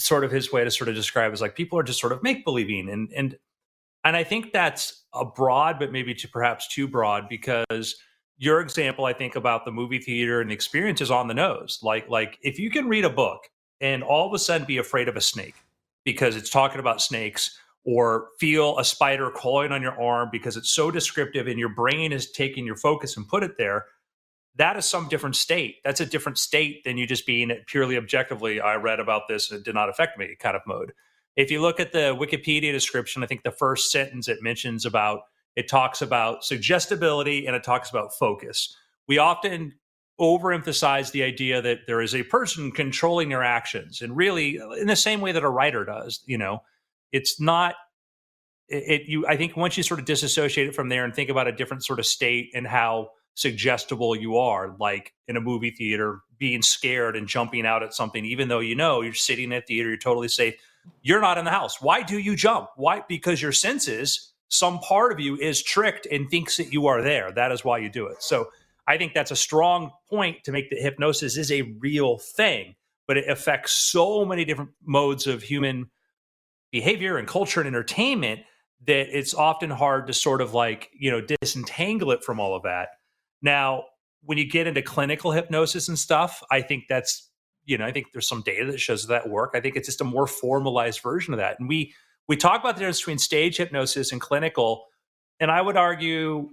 sort 0.00 0.24
of 0.24 0.30
his 0.30 0.50
way 0.50 0.64
to 0.64 0.70
sort 0.70 0.88
of 0.88 0.94
describe 0.94 1.32
is 1.32 1.40
like 1.40 1.54
people 1.54 1.78
are 1.78 1.82
just 1.82 2.00
sort 2.00 2.12
of 2.12 2.22
make 2.22 2.44
believing 2.44 2.88
and 2.88 3.12
and 3.14 3.36
and 4.02 4.16
I 4.16 4.24
think 4.24 4.52
that's 4.52 5.04
a 5.12 5.26
broad, 5.26 5.78
but 5.78 5.92
maybe 5.92 6.14
to 6.14 6.28
perhaps 6.28 6.66
too 6.68 6.88
broad 6.88 7.28
because 7.28 7.96
your 8.38 8.60
example, 8.60 9.04
I 9.04 9.12
think 9.12 9.36
about 9.36 9.66
the 9.66 9.70
movie 9.70 9.98
theater 9.98 10.40
and 10.40 10.48
the 10.48 10.54
experience 10.54 11.02
is 11.02 11.10
on 11.10 11.28
the 11.28 11.34
nose. 11.34 11.78
Like 11.82 12.08
like 12.08 12.38
if 12.42 12.58
you 12.58 12.70
can 12.70 12.88
read 12.88 13.04
a 13.04 13.10
book 13.10 13.42
and 13.80 14.02
all 14.02 14.26
of 14.26 14.32
a 14.32 14.38
sudden 14.38 14.66
be 14.66 14.78
afraid 14.78 15.08
of 15.08 15.16
a 15.16 15.20
snake 15.20 15.56
because 16.04 16.36
it's 16.36 16.50
talking 16.50 16.80
about 16.80 17.02
snakes 17.02 17.58
or 17.84 18.28
feel 18.38 18.78
a 18.78 18.84
spider 18.84 19.30
crawling 19.30 19.72
on 19.72 19.82
your 19.82 20.00
arm 20.00 20.28
because 20.32 20.56
it's 20.56 20.70
so 20.70 20.90
descriptive 20.90 21.46
and 21.46 21.58
your 21.58 21.68
brain 21.68 22.12
is 22.12 22.30
taking 22.30 22.64
your 22.64 22.76
focus 22.76 23.16
and 23.16 23.28
put 23.28 23.42
it 23.42 23.56
there 23.58 23.86
that 24.56 24.76
is 24.76 24.84
some 24.84 25.08
different 25.08 25.36
state. 25.36 25.76
That's 25.84 26.00
a 26.00 26.06
different 26.06 26.38
state 26.38 26.84
than 26.84 26.98
you 26.98 27.06
just 27.06 27.26
being 27.26 27.52
purely 27.66 27.96
objectively, 27.96 28.60
I 28.60 28.76
read 28.76 29.00
about 29.00 29.28
this 29.28 29.50
and 29.50 29.60
it 29.60 29.64
did 29.64 29.74
not 29.74 29.88
affect 29.88 30.18
me 30.18 30.36
kind 30.38 30.56
of 30.56 30.62
mode. 30.66 30.92
If 31.36 31.50
you 31.50 31.60
look 31.60 31.80
at 31.80 31.92
the 31.92 32.16
Wikipedia 32.16 32.72
description, 32.72 33.22
I 33.22 33.26
think 33.26 33.42
the 33.42 33.52
first 33.52 33.90
sentence 33.90 34.28
it 34.28 34.42
mentions 34.42 34.84
about 34.84 35.20
it 35.56 35.68
talks 35.68 36.02
about 36.02 36.44
suggestibility 36.44 37.46
and 37.46 37.56
it 37.56 37.64
talks 37.64 37.90
about 37.90 38.14
focus. 38.14 38.76
We 39.08 39.18
often 39.18 39.74
overemphasize 40.20 41.12
the 41.12 41.22
idea 41.22 41.62
that 41.62 41.80
there 41.86 42.02
is 42.02 42.14
a 42.14 42.22
person 42.24 42.70
controlling 42.70 43.30
your 43.30 43.42
actions 43.42 44.02
and 44.02 44.16
really 44.16 44.60
in 44.78 44.86
the 44.86 44.96
same 44.96 45.20
way 45.20 45.32
that 45.32 45.42
a 45.42 45.48
writer 45.48 45.84
does, 45.84 46.22
you 46.26 46.36
know, 46.36 46.62
it's 47.12 47.40
not 47.40 47.74
it, 48.68 49.02
you 49.08 49.26
i 49.26 49.36
think 49.36 49.56
once 49.56 49.76
you 49.76 49.82
sort 49.82 49.98
of 49.98 50.06
disassociate 50.06 50.68
it 50.68 50.74
from 50.74 50.88
there 50.88 51.04
and 51.04 51.14
think 51.14 51.28
about 51.28 51.48
a 51.48 51.52
different 51.52 51.84
sort 51.84 51.98
of 51.98 52.06
state 52.06 52.50
and 52.54 52.66
how 52.66 53.08
suggestible 53.34 54.14
you 54.16 54.36
are 54.36 54.74
like 54.78 55.14
in 55.28 55.36
a 55.36 55.40
movie 55.40 55.70
theater 55.70 56.20
being 56.38 56.62
scared 56.62 57.16
and 57.16 57.28
jumping 57.28 57.64
out 57.64 57.82
at 57.82 57.94
something 57.94 58.24
even 58.24 58.48
though 58.48 58.60
you 58.60 58.74
know 58.74 59.00
you're 59.00 59.14
sitting 59.14 59.52
in 59.52 59.62
theater 59.62 59.88
you're 59.88 59.98
totally 59.98 60.28
safe 60.28 60.54
you're 61.02 61.20
not 61.20 61.36
in 61.36 61.44
the 61.44 61.50
house. 61.50 61.82
Why 61.82 62.02
do 62.02 62.18
you 62.18 62.34
jump? 62.34 62.70
Why? 62.76 63.02
Because 63.06 63.42
your 63.42 63.52
senses 63.52 64.32
some 64.48 64.80
part 64.80 65.12
of 65.12 65.20
you 65.20 65.36
is 65.36 65.62
tricked 65.62 66.06
and 66.10 66.28
thinks 66.28 66.56
that 66.56 66.72
you 66.72 66.88
are 66.88 67.02
there. 67.02 67.30
That 67.30 67.52
is 67.52 67.64
why 67.64 67.78
you 67.78 67.88
do 67.88 68.06
it. 68.06 68.22
So 68.22 68.50
i 68.86 68.96
think 68.96 69.12
that's 69.14 69.30
a 69.30 69.36
strong 69.36 69.90
point 70.08 70.42
to 70.44 70.52
make 70.52 70.70
that 70.70 70.80
hypnosis 70.80 71.36
is 71.36 71.52
a 71.52 71.62
real 71.78 72.16
thing 72.16 72.74
but 73.10 73.16
it 73.16 73.28
affects 73.28 73.72
so 73.72 74.24
many 74.24 74.44
different 74.44 74.70
modes 74.84 75.26
of 75.26 75.42
human 75.42 75.90
behavior 76.70 77.16
and 77.16 77.26
culture 77.26 77.60
and 77.60 77.66
entertainment 77.66 78.38
that 78.86 79.08
it's 79.16 79.34
often 79.34 79.68
hard 79.68 80.06
to 80.06 80.12
sort 80.12 80.40
of 80.40 80.54
like, 80.54 80.90
you 80.96 81.10
know, 81.10 81.20
disentangle 81.20 82.12
it 82.12 82.22
from 82.22 82.38
all 82.38 82.54
of 82.54 82.62
that. 82.62 82.90
Now, 83.42 83.84
when 84.22 84.38
you 84.38 84.48
get 84.48 84.66
into 84.66 84.82
clinical 84.82 85.32
hypnosis 85.32 85.88
and 85.88 85.98
stuff, 85.98 86.42
I 86.50 86.60
think 86.60 86.84
that's, 86.88 87.28
you 87.64 87.78
know, 87.78 87.86
I 87.86 87.92
think 87.92 88.06
there's 88.12 88.28
some 88.28 88.42
data 88.42 88.70
that 88.70 88.80
shows 88.80 89.06
that 89.06 89.28
work. 89.28 89.52
I 89.54 89.60
think 89.60 89.76
it's 89.76 89.86
just 89.86 90.00
a 90.00 90.04
more 90.04 90.26
formalized 90.26 91.00
version 91.00 91.32
of 91.32 91.38
that. 91.38 91.58
And 91.58 91.68
we 91.68 91.94
we 92.28 92.36
talk 92.36 92.60
about 92.60 92.76
the 92.76 92.80
difference 92.80 93.00
between 93.00 93.18
stage 93.18 93.56
hypnosis 93.56 94.12
and 94.12 94.20
clinical, 94.20 94.86
and 95.40 95.50
I 95.50 95.60
would 95.60 95.76
argue 95.76 96.50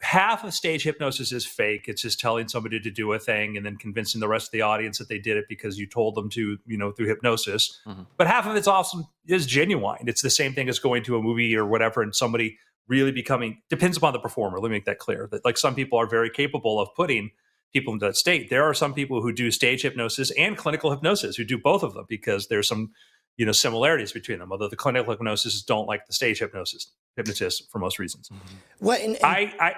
half 0.00 0.44
of 0.44 0.54
stage 0.54 0.82
hypnosis 0.82 1.32
is 1.32 1.46
fake. 1.46 1.84
It's 1.88 2.02
just 2.02 2.18
telling 2.18 2.48
somebody 2.48 2.80
to 2.80 2.90
do 2.90 3.12
a 3.12 3.18
thing 3.18 3.56
and 3.56 3.66
then 3.66 3.76
convincing 3.76 4.20
the 4.20 4.28
rest 4.28 4.48
of 4.48 4.52
the 4.52 4.62
audience 4.62 4.98
that 4.98 5.08
they 5.08 5.18
did 5.18 5.36
it 5.36 5.44
because 5.48 5.78
you 5.78 5.86
told 5.86 6.14
them 6.14 6.30
to, 6.30 6.58
you 6.66 6.78
know, 6.78 6.90
through 6.90 7.08
hypnosis. 7.08 7.78
Mm-hmm. 7.86 8.02
But 8.16 8.26
half 8.26 8.46
of 8.46 8.56
it's 8.56 8.66
awesome 8.66 9.06
is 9.26 9.46
genuine. 9.46 10.08
It's 10.08 10.22
the 10.22 10.30
same 10.30 10.54
thing 10.54 10.68
as 10.68 10.78
going 10.78 11.02
to 11.04 11.16
a 11.16 11.22
movie 11.22 11.54
or 11.54 11.66
whatever 11.66 12.02
and 12.02 12.14
somebody 12.14 12.58
really 12.88 13.12
becoming 13.12 13.62
depends 13.68 13.96
upon 13.96 14.12
the 14.12 14.18
performer. 14.18 14.58
Let 14.58 14.70
me 14.70 14.76
make 14.76 14.84
that 14.86 14.98
clear. 14.98 15.28
That 15.30 15.44
like 15.44 15.58
some 15.58 15.74
people 15.74 15.98
are 15.98 16.06
very 16.06 16.30
capable 16.30 16.80
of 16.80 16.88
putting 16.94 17.30
people 17.72 17.92
into 17.92 18.06
that 18.06 18.16
state. 18.16 18.50
There 18.50 18.64
are 18.64 18.74
some 18.74 18.94
people 18.94 19.20
who 19.22 19.32
do 19.32 19.50
stage 19.50 19.82
hypnosis 19.82 20.30
and 20.38 20.56
clinical 20.56 20.90
hypnosis 20.90 21.36
who 21.36 21.44
do 21.44 21.58
both 21.58 21.82
of 21.82 21.94
them 21.94 22.06
because 22.08 22.48
there's 22.48 22.68
some 22.68 22.92
you 23.36 23.46
know 23.46 23.52
similarities 23.52 24.12
between 24.12 24.38
them. 24.38 24.52
Although 24.52 24.68
the 24.68 24.76
clinical 24.76 25.12
hypnosis 25.12 25.62
don't 25.62 25.86
like 25.86 26.06
the 26.06 26.12
stage 26.12 26.38
hypnosis 26.38 26.90
hypnotists 27.16 27.66
for 27.70 27.78
most 27.78 27.98
reasons. 27.98 28.28
Mm-hmm. 28.28 28.54
What? 28.78 29.00
And, 29.00 29.16
and, 29.16 29.24
I, 29.24 29.54
I. 29.60 29.74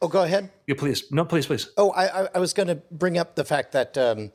Oh, 0.00 0.08
go 0.08 0.22
ahead. 0.22 0.50
Yeah, 0.66 0.76
please. 0.78 1.04
No, 1.10 1.24
please, 1.24 1.46
please. 1.46 1.68
Oh, 1.76 1.90
I, 1.90 2.28
I 2.34 2.38
was 2.38 2.54
going 2.54 2.68
to 2.68 2.76
bring 2.90 3.18
up 3.18 3.34
the 3.34 3.44
fact 3.44 3.72
that 3.72 3.98
um, 3.98 4.32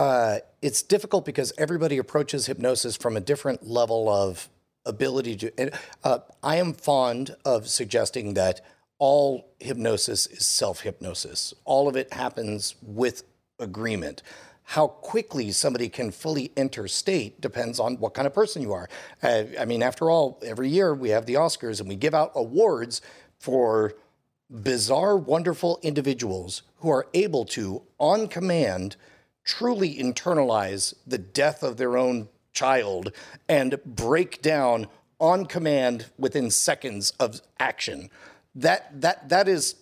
uh, 0.00 0.38
it's 0.62 0.82
difficult 0.82 1.24
because 1.24 1.52
everybody 1.58 1.98
approaches 1.98 2.46
hypnosis 2.46 2.96
from 2.96 3.16
a 3.16 3.20
different 3.20 3.64
level 3.64 4.08
of 4.08 4.48
ability 4.86 5.36
to. 5.36 5.60
And, 5.60 5.70
uh, 6.04 6.18
I 6.42 6.56
am 6.56 6.72
fond 6.72 7.36
of 7.44 7.68
suggesting 7.68 8.34
that 8.34 8.60
all 8.98 9.54
hypnosis 9.58 10.26
is 10.26 10.46
self 10.46 10.80
hypnosis. 10.80 11.54
All 11.64 11.88
of 11.88 11.96
it 11.96 12.12
happens 12.12 12.74
with 12.82 13.24
agreement 13.58 14.22
how 14.70 14.86
quickly 14.86 15.50
somebody 15.50 15.88
can 15.88 16.12
fully 16.12 16.52
enter 16.56 16.86
state 16.86 17.40
depends 17.40 17.80
on 17.80 17.96
what 17.96 18.14
kind 18.14 18.24
of 18.24 18.32
person 18.32 18.62
you 18.62 18.72
are. 18.72 18.88
Uh, 19.20 19.42
I 19.58 19.64
mean, 19.64 19.82
after 19.82 20.08
all, 20.08 20.38
every 20.44 20.68
year 20.68 20.94
we 20.94 21.08
have 21.08 21.26
the 21.26 21.34
Oscars 21.34 21.80
and 21.80 21.88
we 21.88 21.96
give 21.96 22.14
out 22.14 22.30
awards 22.36 23.00
for 23.40 23.94
bizarre, 24.48 25.16
wonderful 25.16 25.80
individuals 25.82 26.62
who 26.76 26.88
are 26.88 27.08
able 27.14 27.44
to, 27.46 27.82
on 27.98 28.28
command, 28.28 28.94
truly 29.42 29.96
internalize 29.96 30.94
the 31.04 31.18
death 31.18 31.64
of 31.64 31.76
their 31.76 31.96
own 31.98 32.28
child 32.52 33.12
and 33.48 33.78
break 33.84 34.42
down 34.42 34.86
on 35.18 35.46
command 35.46 36.06
within 36.18 36.50
seconds 36.50 37.12
of 37.20 37.40
action. 37.58 38.10
That 38.54 39.00
that 39.00 39.28
that 39.28 39.48
is 39.48 39.76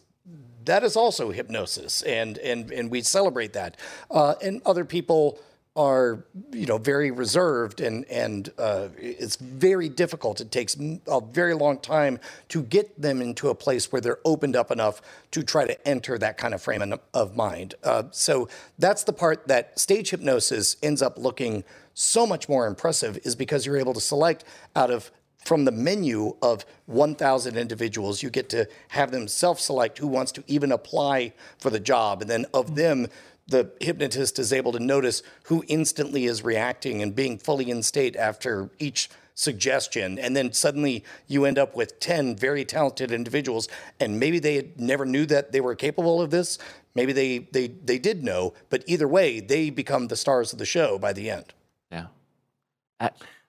that 0.64 0.84
is 0.84 0.96
also 0.96 1.30
hypnosis, 1.30 2.02
and 2.02 2.38
and 2.38 2.70
and 2.70 2.90
we 2.90 3.00
celebrate 3.00 3.54
that. 3.54 3.76
Uh, 4.10 4.34
and 4.42 4.60
other 4.66 4.84
people 4.84 5.38
are 5.78 6.24
you 6.50 6.66
know 6.66 6.76
very 6.76 7.12
reserved 7.12 7.80
and 7.80 8.04
and 8.06 8.50
uh, 8.58 8.88
it's 8.98 9.36
very 9.36 9.88
difficult 9.88 10.40
it 10.40 10.50
takes 10.50 10.76
a 11.06 11.20
very 11.20 11.54
long 11.54 11.78
time 11.78 12.18
to 12.48 12.62
get 12.64 13.00
them 13.00 13.22
into 13.22 13.48
a 13.48 13.54
place 13.54 13.92
where 13.92 14.00
they're 14.00 14.18
opened 14.24 14.56
up 14.56 14.72
enough 14.72 15.00
to 15.30 15.40
try 15.42 15.64
to 15.64 15.88
enter 15.88 16.18
that 16.18 16.36
kind 16.36 16.52
of 16.52 16.60
frame 16.60 16.82
of 17.14 17.36
mind 17.36 17.76
uh, 17.84 18.02
so 18.10 18.48
that's 18.78 19.04
the 19.04 19.12
part 19.12 19.46
that 19.46 19.78
stage 19.78 20.10
hypnosis 20.10 20.76
ends 20.82 21.00
up 21.00 21.16
looking 21.16 21.62
so 21.94 22.26
much 22.26 22.48
more 22.48 22.66
impressive 22.66 23.16
is 23.24 23.36
because 23.36 23.64
you're 23.64 23.78
able 23.78 23.94
to 23.94 24.00
select 24.00 24.44
out 24.74 24.90
of 24.90 25.12
from 25.44 25.64
the 25.64 25.72
menu 25.72 26.36
of 26.42 26.66
1,000 26.86 27.56
individuals, 27.56 28.22
you 28.22 28.28
get 28.28 28.50
to 28.50 28.68
have 28.88 29.10
them 29.10 29.26
self 29.26 29.58
select 29.58 29.96
who 29.96 30.06
wants 30.06 30.30
to 30.32 30.44
even 30.46 30.72
apply 30.72 31.32
for 31.58 31.70
the 31.70 31.80
job. 31.80 32.20
And 32.20 32.30
then 32.30 32.44
of 32.52 32.74
them, 32.74 33.06
the 33.48 33.70
hypnotist 33.80 34.38
is 34.38 34.52
able 34.52 34.72
to 34.72 34.78
notice 34.78 35.22
who 35.44 35.64
instantly 35.68 36.26
is 36.26 36.44
reacting 36.44 37.02
and 37.02 37.16
being 37.16 37.38
fully 37.38 37.70
in 37.70 37.82
state 37.82 38.14
after 38.14 38.70
each 38.78 39.08
suggestion. 39.34 40.18
And 40.18 40.36
then 40.36 40.52
suddenly 40.52 41.04
you 41.26 41.44
end 41.44 41.58
up 41.58 41.74
with 41.74 41.98
10 42.00 42.36
very 42.36 42.64
talented 42.64 43.10
individuals, 43.10 43.68
and 43.98 44.20
maybe 44.20 44.38
they 44.38 44.72
never 44.76 45.06
knew 45.06 45.26
that 45.26 45.52
they 45.52 45.60
were 45.60 45.74
capable 45.74 46.20
of 46.20 46.30
this. 46.30 46.58
Maybe 46.94 47.12
they, 47.12 47.38
they, 47.38 47.68
they 47.68 47.98
did 47.98 48.22
know, 48.22 48.54
but 48.68 48.84
either 48.86 49.08
way, 49.08 49.40
they 49.40 49.70
become 49.70 50.08
the 50.08 50.16
stars 50.16 50.52
of 50.52 50.58
the 50.58 50.66
show 50.66 50.98
by 50.98 51.12
the 51.12 51.30
end. 51.30 51.54
Yeah. 51.90 52.06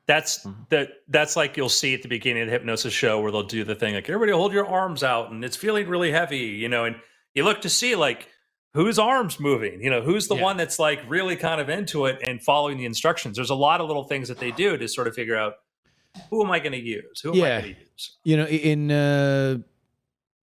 That's 0.05 0.39
mm-hmm. 0.39 0.63
that. 0.69 0.89
That's 1.07 1.35
like 1.35 1.55
you'll 1.55 1.69
see 1.69 1.93
at 1.93 2.01
the 2.01 2.07
beginning 2.07 2.43
of 2.43 2.47
the 2.47 2.53
hypnosis 2.53 2.93
show 2.93 3.21
where 3.21 3.31
they'll 3.31 3.43
do 3.43 3.63
the 3.63 3.75
thing 3.75 3.93
like 3.93 4.09
everybody 4.09 4.31
hold 4.31 4.53
your 4.53 4.65
arms 4.65 5.03
out 5.03 5.29
and 5.29 5.45
it's 5.45 5.55
feeling 5.55 5.87
really 5.87 6.11
heavy, 6.11 6.37
you 6.37 6.67
know, 6.67 6.85
and 6.85 6.95
you 7.35 7.43
look 7.43 7.61
to 7.61 7.69
see 7.69 7.95
like 7.95 8.27
whose 8.73 8.99
arms 8.99 9.39
moving, 9.39 9.81
you 9.81 9.89
know, 9.89 10.01
who's 10.01 10.27
the 10.27 10.35
yeah. 10.35 10.43
one 10.43 10.57
that's 10.57 10.79
like 10.79 10.99
really 11.07 11.35
kind 11.35 11.59
of 11.59 11.69
into 11.69 12.05
it 12.05 12.19
and 12.25 12.41
following 12.41 12.77
the 12.77 12.85
instructions. 12.85 13.35
There's 13.35 13.49
a 13.49 13.55
lot 13.55 13.81
of 13.81 13.87
little 13.87 14.03
things 14.03 14.27
that 14.27 14.37
they 14.37 14.51
do 14.51 14.77
to 14.77 14.87
sort 14.87 15.07
of 15.07 15.15
figure 15.15 15.35
out 15.35 15.55
who 16.29 16.43
am 16.43 16.51
I 16.51 16.59
going 16.59 16.71
to 16.73 16.79
use? 16.79 17.21
Who 17.21 17.31
am 17.31 17.35
yeah. 17.35 17.45
I 17.45 17.61
going 17.61 17.75
to 17.75 17.79
use? 17.81 18.17
You 18.23 18.37
know, 18.37 18.45
in 18.45 18.91
uh, 18.91 19.57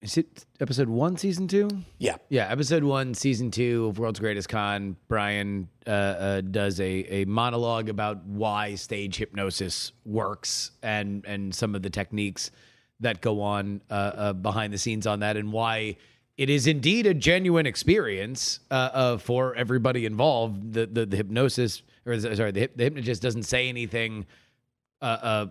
is 0.01 0.17
it 0.17 0.45
episode 0.59 0.87
one, 0.87 1.17
season 1.17 1.47
two? 1.47 1.67
Yeah, 1.97 2.17
yeah, 2.29 2.47
episode 2.49 2.83
one, 2.83 3.13
season 3.13 3.49
two 3.49 3.87
of 3.87 3.99
World's 3.99 4.19
Greatest 4.19 4.49
Con. 4.49 4.95
Brian 5.07 5.67
uh, 5.87 5.89
uh, 5.89 6.41
does 6.41 6.79
a 6.79 7.21
a 7.21 7.25
monologue 7.25 7.89
about 7.89 8.23
why 8.25 8.75
stage 8.75 9.17
hypnosis 9.17 9.91
works 10.05 10.71
and 10.83 11.25
and 11.25 11.55
some 11.55 11.73
of 11.73 11.81
the 11.81 11.89
techniques 11.89 12.51
that 12.99 13.21
go 13.21 13.41
on 13.41 13.81
uh, 13.89 13.93
uh 13.93 14.33
behind 14.33 14.71
the 14.73 14.77
scenes 14.77 15.07
on 15.07 15.21
that, 15.21 15.37
and 15.37 15.51
why 15.51 15.97
it 16.37 16.49
is 16.49 16.67
indeed 16.67 17.05
a 17.05 17.13
genuine 17.13 17.65
experience 17.65 18.59
uh, 18.69 18.73
uh, 18.73 19.17
for 19.17 19.55
everybody 19.55 20.05
involved. 20.05 20.73
The 20.73 20.85
the, 20.85 21.05
the 21.05 21.17
hypnosis, 21.17 21.81
or 22.05 22.19
sorry, 22.19 22.51
the, 22.51 22.69
the 22.75 22.83
hypnotist 22.83 23.21
doesn't 23.21 23.43
say 23.43 23.69
anything 23.69 24.25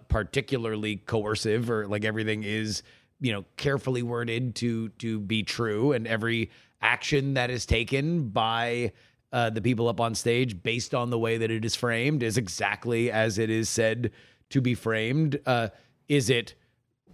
particularly 0.08 0.96
coercive, 0.96 1.70
or 1.70 1.86
like 1.86 2.04
everything 2.04 2.42
is 2.42 2.82
you 3.20 3.32
know 3.32 3.44
carefully 3.56 4.02
worded 4.02 4.54
to 4.56 4.90
to 4.90 5.18
be 5.18 5.42
true 5.42 5.92
and 5.92 6.06
every 6.06 6.50
action 6.82 7.34
that 7.34 7.50
is 7.50 7.64
taken 7.64 8.28
by 8.28 8.92
uh, 9.32 9.50
the 9.50 9.62
people 9.62 9.88
up 9.88 10.00
on 10.00 10.14
stage 10.14 10.62
based 10.62 10.94
on 10.94 11.10
the 11.10 11.18
way 11.18 11.38
that 11.38 11.50
it 11.50 11.64
is 11.64 11.74
framed 11.74 12.22
is 12.22 12.36
exactly 12.36 13.10
as 13.10 13.38
it 13.38 13.50
is 13.50 13.68
said 13.68 14.10
to 14.50 14.60
be 14.60 14.74
framed 14.74 15.40
uh, 15.46 15.68
is 16.08 16.28
it 16.28 16.54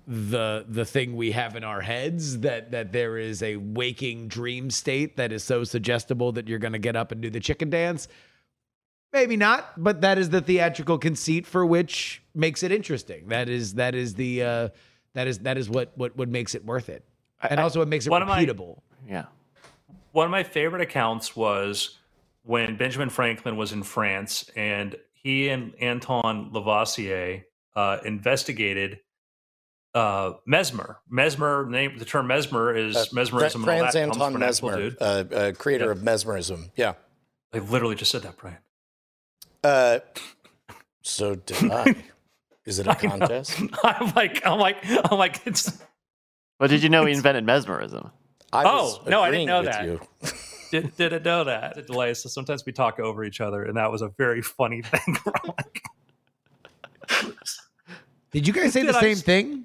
the 0.06 0.64
the 0.68 0.84
thing 0.84 1.16
we 1.16 1.32
have 1.32 1.56
in 1.56 1.64
our 1.64 1.80
heads 1.80 2.40
that 2.40 2.70
that 2.70 2.92
there 2.92 3.18
is 3.18 3.42
a 3.42 3.56
waking 3.56 4.28
dream 4.28 4.70
state 4.70 5.16
that 5.16 5.32
is 5.32 5.44
so 5.44 5.64
suggestible 5.64 6.32
that 6.32 6.48
you're 6.48 6.58
going 6.58 6.72
to 6.72 6.78
get 6.78 6.96
up 6.96 7.12
and 7.12 7.20
do 7.20 7.30
the 7.30 7.40
chicken 7.40 7.70
dance 7.70 8.08
maybe 9.12 9.36
not 9.36 9.72
but 9.82 10.00
that 10.00 10.18
is 10.18 10.30
the 10.30 10.40
theatrical 10.40 10.98
conceit 10.98 11.46
for 11.46 11.64
which 11.64 12.22
makes 12.34 12.62
it 12.62 12.72
interesting 12.72 13.28
that 13.28 13.48
is 13.48 13.74
that 13.74 13.94
is 13.94 14.14
the 14.14 14.42
uh 14.42 14.68
that 15.14 15.26
is 15.26 15.38
that 15.40 15.58
is 15.58 15.68
what 15.68 15.92
what 15.96 16.16
what 16.16 16.28
makes 16.28 16.54
it 16.54 16.64
worth 16.64 16.88
it, 16.88 17.04
and 17.48 17.58
I, 17.58 17.62
also 17.62 17.82
it 17.82 17.88
makes 17.88 18.06
it 18.06 18.10
repeatable. 18.10 18.80
My, 19.06 19.12
yeah. 19.12 19.24
One 20.12 20.24
of 20.24 20.30
my 20.30 20.42
favorite 20.42 20.82
accounts 20.82 21.36
was 21.36 21.98
when 22.44 22.76
Benjamin 22.76 23.10
Franklin 23.10 23.56
was 23.56 23.72
in 23.72 23.82
France, 23.82 24.50
and 24.56 24.96
he 25.12 25.48
and 25.48 25.74
Anton 25.80 26.50
Lavoisier 26.52 27.44
uh, 27.76 27.98
investigated 28.04 29.00
uh, 29.94 30.32
mesmer. 30.46 30.98
Mesmer, 31.08 31.66
name 31.68 31.98
the 31.98 32.04
term 32.04 32.26
mesmer 32.26 32.74
is 32.74 32.96
Uh, 32.96 33.04
mesmerism. 33.12 33.62
and 33.62 33.70
all 33.70 33.76
Franz 33.78 33.94
that 33.94 34.00
comes 34.02 34.16
Anton 34.16 34.32
from 34.32 34.40
Mesmer, 34.40 34.76
dude. 34.76 34.96
uh, 35.00 35.04
uh, 35.04 35.52
creator 35.52 35.86
Yeah. 35.86 35.90
of 35.92 36.02
mesmerism. 36.02 36.70
Yeah. 36.76 36.94
I 37.52 37.58
literally 37.58 37.96
just 37.96 38.10
said 38.10 38.22
that, 38.22 38.36
Brian. 38.36 38.58
Uh, 39.64 39.98
so 41.02 41.34
did 41.34 41.70
I. 41.70 41.94
Is 42.66 42.78
it 42.78 42.86
a 42.86 42.90
I 42.90 42.94
know. 43.02 43.08
contest? 43.18 43.58
I'm 43.82 44.12
like, 44.14 44.46
I'm 44.46 44.58
like, 44.60 44.76
I'm 45.10 45.18
like, 45.18 45.44
it's. 45.46 45.82
But 46.58 46.68
did 46.70 46.82
you 46.82 46.88
know 46.90 47.06
he 47.06 47.12
invented 47.14 47.44
mesmerism? 47.44 48.10
I 48.52 48.64
Oh, 48.66 49.02
no, 49.08 49.22
I 49.22 49.30
didn't 49.30 49.46
know 49.46 49.62
that. 49.62 49.84
you. 49.86 50.00
Did, 50.70 50.94
didn't 50.96 51.24
know 51.24 51.42
that. 51.44 51.78
It 51.78 51.86
delays. 51.88 52.22
So 52.22 52.28
sometimes 52.28 52.64
we 52.66 52.72
talk 52.72 53.00
over 53.00 53.24
each 53.24 53.40
other, 53.40 53.64
and 53.64 53.76
that 53.76 53.90
was 53.90 54.02
a 54.02 54.08
very 54.18 54.42
funny 54.42 54.82
thing. 54.82 55.16
Did 58.30 58.46
you 58.46 58.52
guys 58.52 58.72
say 58.72 58.82
the 58.82 58.88
Did 58.88 58.96
I 58.96 59.00
same 59.00 59.12
s- 59.12 59.22
thing? 59.22 59.64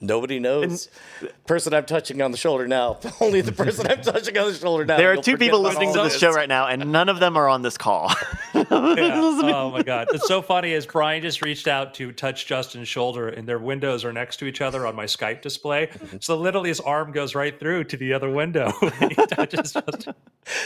Nobody 0.00 0.38
knows. 0.38 0.88
person 1.46 1.74
I'm 1.74 1.84
touching 1.84 2.22
on 2.22 2.30
the 2.30 2.38
shoulder 2.38 2.66
now. 2.66 2.98
Only 3.20 3.42
the 3.42 3.52
person 3.52 3.86
I'm 3.86 4.00
touching 4.00 4.36
on 4.38 4.48
the 4.48 4.54
shoulder 4.54 4.86
now. 4.86 4.96
There 4.96 5.10
are 5.10 5.14
You'll 5.14 5.22
two 5.22 5.36
people 5.36 5.60
listening 5.60 5.92
to 5.92 5.98
all 5.98 6.04
this 6.04 6.18
show 6.18 6.32
right 6.32 6.48
now, 6.48 6.68
and 6.68 6.90
none 6.90 7.10
of 7.10 7.20
them 7.20 7.36
are 7.36 7.48
on 7.48 7.60
this 7.60 7.76
call. 7.76 8.12
yeah. 8.54 8.64
Oh 9.60 9.70
my 9.70 9.82
god, 9.82 10.08
it's 10.12 10.26
so 10.26 10.42
funny. 10.42 10.72
As 10.74 10.86
Brian 10.86 11.22
just 11.22 11.42
reached 11.42 11.68
out 11.68 11.94
to 11.94 12.12
touch 12.12 12.46
Justin's 12.46 12.88
shoulder, 12.88 13.28
and 13.28 13.46
their 13.46 13.58
windows 13.58 14.04
are 14.04 14.12
next 14.12 14.38
to 14.38 14.46
each 14.46 14.60
other 14.60 14.86
on 14.86 14.94
my 14.94 15.04
Skype 15.04 15.42
display. 15.42 15.90
So 16.20 16.36
literally, 16.36 16.68
his 16.68 16.80
arm 16.80 17.12
goes 17.12 17.34
right 17.34 17.58
through 17.58 17.84
to 17.84 17.96
the 17.96 18.12
other 18.12 18.30
window. 18.30 18.72
he 19.00 19.14
touches 19.14 19.72
Justin. 19.72 20.14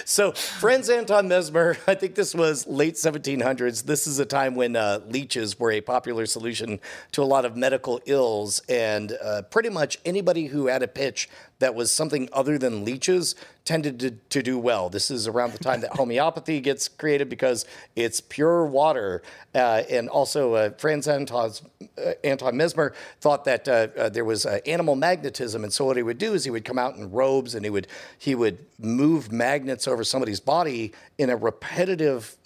So, 0.04 0.32
friends, 0.32 0.88
Anton 0.88 1.28
Mesmer, 1.28 1.76
I 1.86 1.94
think 1.94 2.14
this 2.14 2.34
was 2.34 2.66
late 2.66 2.94
1700s. 2.94 3.84
This 3.84 4.06
is 4.06 4.18
a 4.18 4.24
time 4.24 4.54
when 4.54 4.76
uh, 4.76 5.00
leeches 5.08 5.58
were 5.58 5.72
a 5.72 5.80
popular 5.80 6.26
solution 6.26 6.80
to 7.12 7.22
a 7.22 7.24
lot 7.24 7.44
of 7.44 7.56
medical 7.56 8.00
ills, 8.06 8.60
and 8.68 9.16
uh, 9.24 9.42
pretty 9.42 9.70
much 9.70 9.98
anybody 10.04 10.46
who 10.46 10.66
had 10.66 10.82
a 10.82 10.88
pitch 10.88 11.28
that 11.60 11.74
was 11.74 11.90
something 11.90 12.28
other 12.32 12.58
than 12.58 12.84
leeches 12.84 13.34
tended 13.64 13.98
to, 13.98 14.10
to 14.10 14.42
do 14.42 14.58
well. 14.58 14.90
This 14.90 15.10
is 15.10 15.26
around 15.26 15.52
the 15.52 15.58
time 15.58 15.80
that 15.80 15.92
homeopathy 15.96 16.60
gets 16.60 16.88
created 16.88 17.30
because 17.30 17.64
it's 17.96 18.20
pure 18.20 18.66
water. 18.66 19.22
Uh, 19.54 19.82
and 19.88 20.08
also, 20.08 20.54
uh, 20.54 20.70
Franz 20.76 21.08
Anton's, 21.08 21.62
uh, 21.96 22.12
Anton 22.22 22.56
Mesmer 22.56 22.92
thought 23.20 23.44
that 23.46 23.66
uh, 23.66 23.88
uh, 23.96 24.08
there 24.10 24.24
was 24.24 24.44
uh, 24.44 24.58
animal 24.66 24.96
magnetism, 24.96 25.64
and 25.64 25.72
so 25.72 25.86
what 25.86 25.96
he 25.96 26.02
would 26.02 26.18
do 26.18 26.34
is 26.34 26.44
he 26.44 26.50
would 26.50 26.64
come 26.64 26.78
out 26.78 26.96
in 26.96 27.10
robes 27.10 27.54
and 27.54 27.64
he 27.64 27.70
would 27.70 27.86
he 28.18 28.34
would 28.34 28.58
move 28.78 29.32
magnets 29.32 29.88
over 29.88 30.04
somebody's 30.04 30.40
body 30.40 30.92
in 31.16 31.30
a 31.30 31.36
repetitive, 31.36 32.36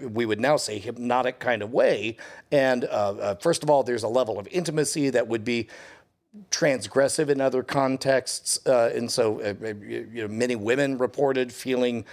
we 0.00 0.24
would 0.24 0.40
now 0.40 0.56
say 0.56 0.78
hypnotic 0.78 1.40
kind 1.40 1.62
of 1.62 1.72
way. 1.72 2.16
And 2.52 2.84
uh, 2.84 2.86
uh, 2.86 3.34
first 3.36 3.64
of 3.64 3.70
all, 3.70 3.82
there's 3.82 4.04
a 4.04 4.08
level 4.08 4.38
of 4.38 4.46
intimacy 4.52 5.10
that 5.10 5.26
would 5.26 5.44
be 5.44 5.68
transgressive 6.50 7.28
in 7.28 7.40
other 7.40 7.62
contexts, 7.62 8.64
uh, 8.66 8.90
and 8.94 9.10
so 9.10 9.40
uh, 9.40 9.54
uh, 9.62 9.74
you 9.74 10.22
know, 10.22 10.28
many 10.28 10.56
women 10.56 10.98
reported 10.98 11.52
feeling. 11.52 12.04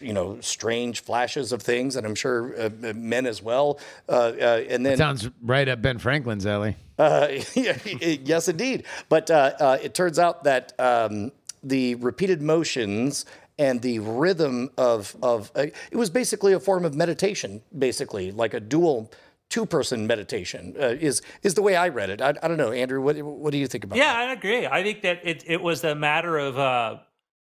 You 0.00 0.12
know, 0.12 0.38
strange 0.40 1.00
flashes 1.00 1.50
of 1.50 1.62
things, 1.62 1.96
and 1.96 2.06
I'm 2.06 2.14
sure 2.14 2.54
uh, 2.60 2.68
men 2.94 3.24
as 3.24 3.42
well. 3.42 3.80
Uh, 4.06 4.32
uh, 4.38 4.62
and 4.68 4.84
then 4.84 4.98
Sounds 4.98 5.30
right 5.42 5.66
up 5.66 5.80
Ben 5.80 5.98
Franklin's 5.98 6.44
alley. 6.44 6.76
uh, 6.98 7.28
yes, 7.54 8.46
indeed. 8.46 8.84
But 9.08 9.30
uh, 9.30 9.52
uh, 9.58 9.78
it 9.82 9.94
turns 9.94 10.18
out 10.18 10.44
that 10.44 10.74
um, 10.78 11.32
the 11.62 11.94
repeated 11.96 12.42
motions 12.42 13.24
and 13.58 13.80
the 13.80 14.00
rhythm 14.00 14.70
of 14.76 15.16
of 15.22 15.50
uh, 15.56 15.66
it 15.90 15.96
was 15.96 16.10
basically 16.10 16.52
a 16.52 16.60
form 16.60 16.84
of 16.84 16.94
meditation, 16.94 17.62
basically 17.76 18.32
like 18.32 18.52
a 18.52 18.60
dual 18.60 19.10
two 19.54 19.64
person 19.64 20.08
meditation 20.08 20.74
uh, 20.80 20.96
is 21.00 21.22
is 21.44 21.54
the 21.54 21.62
way 21.62 21.76
I 21.76 21.88
read 21.88 22.10
it. 22.10 22.20
I, 22.20 22.30
I 22.42 22.48
don't 22.48 22.56
know, 22.56 22.72
Andrew. 22.72 23.00
What 23.00 23.22
what 23.22 23.52
do 23.52 23.58
you 23.58 23.68
think 23.68 23.84
about? 23.84 23.96
It? 23.96 24.00
Yeah, 24.00 24.12
that? 24.12 24.28
I 24.28 24.32
agree. 24.32 24.66
I 24.66 24.82
think 24.82 25.02
that 25.02 25.20
it 25.22 25.44
it 25.46 25.62
was 25.62 25.84
a 25.84 25.94
matter 25.94 26.36
of 26.36 26.58
uh, 26.58 26.96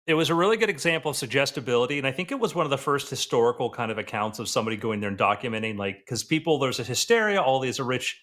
it 0.09 0.15
was 0.15 0.29
a 0.29 0.35
really 0.35 0.57
good 0.57 0.71
example 0.71 1.13
of 1.13 1.17
suggestibility, 1.17 1.99
and 1.99 2.07
I 2.07 2.11
think 2.11 2.33
it 2.33 2.41
was 2.41 2.53
one 2.53 2.67
of 2.67 2.71
the 2.71 2.79
first 2.79 3.09
historical 3.09 3.71
kind 3.71 3.93
of 3.93 3.99
accounts 3.99 4.41
of 4.41 4.49
somebody 4.49 4.77
going 4.77 4.99
there 4.99 5.09
and 5.09 5.19
documenting, 5.19 5.79
like, 5.79 5.99
because 5.99 6.25
people 6.25 6.59
there's 6.59 6.81
a 6.81 6.85
hysteria. 6.85 7.41
All 7.41 7.61
these 7.61 7.79
rich 7.79 8.21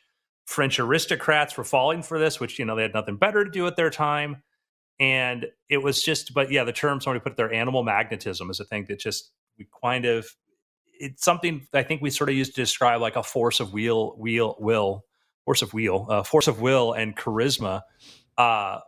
French 0.47 0.77
aristocrats 0.77 1.55
were 1.55 1.63
falling 1.63 2.03
for 2.03 2.19
this, 2.19 2.41
which 2.41 2.59
you 2.59 2.65
know 2.65 2.75
they 2.75 2.81
had 2.81 2.93
nothing 2.93 3.15
better 3.15 3.45
to 3.45 3.49
do 3.49 3.67
at 3.67 3.77
their 3.77 3.89
time, 3.89 4.43
and 4.99 5.45
it 5.69 5.77
was 5.77 6.03
just. 6.03 6.33
But 6.33 6.51
yeah, 6.51 6.65
the 6.65 6.73
term 6.73 6.99
somebody 6.99 7.23
put 7.23 7.37
their 7.37 7.53
animal 7.53 7.83
magnetism, 7.83 8.49
is 8.49 8.59
a 8.59 8.65
thing 8.65 8.85
that 8.89 8.99
just 8.99 9.31
we 9.57 9.65
kind 9.81 10.03
of 10.03 10.27
it's 11.01 11.23
something 11.25 11.67
I 11.73 11.83
think 11.83 12.01
we 12.01 12.09
sort 12.09 12.29
of 12.29 12.35
used 12.35 12.55
to 12.55 12.61
describe 12.61 13.01
like 13.01 13.15
a 13.15 13.23
force 13.23 13.59
of 13.59 13.73
wheel, 13.73 14.15
wheel, 14.17 14.55
will, 14.59 15.05
force 15.45 15.61
of 15.61 15.73
wheel, 15.73 16.05
uh, 16.09 16.23
force 16.23 16.47
of 16.47 16.61
will 16.61 16.93
and 16.93 17.15
charisma. 17.15 17.81
Uh, 18.37 18.79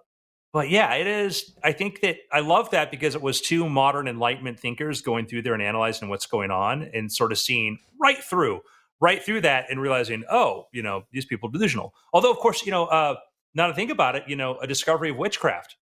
but 0.53 0.69
yeah, 0.69 0.93
it 0.93 1.07
is. 1.07 1.55
I 1.63 1.71
think 1.71 2.01
that 2.01 2.17
I 2.31 2.41
love 2.41 2.69
that 2.69 2.91
because 2.91 3.15
it 3.15 3.21
was 3.21 3.41
two 3.41 3.67
modern 3.67 4.07
Enlightenment 4.07 4.59
thinkers 4.59 5.01
going 5.01 5.25
through 5.25 5.41
there 5.41 5.55
and 5.55 5.63
analyzing 5.63 6.09
what's 6.09 6.27
going 6.27 6.51
on 6.51 6.83
and 6.93 7.11
sort 7.11 7.31
of 7.31 7.39
seeing 7.39 7.79
right 7.99 8.23
through, 8.23 8.61
right 9.01 9.21
through 9.21 9.41
that 9.41 9.65
and 9.71 9.81
realizing, 9.81 10.23
oh, 10.29 10.67
you 10.71 10.83
know, 10.83 11.05
these 11.11 11.25
people 11.25 11.49
are 11.49 11.51
delusional. 11.51 11.95
Although, 12.13 12.31
of 12.31 12.37
course, 12.37 12.63
you 12.65 12.71
know, 12.71 12.85
uh, 12.85 13.15
now 13.55 13.65
to 13.67 13.73
think 13.73 13.89
about 13.89 14.15
it, 14.15 14.23
you 14.27 14.35
know, 14.35 14.57
a 14.59 14.67
discovery 14.67 15.09
of 15.09 15.17
witchcraft 15.17 15.75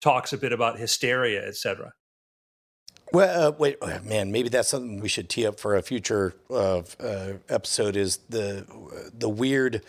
talks 0.00 0.32
a 0.32 0.38
bit 0.38 0.52
about 0.52 0.78
hysteria, 0.78 1.44
etc. 1.44 1.92
Well, 3.12 3.48
uh, 3.48 3.52
wait, 3.52 3.76
uh, 3.80 4.00
man, 4.04 4.32
maybe 4.32 4.48
that's 4.48 4.68
something 4.68 5.00
we 5.00 5.08
should 5.08 5.28
tee 5.28 5.46
up 5.46 5.60
for 5.60 5.76
a 5.76 5.82
future 5.82 6.34
uh, 6.50 6.82
uh, 7.00 7.34
episode. 7.48 7.96
Is 7.96 8.18
the 8.28 8.66
the 9.16 9.28
weird 9.28 9.82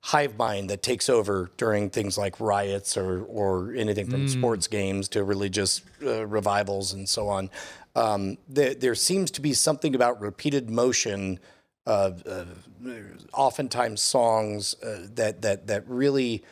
hive 0.00 0.36
mind 0.36 0.68
that 0.70 0.82
takes 0.82 1.08
over 1.08 1.50
during 1.56 1.88
things 1.88 2.18
like 2.18 2.40
riots 2.40 2.96
or 2.96 3.24
or 3.24 3.74
anything 3.74 4.10
from 4.10 4.28
sports 4.28 4.66
games 4.66 5.08
to 5.08 5.24
religious 5.24 5.82
uh, 6.04 6.26
revivals 6.26 6.92
and 6.92 7.08
so 7.08 7.28
on. 7.28 7.48
Um, 7.96 8.38
there, 8.48 8.74
there 8.74 8.94
seems 8.96 9.30
to 9.32 9.40
be 9.40 9.52
something 9.54 9.94
about 9.94 10.20
repeated 10.20 10.68
motion. 10.68 11.38
Oftentimes, 13.32 14.00
songs 14.02 14.74
uh, 14.82 15.06
that 15.14 15.42
that 15.42 15.66
that 15.68 15.88
really 15.88 16.42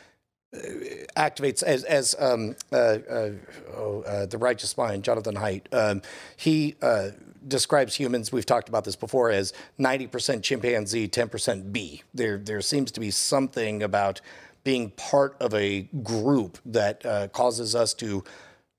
activates 1.16 1.62
as 1.62 1.84
as 1.84 2.14
um, 2.18 2.56
uh, 2.72 2.76
uh, 2.76 3.30
oh, 3.74 4.02
uh, 4.06 4.26
the 4.26 4.38
righteous 4.38 4.76
mind, 4.76 5.04
Jonathan 5.04 5.34
Haidt. 5.36 5.62
Um, 5.72 6.02
he 6.36 6.76
uh, 6.82 7.10
describes 7.46 7.94
humans. 7.94 8.32
We've 8.32 8.46
talked 8.46 8.68
about 8.68 8.84
this 8.84 8.96
before 8.96 9.30
as 9.30 9.52
ninety 9.78 10.06
percent 10.06 10.44
chimpanzee, 10.44 11.08
ten 11.08 11.28
percent 11.28 11.72
bee. 11.72 12.02
There 12.12 12.38
there 12.38 12.60
seems 12.60 12.92
to 12.92 13.00
be 13.00 13.10
something 13.10 13.82
about 13.82 14.20
being 14.64 14.90
part 14.90 15.36
of 15.40 15.54
a 15.54 15.88
group 16.02 16.58
that 16.66 17.04
uh, 17.04 17.28
causes 17.28 17.74
us 17.74 17.94
to 17.94 18.22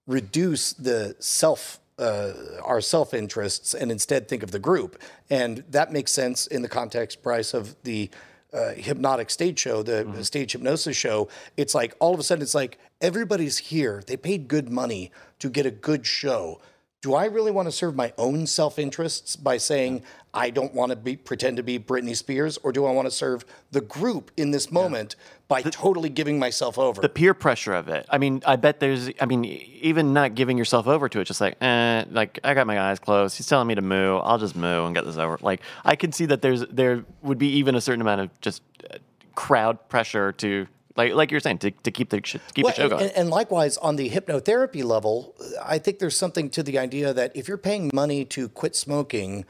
reduce 0.08 0.74
the 0.74 1.16
self 1.20 1.80
uh, 1.98 2.32
our 2.64 2.82
self 2.82 3.14
interests 3.14 3.74
and 3.74 3.92
instead 3.92 4.28
think 4.28 4.44
of 4.44 4.52
the 4.52 4.60
group. 4.60 5.02
And 5.30 5.64
that 5.70 5.92
makes 5.92 6.12
sense 6.12 6.48
in 6.48 6.62
the 6.62 6.70
context, 6.70 7.24
Bryce, 7.24 7.54
of 7.54 7.76
the 7.84 8.10
uh, 8.54 8.74
hypnotic 8.74 9.30
stage 9.30 9.60
show, 9.60 9.84
the 9.84 10.24
stage 10.24 10.52
hypnosis 10.52 10.96
show. 10.96 11.28
It's 11.58 11.74
like 11.74 11.96
all 12.00 12.14
of 12.14 12.20
a 12.20 12.24
sudden, 12.24 12.42
it's 12.42 12.56
like 12.56 12.78
everybody's 13.02 13.58
here. 13.58 14.04
They 14.06 14.18
paid 14.18 14.48
good 14.48 14.70
money 14.70 15.12
to 15.40 15.50
get 15.50 15.66
a 15.66 15.72
good 15.72 16.06
show. 16.06 16.62
Do 17.04 17.16
I 17.16 17.26
really 17.26 17.52
want 17.52 17.68
to 17.68 17.72
serve 17.74 17.98
my 17.98 18.14
own 18.18 18.48
self 18.48 18.80
interests 18.80 19.36
by 19.36 19.58
saying 19.58 20.04
I 20.34 20.50
don't 20.50 20.74
want 20.74 20.92
to 20.92 20.96
be 20.96 21.18
pretend 21.18 21.58
to 21.58 21.64
be 21.64 21.78
Britney 21.78 22.16
Spears, 22.16 22.58
or 22.64 22.72
do 22.72 22.86
I 22.86 22.92
want 22.92 23.08
to 23.08 23.12
serve 23.12 23.44
the 23.72 23.82
group 23.82 24.32
in 24.38 24.52
this 24.52 24.72
moment 24.72 25.18
by 25.50 25.64
totally 25.64 26.08
giving 26.08 26.40
myself 26.40 26.80
over? 26.80 27.02
the 27.02 27.10
peer 27.10 27.34
pressure 27.34 27.74
of 27.74 27.90
it. 27.90 28.06
I 28.10 28.20
mean, 28.20 28.42
I 28.46 28.56
bet 28.56 28.80
there's. 28.80 29.10
I 29.20 29.26
mean, 29.26 29.44
even 29.44 30.14
not 30.14 30.34
giving 30.34 30.58
yourself 30.58 30.88
over 30.88 31.10
to 31.10 31.20
it, 31.20 31.26
just 31.26 31.42
like, 31.42 31.62
eh, 31.62 32.06
like 32.10 32.40
I 32.42 32.54
got 32.54 32.68
my 32.68 32.80
eyes 32.80 33.00
closed. 33.00 33.36
He's 33.36 33.48
telling 33.48 33.68
me 33.68 33.76
to 33.76 33.82
moo. 33.82 34.20
I'll 34.20 34.38
just 34.38 34.56
moo 34.56 34.86
and 34.86 34.96
get 34.96 35.04
this 35.04 35.18
over. 35.18 35.38
Like 35.42 35.60
I 35.84 35.98
can 35.98 36.14
see 36.14 36.26
that 36.28 36.42
there's 36.42 36.62
there 36.68 37.04
would 37.22 37.38
be 37.38 37.50
even 37.58 37.76
a 37.76 37.82
certain 37.82 38.00
amount 38.00 38.22
of 38.22 38.40
just 38.40 38.62
uh, 38.90 39.00
crowd 39.36 39.90
pressure 39.90 40.32
to 40.32 40.68
like 40.96 41.14
like 41.14 41.32
you're 41.32 41.40
saying 41.40 41.60
to, 41.60 41.72
to 41.72 41.92
keep 41.92 42.10
the 42.10 42.22
to 42.22 42.40
keep 42.54 42.66
Well, 42.66 42.74
the 42.74 42.82
show 42.82 42.90
going. 42.90 43.04
and, 43.04 43.12
and 43.14 43.30
likewise, 43.30 43.78
on 43.78 43.96
the 43.96 44.10
hypnotherapy 44.10 44.84
level, 44.84 45.36
I 45.64 45.78
think 45.80 46.00
there's 46.00 46.18
something 46.18 46.50
to 46.52 46.64
the 46.64 46.78
idea 46.80 47.14
that 47.14 47.36
if 47.36 47.48
you're 47.48 47.58
paying 47.58 47.90
money 47.94 48.26
to 48.26 48.50
quit 48.50 48.76
smoking, 48.76 49.46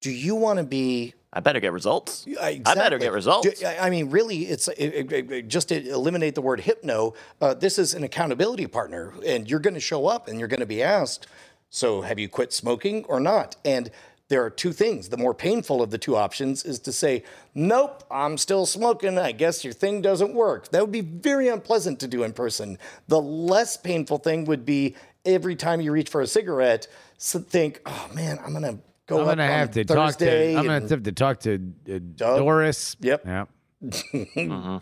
do 0.00 0.10
you 0.10 0.34
want 0.34 0.58
to 0.58 0.64
be 0.64 1.14
I 1.32 1.40
better 1.40 1.60
get 1.60 1.72
results. 1.72 2.26
I 2.40 2.58
better 2.64 2.98
get 2.98 3.12
results. 3.12 3.60
Do- 3.60 3.66
I 3.66 3.90
mean, 3.90 4.08
really, 4.10 4.46
it's 4.46 4.66
it, 4.68 5.12
it- 5.12 5.30
it- 5.30 5.48
just 5.48 5.68
to 5.68 5.88
eliminate 5.90 6.34
the 6.34 6.40
word 6.42 6.60
hypno. 6.60 7.12
Uh, 7.40 7.52
this 7.52 7.78
is 7.78 7.92
an 7.94 8.02
accountability 8.02 8.66
partner, 8.66 9.12
and 9.26 9.48
you're 9.48 9.60
going 9.60 9.74
to 9.74 9.80
show 9.80 10.06
up 10.06 10.26
and 10.26 10.38
you're 10.38 10.48
going 10.48 10.60
to 10.60 10.66
be 10.66 10.82
asked. 10.82 11.26
So, 11.70 12.00
have 12.00 12.18
you 12.18 12.30
quit 12.30 12.54
smoking 12.54 13.04
or 13.04 13.20
not? 13.20 13.56
And 13.62 13.90
there 14.28 14.44
are 14.44 14.50
two 14.50 14.72
things. 14.72 15.08
The 15.08 15.16
more 15.16 15.34
painful 15.34 15.80
of 15.82 15.90
the 15.90 15.98
two 15.98 16.16
options 16.16 16.64
is 16.64 16.78
to 16.80 16.92
say, 16.92 17.22
"Nope, 17.54 18.04
I'm 18.10 18.36
still 18.38 18.66
smoking. 18.66 19.18
I 19.18 19.32
guess 19.32 19.64
your 19.64 19.72
thing 19.72 20.02
doesn't 20.02 20.34
work." 20.34 20.68
That 20.70 20.82
would 20.82 20.92
be 20.92 21.00
very 21.00 21.48
unpleasant 21.48 21.98
to 22.00 22.08
do 22.08 22.22
in 22.22 22.32
person. 22.32 22.78
The 23.08 23.20
less 23.20 23.76
painful 23.76 24.18
thing 24.18 24.44
would 24.44 24.64
be 24.64 24.96
every 25.24 25.56
time 25.56 25.80
you 25.80 25.92
reach 25.92 26.08
for 26.10 26.20
a 26.20 26.26
cigarette, 26.26 26.86
so 27.16 27.38
think, 27.40 27.80
"Oh 27.86 28.08
man, 28.14 28.38
I'm 28.44 28.52
going 28.52 28.62
to." 28.76 28.78
Go 29.06 29.20
I'm 29.20 29.24
gonna 29.24 29.42
on 29.44 29.48
have 29.48 29.70
to 29.70 29.84
Thursday 29.84 29.94
talk 29.94 30.18
to. 30.18 30.28
I'm 30.52 30.58
and- 30.58 30.66
gonna 30.84 30.88
have 30.90 31.02
to 31.04 31.12
talk 31.12 31.40
to 31.40 31.72
uh, 31.90 31.98
Doris. 32.38 32.94
Yep. 33.00 33.24
Yeah. 33.24 33.44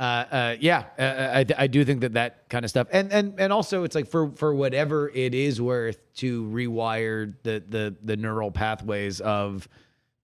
uh, 0.00 0.24
uh, 0.30 0.56
yeah, 0.58 0.84
uh, 0.98 1.44
I, 1.58 1.64
I 1.64 1.66
do 1.66 1.84
think 1.84 2.00
that 2.00 2.14
that 2.14 2.48
kind 2.48 2.64
of 2.64 2.70
stuff, 2.70 2.86
and 2.90 3.12
and 3.12 3.38
and 3.38 3.52
also 3.52 3.84
it's 3.84 3.94
like 3.94 4.08
for 4.08 4.30
for 4.30 4.54
whatever 4.54 5.10
it 5.10 5.34
is 5.34 5.60
worth 5.60 5.98
to 6.14 6.44
rewire 6.46 7.34
the 7.42 7.62
the 7.68 7.94
the 8.02 8.16
neural 8.16 8.50
pathways 8.50 9.20
of, 9.20 9.68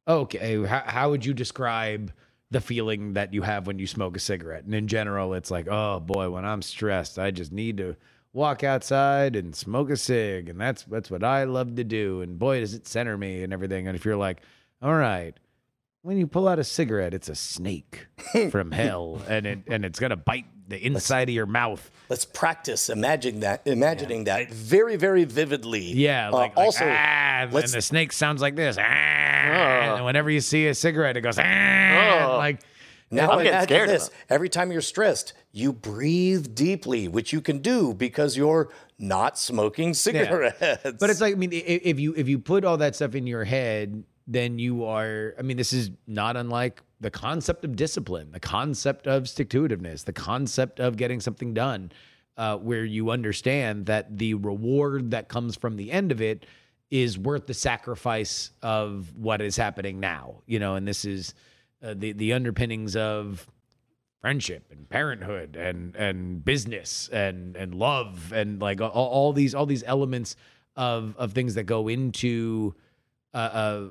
okay, 0.09 0.65
how, 0.65 0.83
how 0.87 1.11
would 1.11 1.27
you 1.27 1.35
describe 1.35 2.11
the 2.51 2.61
feeling 2.63 3.13
that 3.13 3.35
you 3.35 3.43
have 3.43 3.67
when 3.67 3.79
you 3.79 3.87
smoke 3.87 4.17
a 4.17 4.21
cigarette? 4.21 4.65
And 4.65 4.75
in 4.75 4.89
general, 4.89 5.35
it's 5.35 5.51
like, 5.51 5.69
oh 5.69 6.01
boy, 6.01 6.31
when 6.31 6.47
I'm 6.47 6.63
stressed, 6.63 7.19
I 7.19 7.31
just 7.31 7.53
need 7.53 7.77
to 7.77 7.97
walk 8.33 8.65
outside 8.65 9.37
and 9.37 9.55
smoke 9.55 9.91
a 9.91 9.97
cig, 9.99 10.49
and 10.49 10.59
that's 10.59 10.85
that's 10.85 11.11
what 11.11 11.23
I 11.23 11.45
love 11.45 11.77
to 11.77 11.85
do. 11.85 12.23
And 12.23 12.39
boy, 12.39 12.61
does 12.61 12.73
it 12.73 12.87
center 12.89 13.19
me 13.19 13.43
and 13.43 13.53
everything. 13.53 13.89
And 13.89 13.95
if 13.95 14.07
you're 14.07 14.17
like, 14.17 14.41
all 14.81 14.95
right 14.95 15.39
when 16.07 16.17
you 16.19 16.29
pull 16.29 16.47
out 16.47 16.61
a 16.61 16.65
cigarette, 16.65 17.13
it's 17.15 17.29
a 17.29 17.35
snake 17.35 18.07
from 18.51 18.71
hell, 18.71 19.21
and 19.29 19.45
it 19.45 19.59
and 19.67 19.85
it's 19.85 19.99
gonna 19.99 20.17
bite 20.17 20.45
the 20.69 20.79
inside 20.79 21.23
let's, 21.23 21.31
of 21.31 21.35
your 21.35 21.47
mouth. 21.47 21.91
Let's 22.09 22.25
practice 22.25 22.89
imagining 22.89 23.41
that, 23.41 23.67
imagining 23.67 24.25
yeah. 24.25 24.45
that 24.45 24.53
very, 24.53 24.95
very 24.95 25.25
vividly. 25.25 25.93
Yeah. 25.93 26.29
Like, 26.29 26.53
uh, 26.57 26.61
like 26.61 26.67
also, 26.67 26.85
ah, 26.87 27.41
and 27.43 27.53
the 27.53 27.83
snake 27.83 28.13
sounds 28.13 28.41
like 28.41 28.55
this. 28.55 28.77
Ah, 28.79 28.85
oh. 28.85 29.97
And 29.97 30.05
whenever 30.05 30.31
you 30.31 30.41
see 30.41 30.69
a 30.69 30.77
cigarette, 30.77 31.17
it 31.17 31.23
goes. 31.23 31.41
Ah, 31.41 32.35
oh. 32.35 32.37
Like 32.37 32.61
now 33.11 33.33
I'm 33.33 33.45
imagine 33.45 33.89
this: 33.89 34.09
every 34.29 34.49
time 34.49 34.71
you're 34.71 34.83
stressed, 34.83 35.33
you 35.51 35.73
breathe 35.73 36.55
deeply, 36.55 37.09
which 37.09 37.33
you 37.33 37.41
can 37.41 37.59
do 37.59 37.95
because 37.95 38.37
you're 38.37 38.71
not 38.97 39.39
smoking 39.39 39.93
cigarettes. 39.93 40.57
Yeah. 40.61 40.93
But 41.01 41.11
it's 41.11 41.21
like 41.21 41.35
I 41.35 41.37
mean, 41.37 41.51
if 41.53 41.99
you 41.99 42.15
if 42.17 42.29
you 42.29 42.39
put 42.39 42.65
all 42.65 42.77
that 42.77 42.95
stuff 42.95 43.17
in 43.17 43.27
your 43.27 43.43
head 43.43 44.05
then 44.27 44.59
you 44.59 44.85
are, 44.85 45.35
I 45.39 45.43
mean, 45.43 45.57
this 45.57 45.73
is 45.73 45.91
not 46.07 46.37
unlike 46.37 46.83
the 47.01 47.11
concept 47.11 47.65
of 47.65 47.77
discipline, 47.77 48.33
the 48.33 48.41
concept 48.41 49.07
of 49.07 49.29
stick 49.29 49.51
to 49.51 49.69
itiveness, 49.69 50.05
the 50.05 50.13
concept 50.13 50.81
of 50.81 50.97
getting 50.97 51.21
something 51.21 51.55
done, 51.55 51.93
uh, 52.37 52.57
where 52.57 52.85
you 52.85 53.11
understand 53.11 53.87
that 53.87 54.19
the 54.19 54.35
reward 54.35 55.11
that 55.13 55.29
comes 55.29 55.57
from 55.57 55.77
the 55.77 55.93
end 55.93 56.11
of 56.11 56.21
it 56.21 56.47
is 56.91 57.19
worth 57.19 57.47
the 57.47 57.55
sacrifice 57.55 58.51
of 58.63 59.13
what 59.17 59.41
is 59.41 59.57
happening 59.57 60.01
now, 60.01 60.37
you 60.47 60.59
know, 60.59 60.75
and 60.77 60.87
this 60.87 61.05
is 61.05 61.35
uh, 61.83 61.95
the, 61.97 62.13
the 62.13 62.33
underpinnings 62.33 62.97
of 62.97 63.47
friendship 64.21 64.65
and 64.71 64.89
parenthood 64.89 65.57
and, 65.57 65.95
and 65.95 66.45
business 66.45 67.09
and, 67.13 67.57
and 67.57 67.75
love 67.75 68.33
and 68.33 68.61
like 68.61 68.81
all, 68.81 68.91
all 68.91 69.33
these, 69.33 69.55
all 69.55 69.67
these 69.67 69.85
elements 69.85 70.37
of, 70.75 71.15
of 71.19 71.33
things 71.33 71.55
that 71.55 71.65
go 71.65 71.89
into, 71.89 72.75
uh, 73.35 73.37
uh 73.37 73.85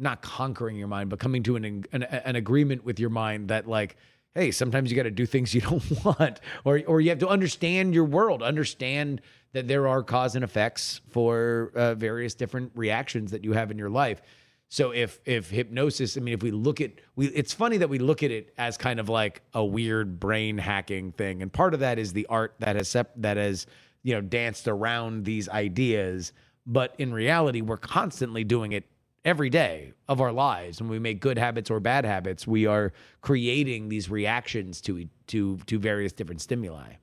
not 0.00 0.22
conquering 0.22 0.76
your 0.76 0.88
mind, 0.88 1.10
but 1.10 1.18
coming 1.18 1.42
to 1.44 1.56
an, 1.56 1.84
an, 1.92 2.02
an 2.02 2.36
agreement 2.36 2.84
with 2.84 2.98
your 2.98 3.10
mind 3.10 3.48
that 3.48 3.68
like, 3.68 3.96
hey, 4.34 4.50
sometimes 4.50 4.90
you 4.90 4.96
got 4.96 5.02
to 5.04 5.10
do 5.10 5.26
things 5.26 5.54
you 5.54 5.60
don't 5.60 6.04
want, 6.04 6.40
or 6.64 6.80
or 6.86 7.00
you 7.00 7.10
have 7.10 7.18
to 7.20 7.28
understand 7.28 7.94
your 7.94 8.04
world, 8.04 8.42
understand 8.42 9.20
that 9.52 9.68
there 9.68 9.88
are 9.88 10.02
cause 10.02 10.34
and 10.34 10.44
effects 10.44 11.00
for 11.10 11.72
uh, 11.74 11.94
various 11.94 12.34
different 12.34 12.72
reactions 12.74 13.32
that 13.32 13.44
you 13.44 13.52
have 13.52 13.70
in 13.70 13.78
your 13.78 13.90
life. 13.90 14.22
So 14.68 14.92
if 14.92 15.20
if 15.24 15.50
hypnosis, 15.50 16.16
I 16.16 16.20
mean, 16.20 16.32
if 16.32 16.42
we 16.42 16.52
look 16.52 16.80
at 16.80 16.92
we, 17.16 17.26
it's 17.26 17.52
funny 17.52 17.76
that 17.78 17.88
we 17.88 17.98
look 17.98 18.22
at 18.22 18.30
it 18.30 18.54
as 18.56 18.76
kind 18.76 19.00
of 19.00 19.08
like 19.08 19.42
a 19.52 19.64
weird 19.64 20.20
brain 20.20 20.58
hacking 20.58 21.12
thing, 21.12 21.42
and 21.42 21.52
part 21.52 21.74
of 21.74 21.80
that 21.80 21.98
is 21.98 22.12
the 22.12 22.26
art 22.26 22.54
that 22.60 22.76
has 22.76 22.96
that 23.16 23.36
has 23.36 23.66
you 24.04 24.14
know 24.14 24.20
danced 24.20 24.68
around 24.68 25.24
these 25.24 25.48
ideas. 25.48 26.32
But 26.66 26.94
in 26.98 27.12
reality, 27.12 27.62
we're 27.62 27.78
constantly 27.78 28.44
doing 28.44 28.70
it 28.70 28.84
every 29.24 29.50
day 29.50 29.92
of 30.08 30.20
our 30.20 30.32
lives 30.32 30.80
when 30.80 30.90
we 30.90 30.98
make 30.98 31.20
good 31.20 31.38
habits 31.38 31.70
or 31.70 31.78
bad 31.78 32.04
habits 32.04 32.46
we 32.46 32.66
are 32.66 32.92
creating 33.20 33.88
these 33.88 34.08
reactions 34.08 34.80
to 34.80 35.06
to 35.26 35.58
to 35.66 35.78
various 35.78 36.12
different 36.12 36.40
stimuli. 36.40 36.94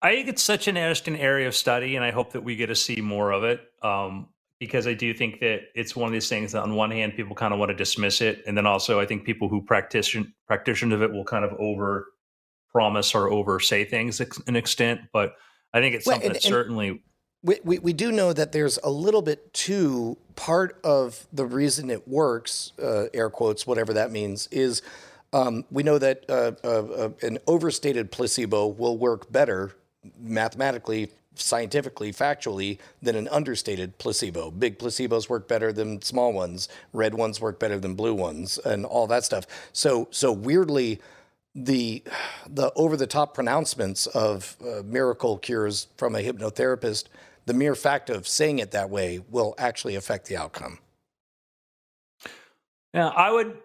I 0.00 0.14
think 0.14 0.28
it's 0.28 0.42
such 0.42 0.66
an 0.66 0.76
interesting 0.76 1.16
area 1.18 1.46
of 1.46 1.54
study 1.54 1.96
and 1.96 2.04
i 2.04 2.10
hope 2.10 2.32
that 2.32 2.42
we 2.42 2.56
get 2.56 2.66
to 2.66 2.74
see 2.74 3.00
more 3.00 3.32
of 3.32 3.44
it 3.44 3.60
um, 3.82 4.28
because 4.58 4.86
i 4.86 4.94
do 4.94 5.12
think 5.12 5.40
that 5.40 5.62
it's 5.74 5.94
one 5.94 6.06
of 6.06 6.12
these 6.12 6.28
things 6.28 6.52
that 6.52 6.62
on 6.62 6.74
one 6.74 6.90
hand 6.90 7.14
people 7.16 7.36
kind 7.36 7.52
of 7.52 7.60
want 7.60 7.70
to 7.70 7.76
dismiss 7.76 8.20
it 8.20 8.42
and 8.46 8.56
then 8.56 8.66
also 8.66 8.98
i 8.98 9.06
think 9.06 9.24
people 9.24 9.48
who 9.48 9.62
practice 9.62 10.16
practitioners 10.46 10.94
of 10.94 11.02
it 11.02 11.12
will 11.12 11.24
kind 11.24 11.44
of 11.44 11.52
over 11.58 12.06
promise 12.70 13.14
or 13.14 13.30
over 13.30 13.60
say 13.60 13.84
things 13.84 14.20
an 14.46 14.56
extent 14.56 15.00
but 15.12 15.34
i 15.74 15.80
think 15.80 15.94
it's 15.94 16.06
something 16.06 16.22
well, 16.22 16.28
and, 16.28 16.36
that 16.36 16.42
certainly 16.42 17.02
we, 17.42 17.58
we, 17.64 17.78
we 17.78 17.92
do 17.92 18.12
know 18.12 18.32
that 18.32 18.52
there's 18.52 18.78
a 18.84 18.90
little 18.90 19.22
bit 19.22 19.52
to 19.52 20.16
part 20.36 20.78
of 20.84 21.26
the 21.32 21.44
reason 21.44 21.90
it 21.90 22.06
works, 22.06 22.72
uh, 22.80 23.06
air 23.12 23.30
quotes, 23.30 23.66
whatever 23.66 23.92
that 23.94 24.10
means, 24.10 24.48
is 24.50 24.82
um, 25.32 25.64
we 25.70 25.82
know 25.82 25.98
that 25.98 26.24
uh, 26.28 26.52
uh, 26.62 26.68
uh 26.68 27.10
an 27.22 27.38
overstated 27.46 28.10
placebo 28.12 28.66
will 28.66 28.98
work 28.98 29.32
better 29.32 29.74
mathematically, 30.20 31.10
scientifically, 31.34 32.12
factually 32.12 32.78
than 33.00 33.16
an 33.16 33.28
understated 33.28 33.96
placebo. 33.98 34.50
Big 34.50 34.78
placebos 34.78 35.28
work 35.28 35.48
better 35.48 35.72
than 35.72 36.02
small 36.02 36.32
ones. 36.32 36.68
Red 36.92 37.14
ones 37.14 37.40
work 37.40 37.58
better 37.58 37.78
than 37.78 37.94
blue 37.94 38.14
ones, 38.14 38.58
and 38.58 38.84
all 38.84 39.06
that 39.06 39.24
stuff. 39.24 39.46
So 39.72 40.08
so 40.10 40.32
weirdly 40.32 41.00
the 41.54 42.02
the 42.48 42.72
over 42.76 42.96
the 42.96 43.06
top 43.06 43.34
pronouncements 43.34 44.06
of 44.06 44.56
uh, 44.62 44.82
miracle 44.84 45.38
cures 45.38 45.88
from 45.96 46.14
a 46.14 46.20
hypnotherapist 46.20 47.04
the 47.46 47.54
mere 47.54 47.74
fact 47.74 48.10
of 48.10 48.26
saying 48.28 48.58
it 48.58 48.70
that 48.70 48.90
way 48.90 49.20
will 49.30 49.54
actually 49.58 49.94
affect 49.94 50.26
the 50.26 50.36
outcome. 50.36 50.78
Yeah, 52.94 53.08
I 53.08 53.30
would. 53.30 53.56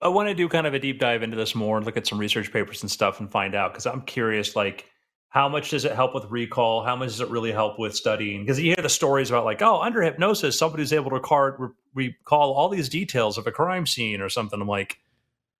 I 0.00 0.08
want 0.08 0.28
to 0.28 0.34
do 0.34 0.48
kind 0.48 0.66
of 0.66 0.74
a 0.74 0.78
deep 0.78 1.00
dive 1.00 1.24
into 1.24 1.36
this 1.36 1.56
more 1.56 1.76
and 1.76 1.84
look 1.84 1.96
at 1.96 2.06
some 2.06 2.18
research 2.18 2.52
papers 2.52 2.82
and 2.82 2.90
stuff 2.90 3.18
and 3.18 3.28
find 3.28 3.56
out 3.56 3.72
because 3.72 3.84
I'm 3.84 4.02
curious, 4.02 4.54
like, 4.54 4.86
how 5.30 5.48
much 5.48 5.70
does 5.70 5.84
it 5.84 5.92
help 5.92 6.14
with 6.14 6.24
recall? 6.30 6.84
How 6.84 6.94
much 6.94 7.08
does 7.08 7.20
it 7.20 7.28
really 7.30 7.50
help 7.50 7.80
with 7.80 7.96
studying? 7.96 8.42
Because 8.42 8.60
you 8.60 8.66
hear 8.66 8.82
the 8.82 8.88
stories 8.88 9.28
about, 9.28 9.44
like, 9.44 9.60
oh, 9.60 9.80
under 9.80 10.00
hypnosis, 10.00 10.56
somebody's 10.56 10.92
able 10.92 11.10
to 11.10 11.20
card, 11.20 11.72
recall 11.94 12.52
all 12.54 12.68
these 12.68 12.88
details 12.88 13.38
of 13.38 13.48
a 13.48 13.52
crime 13.52 13.86
scene 13.86 14.20
or 14.20 14.28
something. 14.28 14.60
I'm 14.60 14.68
like, 14.68 14.98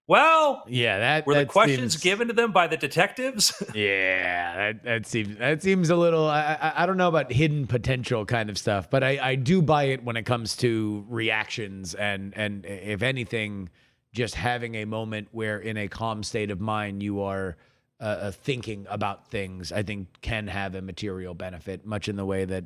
well, 0.09 0.65
yeah, 0.67 0.99
that 1.01 1.27
were 1.27 1.35
that 1.35 1.41
the 1.41 1.47
questions 1.53 1.93
seems, 1.93 2.03
given 2.03 2.29
to 2.29 2.35
them 2.35 2.51
by 2.51 2.67
the 2.67 2.79
detectives. 2.79 3.53
yeah, 3.75 4.57
that, 4.73 4.83
that 4.83 5.07
seems 5.07 5.37
that 5.37 5.63
seems 5.63 5.91
a 5.91 5.97
little. 5.97 6.27
I, 6.27 6.57
I, 6.59 6.83
I 6.83 6.87
don't 6.87 6.97
know 6.97 7.09
about 7.09 7.31
hidden 7.31 7.67
potential 7.67 8.25
kind 8.25 8.49
of 8.49 8.57
stuff, 8.57 8.89
but 8.89 9.05
I 9.05 9.19
I 9.21 9.35
do 9.35 9.61
buy 9.61 9.85
it 9.85 10.03
when 10.03 10.17
it 10.17 10.23
comes 10.23 10.57
to 10.57 11.05
reactions 11.11 11.95
and 11.95 12.33
and 12.39 12.65
if 12.65 13.03
anything, 13.03 13.69
just 14.15 14.35
having 14.35 14.77
a 14.77 14.87
moment 14.87 15.29
where 15.33 15.59
in 15.59 15.77
a 15.77 15.89
calm 15.89 16.23
state 16.23 16.51
of 16.51 16.59
mind 16.59 17.03
you 17.03 17.21
are 17.21 17.59
uh, 18.01 18.05
uh 18.05 18.31
thinking 18.31 18.87
about 18.89 19.29
things. 19.29 19.73
I 19.73 19.83
think 19.83 20.09
can 20.23 20.47
have 20.47 20.75
a 20.75 20.81
material 20.81 21.35
benefit, 21.35 21.85
much 21.85 22.09
in 22.09 22.17
the 22.17 22.25
way 22.25 22.47
that 22.47 22.65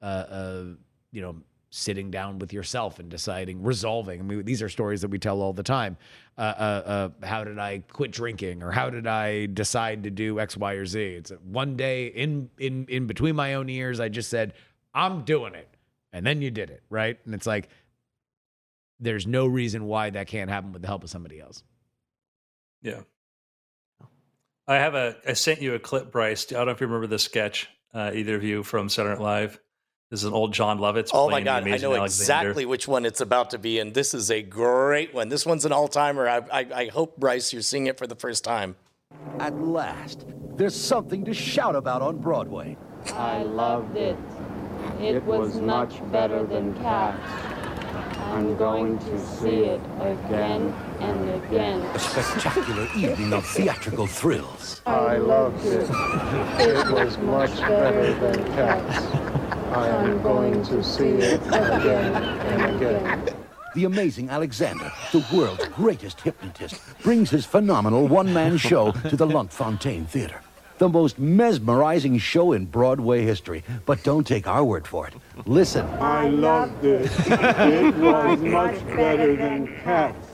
uh, 0.00 0.04
uh 0.04 0.64
you 1.12 1.20
know 1.20 1.36
sitting 1.70 2.10
down 2.10 2.38
with 2.38 2.52
yourself 2.52 2.98
and 2.98 3.10
deciding, 3.10 3.62
resolving. 3.62 4.20
I 4.20 4.22
mean, 4.22 4.44
these 4.44 4.62
are 4.62 4.68
stories 4.68 5.02
that 5.02 5.08
we 5.08 5.18
tell 5.18 5.42
all 5.42 5.52
the 5.52 5.62
time. 5.62 5.96
Uh, 6.36 6.40
uh, 6.40 7.10
uh, 7.22 7.26
how 7.26 7.44
did 7.44 7.58
I 7.58 7.82
quit 7.90 8.10
drinking, 8.10 8.62
or 8.62 8.70
how 8.70 8.90
did 8.90 9.06
I 9.06 9.46
decide 9.46 10.04
to 10.04 10.10
do 10.10 10.40
X, 10.40 10.56
Y, 10.56 10.72
or 10.72 10.86
Z? 10.86 11.00
It's 11.00 11.30
one 11.44 11.76
day 11.76 12.06
in 12.06 12.48
in 12.58 12.86
in 12.88 13.06
between 13.06 13.36
my 13.36 13.54
own 13.54 13.68
ears. 13.68 14.00
I 14.00 14.08
just 14.08 14.30
said, 14.30 14.54
"I'm 14.94 15.24
doing 15.24 15.54
it," 15.54 15.68
and 16.12 16.24
then 16.24 16.40
you 16.40 16.50
did 16.50 16.70
it, 16.70 16.82
right? 16.88 17.18
And 17.24 17.34
it's 17.34 17.46
like, 17.46 17.68
there's 19.00 19.26
no 19.26 19.46
reason 19.46 19.84
why 19.84 20.10
that 20.10 20.26
can't 20.26 20.48
happen 20.48 20.72
with 20.72 20.82
the 20.82 20.88
help 20.88 21.04
of 21.04 21.10
somebody 21.10 21.40
else. 21.40 21.62
Yeah. 22.82 23.00
I 24.66 24.76
have 24.76 24.94
a. 24.94 25.16
I 25.26 25.32
sent 25.32 25.62
you 25.62 25.74
a 25.74 25.78
clip, 25.78 26.12
Bryce. 26.12 26.46
I 26.50 26.56
don't 26.56 26.66
know 26.66 26.72
if 26.72 26.80
you 26.80 26.86
remember 26.86 27.06
the 27.06 27.18
sketch, 27.18 27.68
uh, 27.94 28.10
either 28.14 28.36
of 28.36 28.44
you 28.44 28.62
from 28.62 28.88
Saturday 28.88 29.14
Night 29.14 29.22
Live. 29.22 29.60
This 30.10 30.20
is 30.20 30.26
an 30.26 30.32
old 30.32 30.54
Jon 30.54 30.78
Lovitz. 30.78 31.10
Oh 31.12 31.28
my 31.28 31.42
God, 31.42 31.68
I 31.68 31.76
know 31.76 31.94
Alexander. 31.94 32.04
exactly 32.04 32.64
which 32.64 32.88
one 32.88 33.04
it's 33.04 33.20
about 33.20 33.50
to 33.50 33.58
be, 33.58 33.78
and 33.78 33.92
this 33.92 34.14
is 34.14 34.30
a 34.30 34.40
great 34.40 35.12
one. 35.12 35.28
This 35.28 35.44
one's 35.44 35.66
an 35.66 35.72
all-timer. 35.72 36.26
I, 36.26 36.38
I, 36.50 36.66
I 36.74 36.86
hope 36.86 37.18
Bryce, 37.18 37.52
you're 37.52 37.60
seeing 37.60 37.88
it 37.88 37.98
for 37.98 38.06
the 38.06 38.16
first 38.16 38.42
time. 38.42 38.76
At 39.38 39.60
last, 39.60 40.24
there's 40.56 40.74
something 40.74 41.26
to 41.26 41.34
shout 41.34 41.76
about 41.76 42.00
on 42.00 42.16
Broadway. 42.16 42.78
I 43.12 43.42
loved 43.42 43.98
it. 43.98 44.16
It, 44.98 45.16
it 45.16 45.24
was, 45.24 45.52
was 45.52 45.60
much 45.60 46.00
better 46.10 46.42
than 46.42 46.74
Cats. 46.76 47.20
I'm 48.32 48.56
going 48.56 48.98
to 48.98 49.26
see 49.26 49.64
it 49.64 49.80
again 50.00 50.72
and 51.00 51.44
again. 51.44 51.80
A 51.82 51.98
spectacular 51.98 52.88
evening 52.96 53.34
of 53.34 53.46
theatrical 53.46 54.06
thrills. 54.06 54.80
I 54.86 55.18
loved 55.18 55.66
it. 55.66 55.86
It 56.60 56.90
was 56.92 57.18
much 57.18 57.56
better 57.60 58.14
than 58.14 58.44
Cats. 58.54 59.57
I 59.72 59.88
am 59.88 60.22
going 60.22 60.62
to 60.64 60.82
see 60.82 61.08
it 61.08 61.40
again 61.46 62.14
and 62.14 62.76
again. 62.76 63.34
The 63.74 63.84
amazing 63.84 64.30
Alexander, 64.30 64.90
the 65.12 65.24
world's 65.32 65.66
greatest 65.68 66.20
hypnotist, 66.22 66.80
brings 67.02 67.30
his 67.30 67.44
phenomenal 67.44 68.08
one-man 68.08 68.56
show 68.56 68.92
to 68.92 69.16
the 69.16 69.26
Lunt-Fontanne 69.26 70.06
Theater. 70.06 70.40
The 70.78 70.88
most 70.88 71.18
mesmerizing 71.18 72.18
show 72.18 72.52
in 72.52 72.64
Broadway 72.64 73.22
history. 73.22 73.64
But 73.84 74.02
don't 74.04 74.26
take 74.26 74.46
our 74.46 74.64
word 74.64 74.86
for 74.86 75.08
it. 75.08 75.14
Listen. 75.44 75.86
I 76.00 76.28
loved 76.28 76.84
it. 76.84 77.10
It 77.26 77.94
was 77.96 78.38
much 78.42 78.86
better 78.86 79.36
than 79.36 79.66
Cats. 79.82 80.27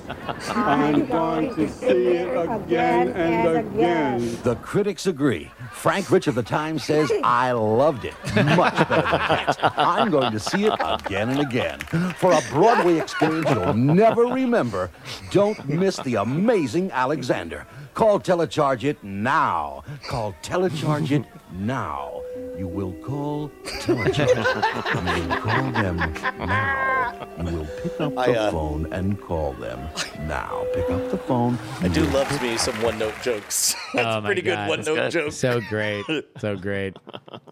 I'm 0.49 1.07
going 1.07 1.55
to 1.55 1.69
see 1.69 1.87
it 1.87 2.37
again 2.37 3.09
and 3.09 3.59
again. 3.59 4.39
The 4.43 4.57
critics 4.57 5.07
agree. 5.07 5.51
Frank 5.73 6.11
Rich 6.11 6.27
of 6.27 6.35
the 6.35 6.43
Times 6.43 6.85
says, 6.85 7.13
I 7.25 7.53
loved 7.53 8.05
it. 8.05 8.15
Much 8.37 8.77
better 8.89 9.03
than 9.03 9.21
Cats. 9.21 9.59
I'm 9.63 10.11
going 10.11 10.33
to 10.33 10.41
see 10.41 10.67
it 10.67 10.75
again 10.81 11.31
and 11.31 11.41
again. 11.41 11.81
For 12.19 12.33
a 12.33 12.41
Broadway 12.51 12.99
experience 12.99 13.49
you'll 13.51 13.75
never 13.75 14.25
remember, 14.25 14.91
don't 15.31 15.69
miss 15.69 15.97
the 15.99 16.17
amazing 16.17 16.91
Alexander. 16.93 17.67
Call 17.95 18.19
Telecharge 18.19 18.85
it 18.85 19.03
now. 19.05 19.85
Call 20.09 20.35
Telecharge 20.43 21.13
it 21.13 21.25
now. 21.53 22.23
You 22.57 22.69
will 22.69 22.93
call 23.05 23.51
Telecharge. 23.65 25.19
you 25.19 25.29
will 25.29 25.37
call 25.39 25.71
them 25.73 25.97
now. 26.39 27.29
You 27.39 27.59
will 27.59 27.67
pick 27.83 28.01
up 28.01 28.15
the 28.15 28.21
I, 28.21 28.35
uh, 28.37 28.51
phone 28.53 28.93
and 28.93 29.21
call 29.21 29.55
them 29.55 29.81
now. 30.21 30.65
Pick 30.73 30.89
up 30.89 31.11
the 31.11 31.19
phone. 31.19 31.59
I 31.81 31.89
do 31.89 32.05
love 32.07 32.41
me 32.41 32.57
some 32.57 32.81
one 32.81 32.97
note 32.99 33.15
jokes. 33.23 33.75
That's 33.95 34.07
Oh 34.07 34.19
a 34.19 34.21
my 34.21 34.29
pretty 34.29 34.43
good 34.43 34.69
one 34.69 34.83
note 34.83 34.95
good. 34.95 35.11
joke. 35.11 35.33
So 35.33 35.61
great. 35.69 36.05
So 36.39 36.57
great. 36.57 36.97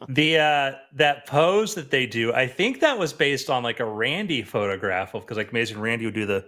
The 0.09 0.39
uh 0.39 0.73
that 0.95 1.27
pose 1.27 1.75
that 1.75 1.91
they 1.91 2.07
do, 2.07 2.33
I 2.33 2.47
think 2.47 2.81
that 2.81 2.97
was 2.99 3.13
based 3.13 3.51
on 3.51 3.65
like 3.65 3.81
a 3.81 3.85
Randi 3.85 4.43
photograph 4.43 5.15
of 5.15 5.23
because 5.23 5.37
like 5.37 5.53
Mason 5.53 5.81
Randi 5.81 6.05
would 6.05 6.15
do 6.15 6.27
the 6.27 6.47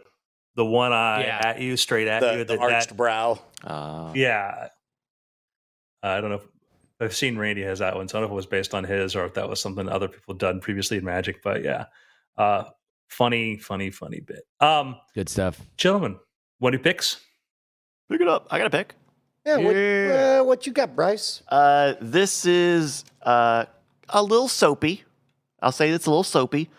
the 0.55 0.65
one 0.65 0.93
eye 0.93 1.25
Yeah. 1.25 1.41
at 1.45 1.61
you, 1.61 1.77
straight 1.77 2.07
at 2.07 2.21
The, 2.21 2.33
you. 2.39 2.45
the 2.45 2.55
that- 2.57 2.61
arched 2.63 2.89
that- 2.91 2.97
brow. 2.97 3.41
Uh, 3.65 4.13
yeah. 4.15 4.69
I 6.05 6.21
don't 6.21 6.31
know. 6.31 6.37
If, 6.37 6.43
I've 7.01 7.15
seen 7.15 7.37
Randi 7.37 7.63
has 7.63 7.81
that 7.81 7.97
one, 7.97 8.09
so 8.09 8.19
I 8.19 8.21
don't 8.21 8.31
know 8.31 8.35
if 8.35 8.37
it 8.37 8.37
was 8.37 8.47
based 8.47 8.75
on 8.75 8.85
his 8.85 9.17
or 9.17 9.25
if 9.25 9.35
that 9.35 9.49
was 9.49 9.61
something 9.61 9.89
other 9.89 10.09
people 10.09 10.35
done 10.35 10.61
previously 10.61 10.97
in 10.99 11.05
Magic. 11.05 11.43
But 11.43 11.63
yeah, 11.65 11.87
uh, 12.39 12.65
funny, 13.09 13.59
funny, 13.59 13.91
funny 13.91 14.21
bit. 14.21 14.47
Um, 14.61 14.97
Good 15.15 15.29
stuff. 15.29 15.61
gentlemen, 15.77 16.19
what 16.59 16.71
do 16.71 16.77
you 16.79 16.83
picks? 16.83 17.21
pick 18.11 18.21
it 18.21 18.29
up. 18.29 18.47
I 18.51 18.59
got 18.59 18.67
a 18.69 18.71
pick. 18.71 18.95
Yeah, 19.45 19.57
what, 19.59 19.77
uh, 19.77 20.45
what 20.45 20.67
you 20.67 20.73
got, 20.73 20.95
Bryce? 20.95 21.43
Uh, 21.49 21.95
this 22.01 22.47
is 22.47 23.05
uh, 23.23 23.67
a 24.09 24.23
little 24.23 24.49
soapy. 24.49 25.05
I'll 25.61 25.73
say 25.73 25.91
it's 25.91 26.07
a 26.07 26.11
little 26.11 26.23
soapy, 26.25 26.71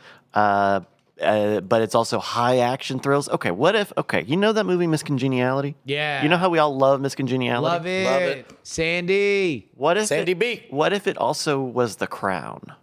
uh, 1.21 1.61
but 1.61 1.81
it's 1.81 1.95
also 1.95 2.19
high 2.19 2.59
action 2.59 2.99
thrills. 2.99 3.29
Okay, 3.29 3.51
what 3.51 3.75
if? 3.75 3.93
Okay, 3.97 4.23
you 4.23 4.37
know 4.37 4.51
that 4.53 4.65
movie 4.65 4.87
Miss 4.87 5.03
Congeniality? 5.03 5.75
Yeah. 5.85 6.23
You 6.23 6.29
know 6.29 6.37
how 6.37 6.49
we 6.49 6.59
all 6.59 6.75
love 6.77 7.01
Miss 7.01 7.15
Congeniality? 7.15 7.63
Love 7.63 7.85
it. 7.85 8.05
Love 8.05 8.21
it. 8.21 8.51
Sandy. 8.63 9.69
What 9.75 9.97
if 9.97 10.07
Sandy 10.07 10.33
it, 10.33 10.39
B. 10.39 10.65
What 10.69 10.93
if 10.93 11.07
it 11.07 11.17
also 11.17 11.61
was 11.61 11.97
The 11.97 12.07
Crown? 12.07 12.73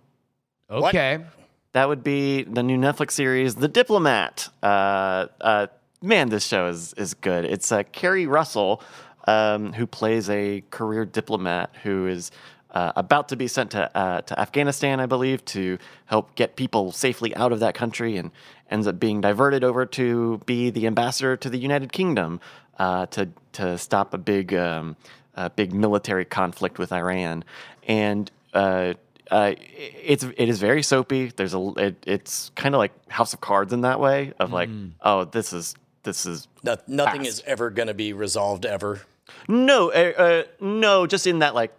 Okay. 0.71 1.25
That 1.73 1.89
would 1.89 2.03
be 2.05 2.43
the 2.43 2.63
new 2.63 2.77
Netflix 2.77 3.13
series, 3.13 3.55
The 3.55 3.69
Diplomat. 3.69 4.49
Uh, 4.63 5.27
uh, 5.41 5.67
man, 6.03 6.29
this 6.29 6.47
show 6.47 6.67
is 6.69 6.93
is 6.95 7.15
good. 7.15 7.45
It's 7.45 7.71
uh, 7.73 7.83
Keri 7.93 8.27
Russell, 8.27 8.83
um, 9.27 9.73
who 9.73 9.87
plays 9.87 10.29
a 10.31 10.63
career 10.71 11.05
diplomat 11.05 11.71
who 11.83 12.07
is 12.07 12.31
uh, 12.73 12.93
about 12.97 13.29
to 13.29 13.37
be 13.37 13.47
sent 13.49 13.71
to 13.73 13.97
uh, 13.97 14.23
to 14.23 14.41
Afghanistan, 14.41 14.99
I 15.01 15.07
believe, 15.07 15.45
to 15.47 15.79
help 16.07 16.35
get 16.35 16.57
people 16.57 16.91
safely 16.93 17.35
out 17.37 17.53
of 17.53 17.61
that 17.61 17.75
country, 17.75 18.17
and 18.17 18.31
ends 18.71 18.87
up 18.87 18.99
being 18.99 19.21
diverted 19.21 19.63
over 19.65 19.85
to 19.87 20.41
be 20.47 20.71
the 20.71 20.87
ambassador 20.87 21.37
to 21.37 21.51
the 21.51 21.59
United 21.59 21.93
Kingdom 21.93 22.41
uh, 22.79 23.07
to 23.07 23.29
to 23.53 23.77
stop 23.79 24.15
a 24.15 24.19
big 24.19 24.55
um, 24.55 24.97
a 25.35 25.51
big 25.51 25.73
military 25.73 26.25
conflict 26.25 26.79
with 26.79 26.93
Iran, 26.93 27.45
and. 27.87 28.31
Uh, 28.55 28.95
uh, 29.31 29.55
it's 29.59 30.25
it 30.25 30.49
is 30.51 30.59
very 30.61 30.83
soapy. 30.83 31.33
There's 31.35 31.55
a 31.55 31.73
it, 31.79 31.97
it's 32.07 32.51
kind 32.55 32.75
of 32.75 32.81
like 32.81 32.93
House 33.09 33.33
of 33.33 33.41
Cards 33.41 33.73
in 33.73 33.81
that 33.81 33.99
way 33.99 34.35
of 34.39 34.53
like 34.53 34.69
oh 35.01 35.25
this 35.25 35.55
is 35.55 35.75
this 36.03 36.27
is 36.27 36.49
No, 36.63 36.77
nothing 36.87 37.23
Fast. 37.23 37.29
is 37.39 37.43
ever 37.47 37.71
going 37.71 37.87
to 37.89 37.95
be 37.95 38.13
resolved 38.13 38.67
ever. 38.67 39.01
no 39.49 39.91
uh, 39.91 40.13
uh, 40.19 40.43
no 40.61 41.07
just 41.07 41.27
in 41.27 41.39
that 41.39 41.55
like 41.55 41.73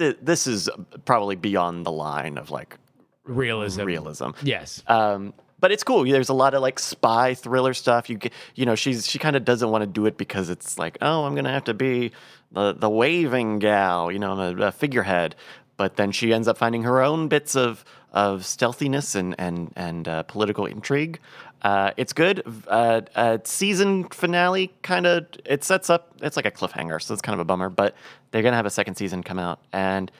th- 0.00 0.18
this 0.20 0.48
is 0.48 0.68
probably 1.04 1.36
beyond 1.36 1.86
the 1.86 1.92
line 1.92 2.36
of 2.38 2.50
like 2.50 2.76
Realism. 3.24 3.82
realism. 3.84 4.30
Yes. 4.42 4.82
Um, 4.88 5.34
but 5.60 5.70
it's 5.70 5.84
cool. 5.84 6.04
There's 6.04 6.30
a 6.30 6.34
lot 6.34 6.54
of 6.54 6.62
like 6.62 6.78
spy 6.80 7.34
thriller 7.34 7.74
stuff. 7.74 8.10
You 8.10 8.16
get, 8.16 8.32
you 8.56 8.66
know, 8.66 8.74
she's 8.74 9.06
she 9.06 9.18
kind 9.18 9.36
of 9.36 9.44
doesn't 9.44 9.70
want 9.70 9.82
to 9.82 9.86
do 9.86 10.06
it 10.06 10.16
because 10.16 10.48
it's 10.48 10.78
like, 10.78 10.98
oh, 11.02 11.24
I'm 11.24 11.34
gonna 11.36 11.52
have 11.52 11.64
to 11.64 11.74
be 11.74 12.12
the 12.50 12.72
the 12.72 12.88
waving 12.90 13.58
gal, 13.60 14.10
you 14.10 14.18
know, 14.18 14.32
I'm 14.32 14.58
a, 14.60 14.66
a 14.66 14.72
figurehead. 14.72 15.36
But 15.76 15.96
then 15.96 16.12
she 16.12 16.32
ends 16.32 16.48
up 16.48 16.58
finding 16.58 16.82
her 16.82 17.00
own 17.02 17.28
bits 17.28 17.54
of 17.54 17.84
of 18.12 18.44
stealthiness 18.44 19.14
and 19.14 19.34
and 19.38 19.72
and 19.76 20.08
uh, 20.08 20.22
political 20.24 20.66
intrigue. 20.66 21.20
Uh, 21.62 21.90
it's 21.96 22.12
good. 22.12 22.42
Uh, 22.68 23.02
uh, 23.14 23.38
season 23.44 24.04
finale 24.08 24.72
kind 24.82 25.06
of 25.06 25.26
it 25.44 25.62
sets 25.64 25.90
up. 25.90 26.14
It's 26.22 26.36
like 26.36 26.46
a 26.46 26.50
cliffhanger, 26.50 27.00
so 27.02 27.12
it's 27.12 27.22
kind 27.22 27.34
of 27.34 27.40
a 27.40 27.44
bummer. 27.44 27.68
But 27.68 27.94
they're 28.30 28.42
gonna 28.42 28.56
have 28.56 28.66
a 28.66 28.70
second 28.70 28.94
season 28.96 29.22
come 29.22 29.38
out, 29.38 29.60
and 29.72 30.10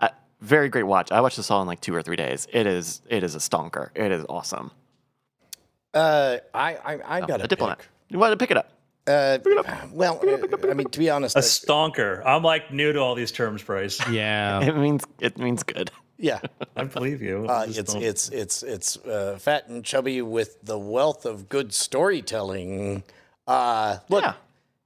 uh, 0.00 0.08
very 0.40 0.68
great 0.68 0.84
watch. 0.84 1.12
I 1.12 1.20
watched 1.20 1.36
this 1.36 1.50
all 1.50 1.60
in 1.60 1.66
like 1.66 1.80
two 1.80 1.94
or 1.94 2.02
three 2.02 2.16
days. 2.16 2.46
It 2.52 2.66
is 2.66 3.02
it 3.08 3.22
is 3.22 3.34
a 3.34 3.38
stonker. 3.38 3.90
It 3.94 4.10
is 4.10 4.24
awesome. 4.28 4.70
Uh, 5.92 6.38
I, 6.54 6.76
I, 6.76 6.98
I 7.06 7.20
got 7.20 7.40
a 7.40 7.44
a 7.44 7.48
diplomat. 7.48 7.78
pick. 7.78 7.88
You 8.08 8.18
want 8.18 8.32
to 8.32 8.36
pick 8.36 8.50
it 8.50 8.56
up? 8.56 8.70
Uh, 9.06 9.38
well, 9.92 10.20
uh, 10.26 10.68
I 10.68 10.74
mean, 10.74 10.88
to 10.88 10.98
be 10.98 11.08
honest, 11.08 11.36
A 11.36 11.40
stonker. 11.40 12.22
I'm 12.26 12.42
like 12.42 12.72
new 12.72 12.92
to 12.92 12.98
all 12.98 13.14
these 13.14 13.30
terms, 13.30 13.62
Bryce. 13.62 14.00
Yeah. 14.10 14.60
It 14.66 14.76
means 14.76 15.04
it 15.20 15.38
means 15.38 15.62
good. 15.62 15.90
Yeah, 16.18 16.40
I 16.76 16.84
believe 16.84 17.20
you. 17.22 17.46
uh, 17.48 17.66
Just 17.66 17.78
it's 17.78 17.92
don't- 17.92 18.02
it's 18.02 18.28
it's 18.30 18.62
it's 18.62 18.96
uh, 18.98 19.36
fat 19.40 19.68
and 19.68 19.84
chubby 19.84 20.22
with 20.22 20.58
the 20.62 20.78
wealth 20.78 21.26
of 21.26 21.48
good 21.48 21.72
storytelling. 21.74 23.02
Uh, 23.46 23.98
look, 24.08 24.22
Yeah. 24.24 24.34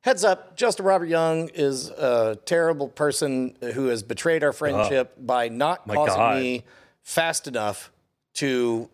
heads 0.03 0.25
up, 0.25 0.57
Justin 0.57 0.85
Robert 0.87 1.07
Young 1.09 1.49
is 1.55 1.89
a 1.91 2.37
terrible 2.45 2.89
person 2.89 3.55
who 3.75 3.87
has 3.87 4.03
betrayed 4.03 4.43
our 4.45 4.53
friendship 4.53 5.15
by 5.19 5.49
not 5.49 5.87
My 5.87 5.95
causing 5.95 6.17
God. 6.17 6.41
me 6.41 6.65
fast 7.03 7.47
enough 7.47 7.91
to 8.35 8.89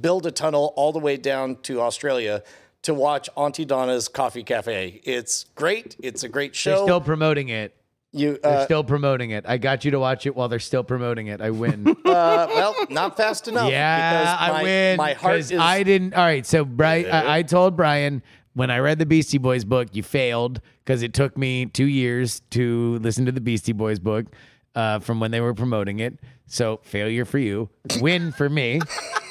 build 0.00 0.26
a 0.26 0.30
tunnel 0.30 0.72
all 0.76 0.92
the 0.92 0.98
way 0.98 1.16
down 1.16 1.56
to 1.62 1.80
Australia 1.80 2.42
to 2.82 2.94
watch 2.94 3.28
Aunty 3.36 3.64
Donna's 3.64 4.08
Coffee 4.08 4.42
Cafe. 4.44 5.00
It's 5.04 5.44
great. 5.54 5.96
It's 6.02 6.22
a 6.22 6.28
great 6.28 6.54
show. 6.54 6.70
They're 6.76 6.84
still 6.86 7.00
promoting 7.00 7.48
it. 7.48 7.74
You 8.12 8.38
They're 8.42 8.58
uh, 8.58 8.64
still 8.64 8.82
promoting 8.84 9.30
it. 9.30 9.44
I 9.46 9.58
got 9.58 9.84
you 9.84 9.92
to 9.92 10.00
watch 10.00 10.26
it 10.26 10.34
while 10.34 10.48
they're 10.48 10.58
still 10.58 10.82
promoting 10.82 11.28
it. 11.28 11.40
I 11.40 11.50
win. 11.50 11.86
uh, 11.88 11.94
well, 12.04 12.74
not 12.90 13.16
fast 13.16 13.46
enough. 13.48 13.70
yeah, 13.70 14.10
because 14.10 14.50
my, 14.50 14.58
I 14.58 14.62
win. 14.62 14.96
My 14.96 15.12
heart 15.12 15.36
'cause 15.36 15.50
is. 15.52 15.58
I 15.58 15.82
didn't. 15.82 16.14
All 16.14 16.24
right, 16.24 16.44
so 16.44 16.64
Brian, 16.64 17.10
I, 17.10 17.38
I 17.38 17.42
told 17.42 17.76
Brian 17.76 18.22
when 18.54 18.70
I 18.70 18.78
read 18.78 18.98
the 18.98 19.06
Beastie 19.06 19.38
Boys 19.38 19.64
book, 19.64 19.88
you 19.92 20.02
failed 20.02 20.60
because 20.84 21.02
it 21.02 21.14
took 21.14 21.38
me 21.38 21.66
two 21.66 21.86
years 21.86 22.40
to 22.50 22.98
listen 22.98 23.26
to 23.26 23.32
the 23.32 23.40
Beastie 23.40 23.72
Boys 23.72 24.00
book 24.00 24.26
uh, 24.74 24.98
from 24.98 25.20
when 25.20 25.30
they 25.30 25.40
were 25.40 25.54
promoting 25.54 26.00
it. 26.00 26.18
So 26.46 26.80
failure 26.82 27.24
for 27.24 27.38
you, 27.38 27.68
win 28.00 28.32
for 28.32 28.48
me 28.48 28.80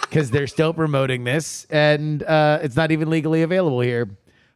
because 0.01 0.31
they're 0.31 0.47
still 0.47 0.73
promoting 0.73 1.25
this, 1.25 1.67
and 1.69 2.23
uh, 2.23 2.59
it's 2.61 2.77
not 2.77 2.91
even 2.93 3.09
legally 3.09 3.41
available 3.41 3.81
here. 3.81 4.09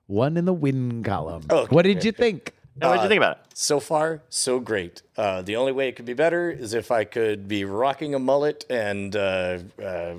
One 0.07 0.38
in 0.38 0.45
the 0.45 0.53
win 0.53 1.03
column. 1.03 1.43
Okay, 1.49 1.76
what 1.76 1.82
did 1.82 2.05
you 2.05 2.13
think? 2.13 2.53
Now, 2.76 2.89
what 2.89 2.95
did 2.97 3.03
you 3.03 3.09
think 3.09 3.19
about 3.19 3.38
it? 3.38 3.43
so 3.53 3.80
far, 3.80 4.24
so 4.30 4.59
great. 4.59 5.03
Uh, 5.15 5.41
the 5.43 5.55
only 5.55 5.71
way 5.71 5.88
it 5.89 5.95
could 5.95 6.05
be 6.05 6.13
better 6.13 6.49
is 6.49 6.74
if 6.74 6.89
I 6.91 7.03
could 7.03 7.47
be 7.47 7.65
rocking 7.65 8.15
a 8.15 8.19
mullet 8.19 8.65
and 8.69 9.15
uh, 9.15 9.59
uh, 9.80 9.84
uh, 9.84 10.15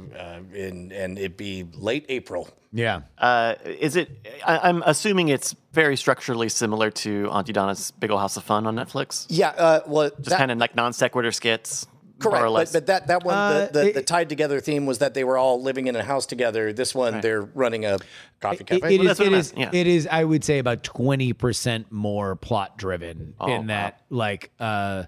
and 0.55 0.92
and 0.92 1.18
it 1.18 1.36
be 1.36 1.66
late 1.74 2.07
April. 2.09 2.48
Yeah. 2.72 3.02
Uh, 3.18 3.55
is 3.64 3.96
it? 3.96 4.11
I, 4.44 4.68
I'm 4.68 4.82
assuming 4.86 5.28
it's 5.28 5.55
very 5.72 5.96
structurally 5.96 6.48
similar 6.48 6.90
to 6.90 7.28
Aunty 7.30 7.52
Donna's 7.52 7.90
Big 7.92 8.11
Ol' 8.11 8.18
House 8.18 8.36
of 8.36 8.44
Fun 8.44 8.66
on 8.66 8.74
Netflix. 8.76 9.26
Yeah. 9.28 9.48
Uh, 9.50 9.80
well, 9.86 10.11
Just 10.20 10.36
kind 10.36 10.50
of 10.50 10.59
like 10.59 10.74
non 10.74 10.92
sequitur 10.92 11.32
skits. 11.32 11.86
Correct. 12.18 12.34
More 12.36 12.44
or 12.44 12.46
But, 12.46 12.50
less. 12.52 12.72
but 12.72 12.86
that 12.86 13.06
that 13.08 13.24
one, 13.24 13.34
Uh, 13.34 13.66
the, 13.66 13.72
the, 13.72 13.88
it- 13.88 13.94
the 13.94 14.02
tied 14.02 14.28
together 14.28 14.60
theme 14.60 14.86
was 14.86 14.98
that 14.98 15.14
they 15.14 15.24
were 15.24 15.36
all 15.38 15.60
living 15.62 15.86
in 15.86 15.96
a 15.96 16.02
house 16.04 16.26
together. 16.26 16.72
This 16.72 16.94
one, 16.94 17.20
they're 17.20 17.42
running 17.42 17.84
a 17.84 17.98
coffee 18.40 18.64
cafe. 18.64 18.94
it 18.94 19.00
is. 19.00 19.06
that's 19.06 19.18
what 19.20 19.28
It 19.28 19.34
I 19.34 19.38
is. 19.38 19.56
meant, 19.56 19.74
yeah. 19.74 19.80
It 19.80 19.86
is. 19.86 20.08
I 20.10 20.24
would 20.24 20.44
say 20.44 20.58
about 20.58 20.82
twenty 20.82 21.32
percent 21.32 21.90
more 21.92 22.36
plot 22.36 22.78
driven 22.78 23.34
Oh, 23.40 23.52
in 23.52 23.66
that, 23.68 24.02
like, 24.10 24.50
uh, 24.60 25.04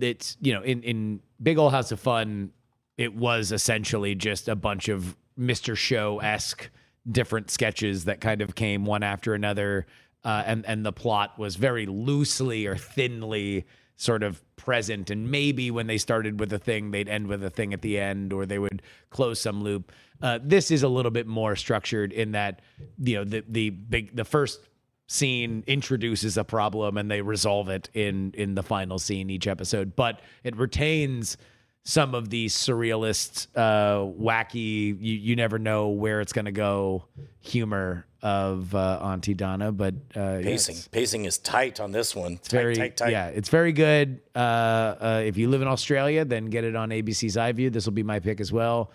it's 0.00 0.36
you 0.40 0.52
know, 0.54 0.62
in 0.62 0.82
in 0.82 1.20
Big 1.42 1.58
Old 1.58 1.72
House 1.72 1.92
of 1.92 2.00
Fun, 2.00 2.50
it 2.96 3.14
was 3.14 3.52
essentially 3.52 4.14
just 4.14 4.48
a 4.48 4.56
bunch 4.56 4.88
of 4.88 5.16
Mister 5.36 5.76
Show 5.76 6.18
esque 6.20 6.70
different 7.10 7.50
sketches 7.50 8.04
that 8.04 8.20
kind 8.20 8.42
of 8.42 8.54
came 8.54 8.84
one 8.84 9.02
after 9.02 9.34
another, 9.34 9.86
uh, 10.24 10.42
and 10.46 10.64
and 10.66 10.84
the 10.84 10.92
plot 10.92 11.38
was 11.38 11.56
very 11.56 11.86
loosely 11.86 12.66
or 12.66 12.76
thinly 12.76 13.64
sort 14.00 14.22
of 14.22 14.42
present. 14.56 15.10
And 15.10 15.30
maybe 15.30 15.70
when 15.70 15.86
they 15.86 15.98
started 15.98 16.40
with 16.40 16.50
a 16.54 16.58
thing 16.58 16.90
they'd 16.90 17.08
end 17.08 17.26
with 17.26 17.44
a 17.44 17.50
thing 17.50 17.74
at 17.74 17.82
the 17.82 17.98
end 17.98 18.32
or 18.32 18.46
they 18.46 18.58
would 18.58 18.80
close 19.10 19.38
some 19.38 19.62
loop. 19.62 19.92
Uh, 20.22 20.38
this 20.42 20.70
is 20.70 20.82
a 20.82 20.88
little 20.88 21.10
bit 21.10 21.26
more 21.26 21.54
structured 21.54 22.10
in 22.10 22.32
that 22.32 22.62
you 22.98 23.16
know 23.16 23.24
the 23.24 23.44
the 23.46 23.68
big 23.68 24.16
the 24.16 24.24
first 24.24 24.60
scene 25.06 25.62
introduces 25.66 26.38
a 26.38 26.44
problem 26.44 26.96
and 26.96 27.10
they 27.10 27.20
resolve 27.20 27.68
it 27.68 27.90
in 27.92 28.32
in 28.38 28.54
the 28.54 28.62
final 28.62 28.98
scene 28.98 29.28
each 29.28 29.46
episode. 29.46 29.94
But 29.94 30.20
it 30.44 30.56
retains 30.56 31.36
some 31.82 32.14
of 32.14 32.28
these 32.28 32.54
surrealist, 32.54 33.46
uh, 33.56 33.96
wacky, 34.20 34.88
you, 35.00 35.14
you 35.14 35.36
never 35.36 35.58
know 35.58 35.88
where 35.88 36.20
it's 36.20 36.32
going 36.32 36.44
to 36.44 36.52
go 36.52 37.04
humor 37.40 38.06
of 38.22 38.74
uh, 38.74 38.98
Aunty 39.00 39.32
Donna. 39.32 39.72
But 39.72 39.94
uh, 40.14 40.40
Pacing, 40.42 40.74
it's- 40.76 40.88
pacing 40.88 41.24
is 41.24 41.38
tight 41.38 41.80
on 41.80 41.90
this 41.90 42.14
one. 42.14 42.36
Tight, 42.36 42.50
very 42.50 42.76
tight, 42.76 42.96
tight. 42.98 43.10
yeah 43.12 43.28
it's 43.28 43.48
very 43.48 43.72
good 43.72 44.20
uh, 44.34 44.38
uh, 44.38 45.22
if 45.24 45.38
you 45.38 45.48
live 45.48 45.62
in 45.62 45.68
australia 45.68 46.24
then 46.26 46.46
get 46.46 46.64
it 46.64 46.76
on 46.76 46.90
abc's 46.90 47.36
iview 47.36 47.72
this 47.72 47.86
will 47.86 47.94
be 47.94 48.02
my 48.02 48.20
pick 48.20 48.40
as 48.40 48.52
well 48.52 48.90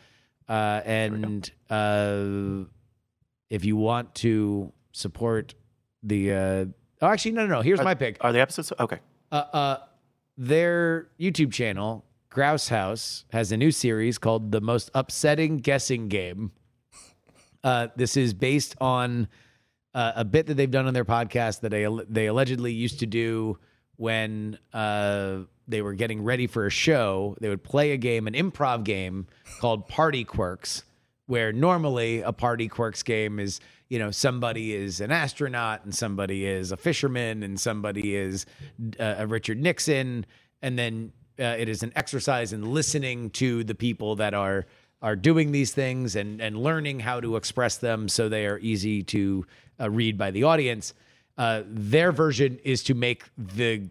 uh, 0.48 0.82
and 0.86 1.50
uh, 1.72 2.66
if 3.50 3.66
you 3.66 3.76
want 3.76 4.14
to 4.14 4.72
support 4.92 5.56
the 6.04 6.32
uh, 6.32 6.66
oh 7.02 7.08
actually 7.08 7.32
no 7.32 7.48
no 7.48 7.56
no 7.56 7.62
here's 7.62 7.82
my 7.82 7.96
pick 7.96 8.18
Are 8.22 8.32
the 8.32 8.42
episodes 8.42 8.72
okay? 8.80 9.00
uh, 9.32 9.36
uh, 9.36 9.78
their 10.38 11.08
youtube 11.20 11.52
channel 11.52 12.05
grouse 12.36 12.68
house 12.68 13.26
has 13.32 13.52
a 13.52 13.58
new 13.58 13.72
series 13.72 14.18
called 14.20 14.52
the 14.52 14.62
most 14.62 14.92
upsetting 14.94 15.58
guessing 15.58 16.08
game 16.08 16.52
uh, 17.66 17.88
this 17.96 18.16
is 18.16 18.34
based 18.34 18.76
on 18.80 19.28
uh, 19.96 20.12
a 20.18 20.24
bit 20.24 20.46
that 20.46 20.54
they've 20.54 20.70
done 20.70 20.86
on 20.86 20.94
their 20.94 21.04
podcast 21.04 21.62
that 21.62 21.70
they 21.70 21.88
they 22.08 22.28
allegedly 22.28 22.72
used 22.72 23.00
to 23.00 23.08
do 23.08 23.58
when 23.96 24.60
uh, 24.72 25.40
they 25.68 25.82
were 25.82 25.94
getting 25.94 26.24
ready 26.24 26.46
for 26.46 26.68
a 26.68 26.70
show. 26.70 27.36
They 27.42 27.50
would 27.50 27.64
play 27.64 27.92
a 27.92 27.98
game, 27.98 28.28
an 28.28 28.34
improv 28.34 28.84
game 28.84 29.26
called 29.60 29.88
Party 29.88 30.24
Quirks, 30.24 30.84
where 31.26 31.52
normally 31.52 32.22
a 32.22 32.32
Party 32.32 32.68
Quirks 32.68 33.02
game 33.02 33.40
is 33.40 33.60
you 33.90 33.98
know 33.98 34.12
somebody 34.12 34.76
is 34.76 35.02
an 35.02 35.12
astronaut 35.12 35.86
and 35.86 35.96
somebody 35.96 36.46
is 36.46 36.72
a 36.72 36.78
fisherman 36.78 37.42
and 37.42 37.60
somebody 37.60 38.16
is 38.16 38.46
uh, 39.00 39.16
a 39.18 39.26
Richard 39.26 39.60
Nixon, 39.60 40.28
and 40.62 40.78
then 40.78 41.14
uh, 41.40 41.44
it 41.44 41.70
is 41.70 41.84
an 41.84 41.92
exercise 41.96 42.54
in 42.54 42.74
listening 42.74 43.30
to 43.32 43.64
the 43.64 43.76
people 43.76 44.16
that 44.18 44.34
are 44.34 44.66
are 45.02 45.16
doing 45.16 45.52
these 45.52 45.74
things 45.74 46.16
and 46.16 46.42
and 46.42 46.58
learning 46.58 47.00
how 47.00 47.20
to 47.20 47.36
express 47.36 47.78
them 47.78 48.08
so 48.08 48.30
they 48.30 48.46
are 48.46 48.60
easy 48.60 49.04
to 49.04 49.46
uh, 49.80 49.90
read 49.90 50.18
by 50.18 50.32
the 50.32 50.44
audience. 50.44 50.94
Uh, 51.38 51.64
their 51.66 52.12
version 52.12 52.58
is 52.64 52.84
to 52.84 52.94
make 52.94 53.24
the 53.38 53.88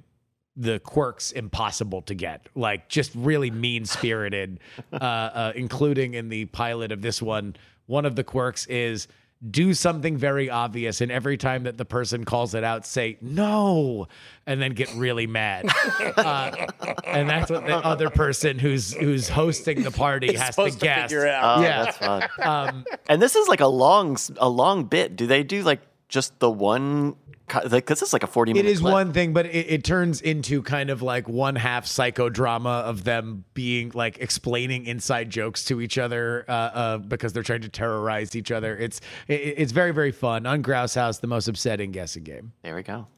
the 0.56 0.78
quirks 0.80 1.32
impossible 1.32 2.00
to 2.02 2.14
get, 2.14 2.48
like 2.54 2.88
just 2.88 3.12
really 3.14 3.50
mean 3.50 3.84
spirited, 3.84 4.60
uh, 4.92 4.96
uh, 4.96 5.52
including 5.56 6.14
in 6.14 6.28
the 6.28 6.44
pilot 6.46 6.92
of 6.92 7.02
this 7.02 7.20
one. 7.20 7.56
One 7.86 8.06
of 8.06 8.16
the 8.16 8.24
quirks 8.24 8.66
is 8.66 9.08
do 9.50 9.74
something 9.74 10.16
very 10.16 10.48
obvious, 10.48 11.00
and 11.02 11.12
every 11.12 11.36
time 11.36 11.64
that 11.64 11.76
the 11.76 11.84
person 11.84 12.24
calls 12.24 12.54
it 12.54 12.64
out, 12.64 12.86
say 12.86 13.18
no, 13.20 14.08
and 14.46 14.60
then 14.60 14.72
get 14.72 14.92
really 14.94 15.26
mad. 15.26 15.66
Uh, 16.16 16.66
and 17.04 17.28
that's 17.28 17.50
what 17.50 17.66
the 17.66 17.76
other 17.76 18.08
person 18.08 18.58
who's 18.58 18.94
who's 18.94 19.28
hosting 19.28 19.82
the 19.82 19.90
party 19.90 20.28
It's 20.28 20.40
has 20.40 20.56
to 20.56 20.70
to 20.70 20.78
guess. 20.78 21.10
figure 21.10 21.26
out. 21.26 21.58
Oh, 21.58 21.62
Yeah. 21.62 21.84
that's 21.84 21.96
fun. 21.98 22.22
Um, 22.40 22.84
And 23.08 23.20
this 23.20 23.34
is 23.34 23.48
like 23.48 23.60
a 23.60 23.66
long, 23.66 24.16
a 24.38 24.48
long 24.48 24.84
bit. 24.84 25.16
Do 25.16 25.26
they 25.26 25.42
do 25.42 25.62
like 25.62 25.80
just 26.14 26.38
the 26.38 26.50
one? 26.50 27.16
co- 27.48 27.60
Like 27.68 27.86
this 27.86 28.00
is 28.00 28.12
like 28.12 28.22
a 28.22 28.26
forty 28.26 28.52
It 28.52 28.54
minute. 28.54 28.70
is 28.70 28.80
clip. 28.80 28.92
one 28.92 29.12
thing, 29.12 29.32
but 29.34 29.46
it, 29.46 29.66
it 29.68 29.84
turns 29.84 30.20
into 30.22 30.62
kind 30.62 30.88
of 30.88 31.02
like 31.02 31.28
one 31.28 31.56
half 31.56 31.84
psychodrama 31.86 32.82
of 32.84 33.04
them 33.04 33.44
being 33.52 33.90
like 33.94 34.18
explaining 34.18 34.86
inside 34.86 35.28
jokes 35.28 35.64
to 35.66 35.80
each 35.80 35.98
other 35.98 36.44
uh, 36.48 36.52
uh, 36.52 36.98
because 36.98 37.32
they're 37.32 37.42
trying 37.42 37.62
to 37.62 37.68
terrorize 37.68 38.34
each 38.36 38.50
other. 38.52 38.76
It's 38.78 39.00
it, 39.28 39.34
it's 39.58 39.72
very 39.72 39.90
very 39.92 40.12
fun 40.12 40.46
on 40.46 40.62
Grouse 40.62 40.94
House, 40.94 41.18
the 41.18 41.26
most 41.26 41.48
upsetting 41.48 41.90
guessing 41.90 42.22
game. 42.22 42.52
There 42.62 42.74
we 42.76 42.82
go. 42.84 43.08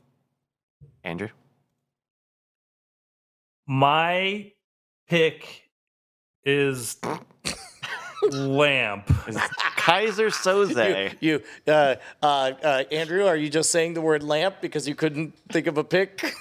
Andrew. 1.04 1.28
My 3.66 4.52
pick 5.08 5.68
is 6.44 6.96
Lamp. 8.32 9.10
Is 9.86 10.18
Keyser 10.18 10.28
Söze. 10.28 11.14
You, 11.20 11.42
you 11.66 11.72
uh, 11.72 11.96
uh, 12.22 12.26
uh, 12.62 12.84
Andrew, 12.90 13.26
are 13.26 13.36
you 13.36 13.48
just 13.48 13.70
saying 13.70 13.94
the 13.94 14.00
word 14.00 14.22
lamp 14.22 14.56
because 14.60 14.88
you 14.88 14.94
couldn't 14.94 15.36
think 15.50 15.66
of 15.66 15.78
a 15.78 15.84
pick? 15.84 16.34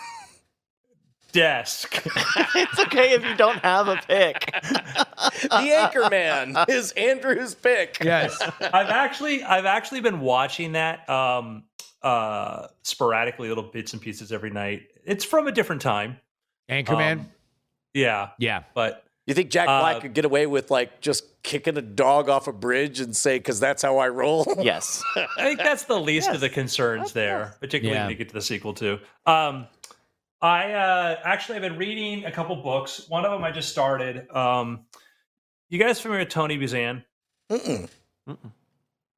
Desk. 1.32 2.02
it's 2.56 2.80
okay 2.80 3.12
if 3.12 3.24
you 3.24 3.36
don't 3.36 3.60
have 3.60 3.88
a 3.88 3.98
pick. 3.98 4.52
the 4.62 5.50
Anchorman 5.50 6.70
is 6.70 6.92
Andrew's 6.94 7.54
pick. 7.54 7.98
Yes, 8.02 8.42
I've 8.62 8.90
actually 8.90 9.44
I've 9.44 9.66
actually 9.66 10.02
been 10.02 10.22
watching 10.22 10.72
that 10.74 11.08
um 11.10 11.66
uh 12.02 12.68
sporadically 12.84 13.50
little 13.50 13.66
bits 13.66 13.92
and 13.92 14.02
pieces 14.02 14.32
every 14.32 14.50
night. 14.50 14.84
It's 15.04 15.26
from 15.26 15.48
a 15.48 15.52
different 15.52 15.82
time. 15.82 16.20
Anchorman. 16.70 17.20
Um, 17.20 17.32
yeah, 17.94 18.30
yeah, 18.40 18.64
but 18.74 19.04
You 19.28 19.34
think 19.34 19.50
Jack 19.50 19.66
Black 19.66 19.98
Uh, 19.98 20.00
could 20.02 20.14
get 20.14 20.26
away 20.26 20.46
with 20.46 20.70
like 20.70 21.02
just 21.02 21.42
kicking 21.42 21.78
a 21.78 21.82
dog 21.82 22.30
off 22.30 22.48
a 22.48 22.54
bridge 22.54 23.00
and 23.00 23.16
say, 23.16 23.38
"Because 23.40 23.60
that's 23.60 23.82
how 23.82 23.98
I 23.98 24.10
roll"? 24.10 24.46
Yes. 24.62 25.02
I 25.16 25.44
think 25.44 25.60
that's 25.60 25.86
the 25.86 26.00
least 26.00 26.30
of 26.30 26.42
the 26.42 26.50
concerns 26.50 27.12
there, 27.14 27.56
particularly 27.60 27.98
Yeah. 27.98 28.04
when 28.04 28.12
you 28.12 28.18
get 28.18 28.28
to 28.30 28.36
the 28.36 28.42
sequel 28.42 28.74
too. 28.74 29.00
Um, 29.26 29.68
I 30.42 30.74
uh, 30.74 31.20
actually 31.24 31.56
have 31.56 31.64
been 31.64 31.78
reading 31.78 32.26
a 32.26 32.32
couple 32.32 32.56
books. 32.58 33.06
One 33.10 33.26
of 33.26 33.32
them 33.32 33.44
I 33.44 33.50
just 33.52 33.70
started. 33.70 34.30
Um, 34.30 34.82
you 35.70 35.80
guys 35.80 36.00
familiar 36.00 36.24
with 36.26 36.30
Tony 36.30 36.58
Buzan? 36.60 37.04
Mm-mm. 37.52 37.90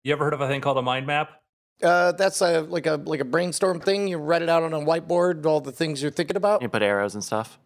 You 0.03 0.14
ever 0.14 0.24
heard 0.24 0.34
of 0.34 0.39
a 0.39 0.47
thing 0.47 0.62
called 0.62 0.78
a 0.78 0.82
mind 0.82 1.05
map? 1.05 1.41
Uh, 1.84 2.14
that's 2.14 2.41
a, 2.41 2.62
like 2.62 2.86
a 2.86 2.95
like 2.95 3.20
a 3.20 3.26
brainstorm 3.26 3.82
thing. 3.82 4.08
You 4.08 4.18
write 4.20 4.41
it 4.41 4.47
out 4.49 4.64
on 4.64 4.74
a 4.74 4.80
whiteboard, 4.80 5.45
all 5.45 5.60
the 5.60 5.72
things 5.74 6.01
you're 6.01 6.12
thinking 6.12 6.38
about. 6.38 6.62
You 6.62 6.70
put 6.70 6.82
arrows 6.82 7.14
and 7.14 7.24
stuff. 7.24 7.60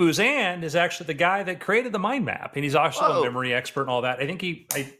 Buzan 0.00 0.62
is 0.62 0.74
actually 0.74 1.06
the 1.08 1.14
guy 1.14 1.42
that 1.42 1.60
created 1.60 1.92
the 1.92 1.98
mind 1.98 2.24
map, 2.24 2.52
and 2.56 2.64
he's 2.64 2.74
also 2.74 3.00
Whoa. 3.02 3.20
a 3.20 3.24
memory 3.24 3.52
expert 3.52 3.82
and 3.82 3.90
all 3.90 4.02
that. 4.02 4.18
I 4.18 4.26
think 4.26 4.40
he. 4.40 4.66
I 4.72 4.90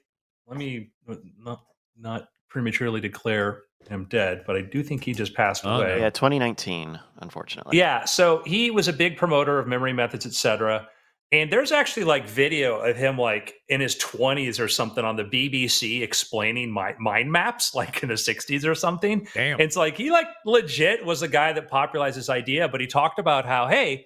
let 0.46 0.58
me 0.58 0.90
uh, 1.08 1.14
not 1.38 1.62
not 1.98 2.28
prematurely 2.48 3.00
declare 3.00 3.62
him 3.88 4.06
dead, 4.10 4.42
but 4.46 4.56
I 4.56 4.62
do 4.62 4.82
think 4.82 5.02
he 5.04 5.12
just 5.14 5.34
passed 5.34 5.64
Oh, 5.64 5.76
away. 5.80 6.00
Yeah, 6.00 6.10
2019, 6.10 7.00
unfortunately. 7.18 7.78
Yeah, 7.78 8.04
so 8.04 8.42
he 8.44 8.70
was 8.70 8.88
a 8.88 8.92
big 8.92 9.16
promoter 9.16 9.58
of 9.58 9.66
memory 9.66 9.92
methods, 9.94 10.26
etc. 10.26 10.86
And 11.32 11.50
there's 11.50 11.70
actually 11.72 12.04
like 12.04 12.28
video 12.28 12.80
of 12.80 12.96
him 12.96 13.16
like 13.16 13.54
in 13.68 13.80
his 13.80 13.96
20s 13.96 14.58
or 14.60 14.66
something 14.68 15.04
on 15.04 15.14
the 15.16 15.22
BBC 15.24 16.02
explaining 16.02 16.70
my 16.72 16.94
mind 16.98 17.30
maps, 17.32 17.74
like 17.74 18.02
in 18.02 18.08
the 18.10 18.16
60s 18.16 18.66
or 18.66 18.74
something. 18.74 19.26
damn. 19.32 19.60
It's 19.60 19.76
like 19.76 19.96
he 19.96 20.10
like 20.10 20.26
legit 20.44 21.04
was 21.06 21.20
the 21.20 21.28
guy 21.28 21.52
that 21.54 21.68
popularized 21.70 22.18
this 22.18 22.28
idea, 22.28 22.68
but 22.68 22.80
he 22.80 22.86
talked 22.88 23.18
about 23.18 23.46
how, 23.46 23.68
hey, 23.68 24.04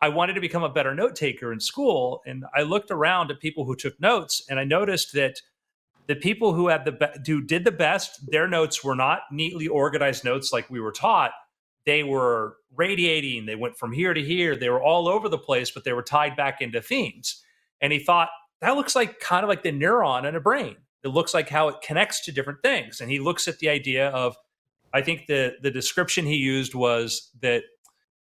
I 0.00 0.08
wanted 0.08 0.34
to 0.34 0.40
become 0.40 0.62
a 0.62 0.68
better 0.68 0.94
note 0.94 1.16
taker 1.16 1.52
in 1.52 1.60
school. 1.60 2.22
And 2.26 2.44
I 2.54 2.62
looked 2.62 2.90
around 2.90 3.30
at 3.30 3.40
people 3.40 3.64
who 3.64 3.74
took 3.74 4.00
notes 4.00 4.42
and 4.48 4.58
I 4.58 4.64
noticed 4.64 5.12
that 5.14 5.40
the 6.06 6.16
people 6.16 6.54
who 6.54 6.68
had 6.68 6.84
the 6.84 6.92
be- 6.92 7.30
who 7.30 7.42
did 7.42 7.64
the 7.64 7.72
best, 7.72 8.30
their 8.30 8.48
notes 8.48 8.82
were 8.82 8.94
not 8.94 9.20
neatly 9.30 9.68
organized 9.68 10.24
notes 10.24 10.52
like 10.52 10.70
we 10.70 10.80
were 10.80 10.92
taught. 10.92 11.32
They 11.84 12.02
were 12.02 12.56
radiating. 12.74 13.46
They 13.46 13.56
went 13.56 13.76
from 13.76 13.92
here 13.92 14.14
to 14.14 14.22
here. 14.22 14.56
They 14.56 14.70
were 14.70 14.82
all 14.82 15.08
over 15.08 15.28
the 15.28 15.38
place, 15.38 15.70
but 15.70 15.84
they 15.84 15.92
were 15.92 16.02
tied 16.02 16.36
back 16.36 16.60
into 16.60 16.80
themes. 16.80 17.42
And 17.80 17.92
he 17.92 17.98
thought 17.98 18.30
that 18.60 18.76
looks 18.76 18.96
like 18.96 19.20
kind 19.20 19.44
of 19.44 19.48
like 19.48 19.62
the 19.62 19.72
neuron 19.72 20.26
in 20.26 20.34
a 20.34 20.40
brain. 20.40 20.76
It 21.04 21.08
looks 21.08 21.34
like 21.34 21.48
how 21.48 21.68
it 21.68 21.76
connects 21.82 22.24
to 22.24 22.32
different 22.32 22.62
things. 22.62 23.00
And 23.00 23.10
he 23.10 23.20
looks 23.20 23.46
at 23.46 23.58
the 23.58 23.68
idea 23.68 24.08
of, 24.08 24.36
I 24.92 25.02
think 25.02 25.26
the 25.26 25.56
the 25.62 25.70
description 25.70 26.24
he 26.24 26.36
used 26.36 26.74
was 26.74 27.30
that 27.42 27.64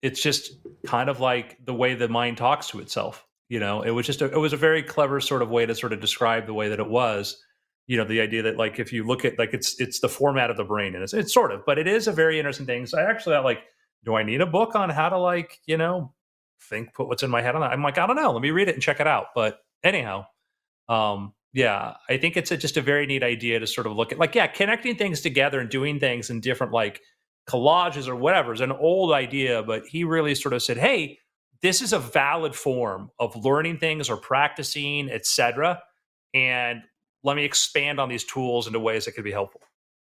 it's 0.02 0.22
just 0.22 0.52
kind 0.86 1.10
of 1.10 1.20
like 1.20 1.58
the 1.66 1.74
way 1.74 1.96
the 1.96 2.08
mind 2.08 2.38
talks 2.38 2.70
to 2.70 2.80
itself. 2.80 3.26
You 3.50 3.60
know, 3.60 3.82
it 3.82 3.92
was 3.92 4.06
just 4.06 4.22
a, 4.22 4.26
it 4.26 4.38
was 4.38 4.54
a 4.54 4.58
very 4.58 4.84
clever 4.84 5.22
sort 5.22 5.42
of 5.42 5.50
way 5.50 5.66
to 5.66 5.74
sort 5.74 5.94
of 5.94 6.02
describe 6.02 6.46
the 6.46 6.54
way 6.54 6.70
that 6.70 6.80
it 6.80 6.90
was. 6.90 7.42
You 7.88 7.98
know, 7.98 8.04
the 8.04 8.20
idea 8.20 8.44
that 8.44 8.58
like 8.58 8.80
if 8.80 8.92
you 8.92 9.06
look 9.06 9.24
at 9.24 9.40
like 9.40 9.54
it's 9.54 9.80
it's 9.80 10.02
the 10.02 10.10
format 10.10 10.50
of 10.50 10.58
the 10.58 10.66
brain 10.66 10.94
and 10.94 11.04
it's 11.04 11.14
it's 11.14 11.34
sort 11.34 11.54
of, 11.54 11.62
but 11.66 11.78
it 11.78 11.88
is 11.88 12.08
a 12.08 12.12
very 12.12 12.38
interesting 12.38 12.66
thing. 12.66 12.86
So 12.86 13.00
I 13.00 13.10
actually 13.10 13.38
like, 13.38 13.60
do 14.04 14.16
I 14.16 14.24
need 14.24 14.42
a 14.42 14.46
book 14.46 14.76
on 14.76 14.90
how 14.90 15.10
to 15.10 15.18
like 15.18 15.60
you 15.66 15.78
know 15.78 16.14
think 16.70 16.94
put 16.94 17.08
what's 17.08 17.24
in 17.24 17.30
my 17.30 17.42
head 17.42 17.56
on 17.56 17.62
that? 17.62 17.72
I'm 17.72 17.82
like 17.82 17.98
I 17.98 18.06
don't 18.06 18.18
know. 18.18 18.34
Let 18.34 18.42
me 18.42 18.52
read 18.52 18.68
it 18.68 18.76
and 18.76 18.84
check 18.84 19.00
it 19.00 19.08
out. 19.08 19.28
But 19.34 19.60
anyhow, 19.84 20.26
um, 20.90 21.34
yeah, 21.54 21.94
I 22.10 22.18
think 22.18 22.36
it's 22.36 22.52
a, 22.52 22.58
just 22.58 22.76
a 22.76 22.82
very 22.82 23.06
neat 23.06 23.24
idea 23.24 23.60
to 23.60 23.68
sort 23.68 23.88
of 23.88 23.94
look 23.94 24.12
at 24.12 24.20
like 24.20 24.36
yeah, 24.36 24.48
connecting 24.48 24.98
things 24.98 25.22
together 25.22 25.62
and 25.62 25.70
doing 25.70 26.00
things 26.02 26.30
in 26.30 26.42
different 26.42 26.74
like 26.74 27.00
collages 27.50 28.08
or 28.08 28.16
whatever 28.16 28.54
is 28.54 28.62
an 28.62 28.72
old 28.72 29.12
idea, 29.14 29.64
but 29.64 29.86
he 29.88 30.04
really 30.04 30.36
sort 30.36 30.54
of 30.54 30.62
said, 30.62 30.78
hey, 30.78 31.18
this 31.62 31.82
is 31.82 31.94
a 31.94 32.00
valid 32.00 32.54
form 32.56 33.10
of 33.20 33.36
learning 33.36 33.78
things 33.78 34.10
or 34.10 34.18
practicing, 34.18 35.10
etc. 35.10 35.82
And 36.34 36.82
let 37.24 37.36
me 37.36 37.44
expand 37.46 38.00
on 38.00 38.10
these 38.10 38.24
tools 38.26 38.68
into 38.68 38.80
ways 38.80 39.06
that 39.06 39.14
could 39.14 39.24
be 39.24 39.32
helpful. 39.32 39.62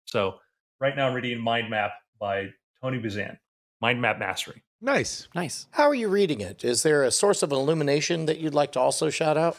So 0.05 0.35
right 0.81 0.95
now 0.95 1.09
I'm 1.09 1.15
reading 1.15 1.41
Mind 1.41 1.71
Map 1.71 1.93
by 2.19 2.49
Tony 2.83 2.99
Buzan, 2.99 3.39
Mind 3.81 4.01
Map 4.03 4.19
Mastery. 4.19 4.63
nice. 4.81 5.29
Nice. 5.35 5.67
How 5.71 5.85
are 5.85 5.95
you 5.95 6.09
reading 6.09 6.41
it? 6.41 6.65
Is 6.65 6.83
there 6.83 7.05
a 7.05 7.11
source 7.11 7.43
of 7.43 7.53
illumination 7.53 8.27
that 8.27 8.39
you'd 8.39 8.55
like 8.55 8.73
to 8.73 8.81
also 8.81 9.09
shout 9.09 9.37
out? 9.37 9.57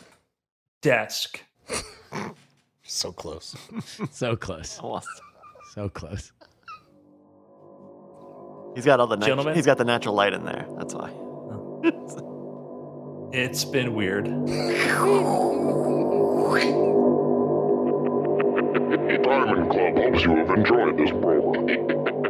Desk. 0.81 1.41
So 2.83 3.13
close. 3.13 3.55
So 4.11 4.35
close. 4.35 4.77
Almost. 4.79 5.07
So 5.73 5.87
close. 5.87 6.33
He's 8.75 8.85
got 8.85 8.99
all 8.99 9.07
the. 9.07 9.17
Nat- 9.17 9.55
he's 9.55 9.65
got 9.65 9.77
the 9.77 9.85
natural 9.85 10.15
light 10.15 10.33
in 10.33 10.45
there. 10.45 10.65
That's 10.77 10.93
why. 10.93 11.09
Oh. 11.11 11.81
it's 13.33 13.65
been 13.65 13.93
weird. 13.93 14.25
Diamond 19.23 19.71
Club 19.71 19.97
hopes 19.97 20.23
you 20.23 20.35
have 20.35 20.49
enjoyed 20.49 20.97
this 20.97 21.09
program. 21.11 22.20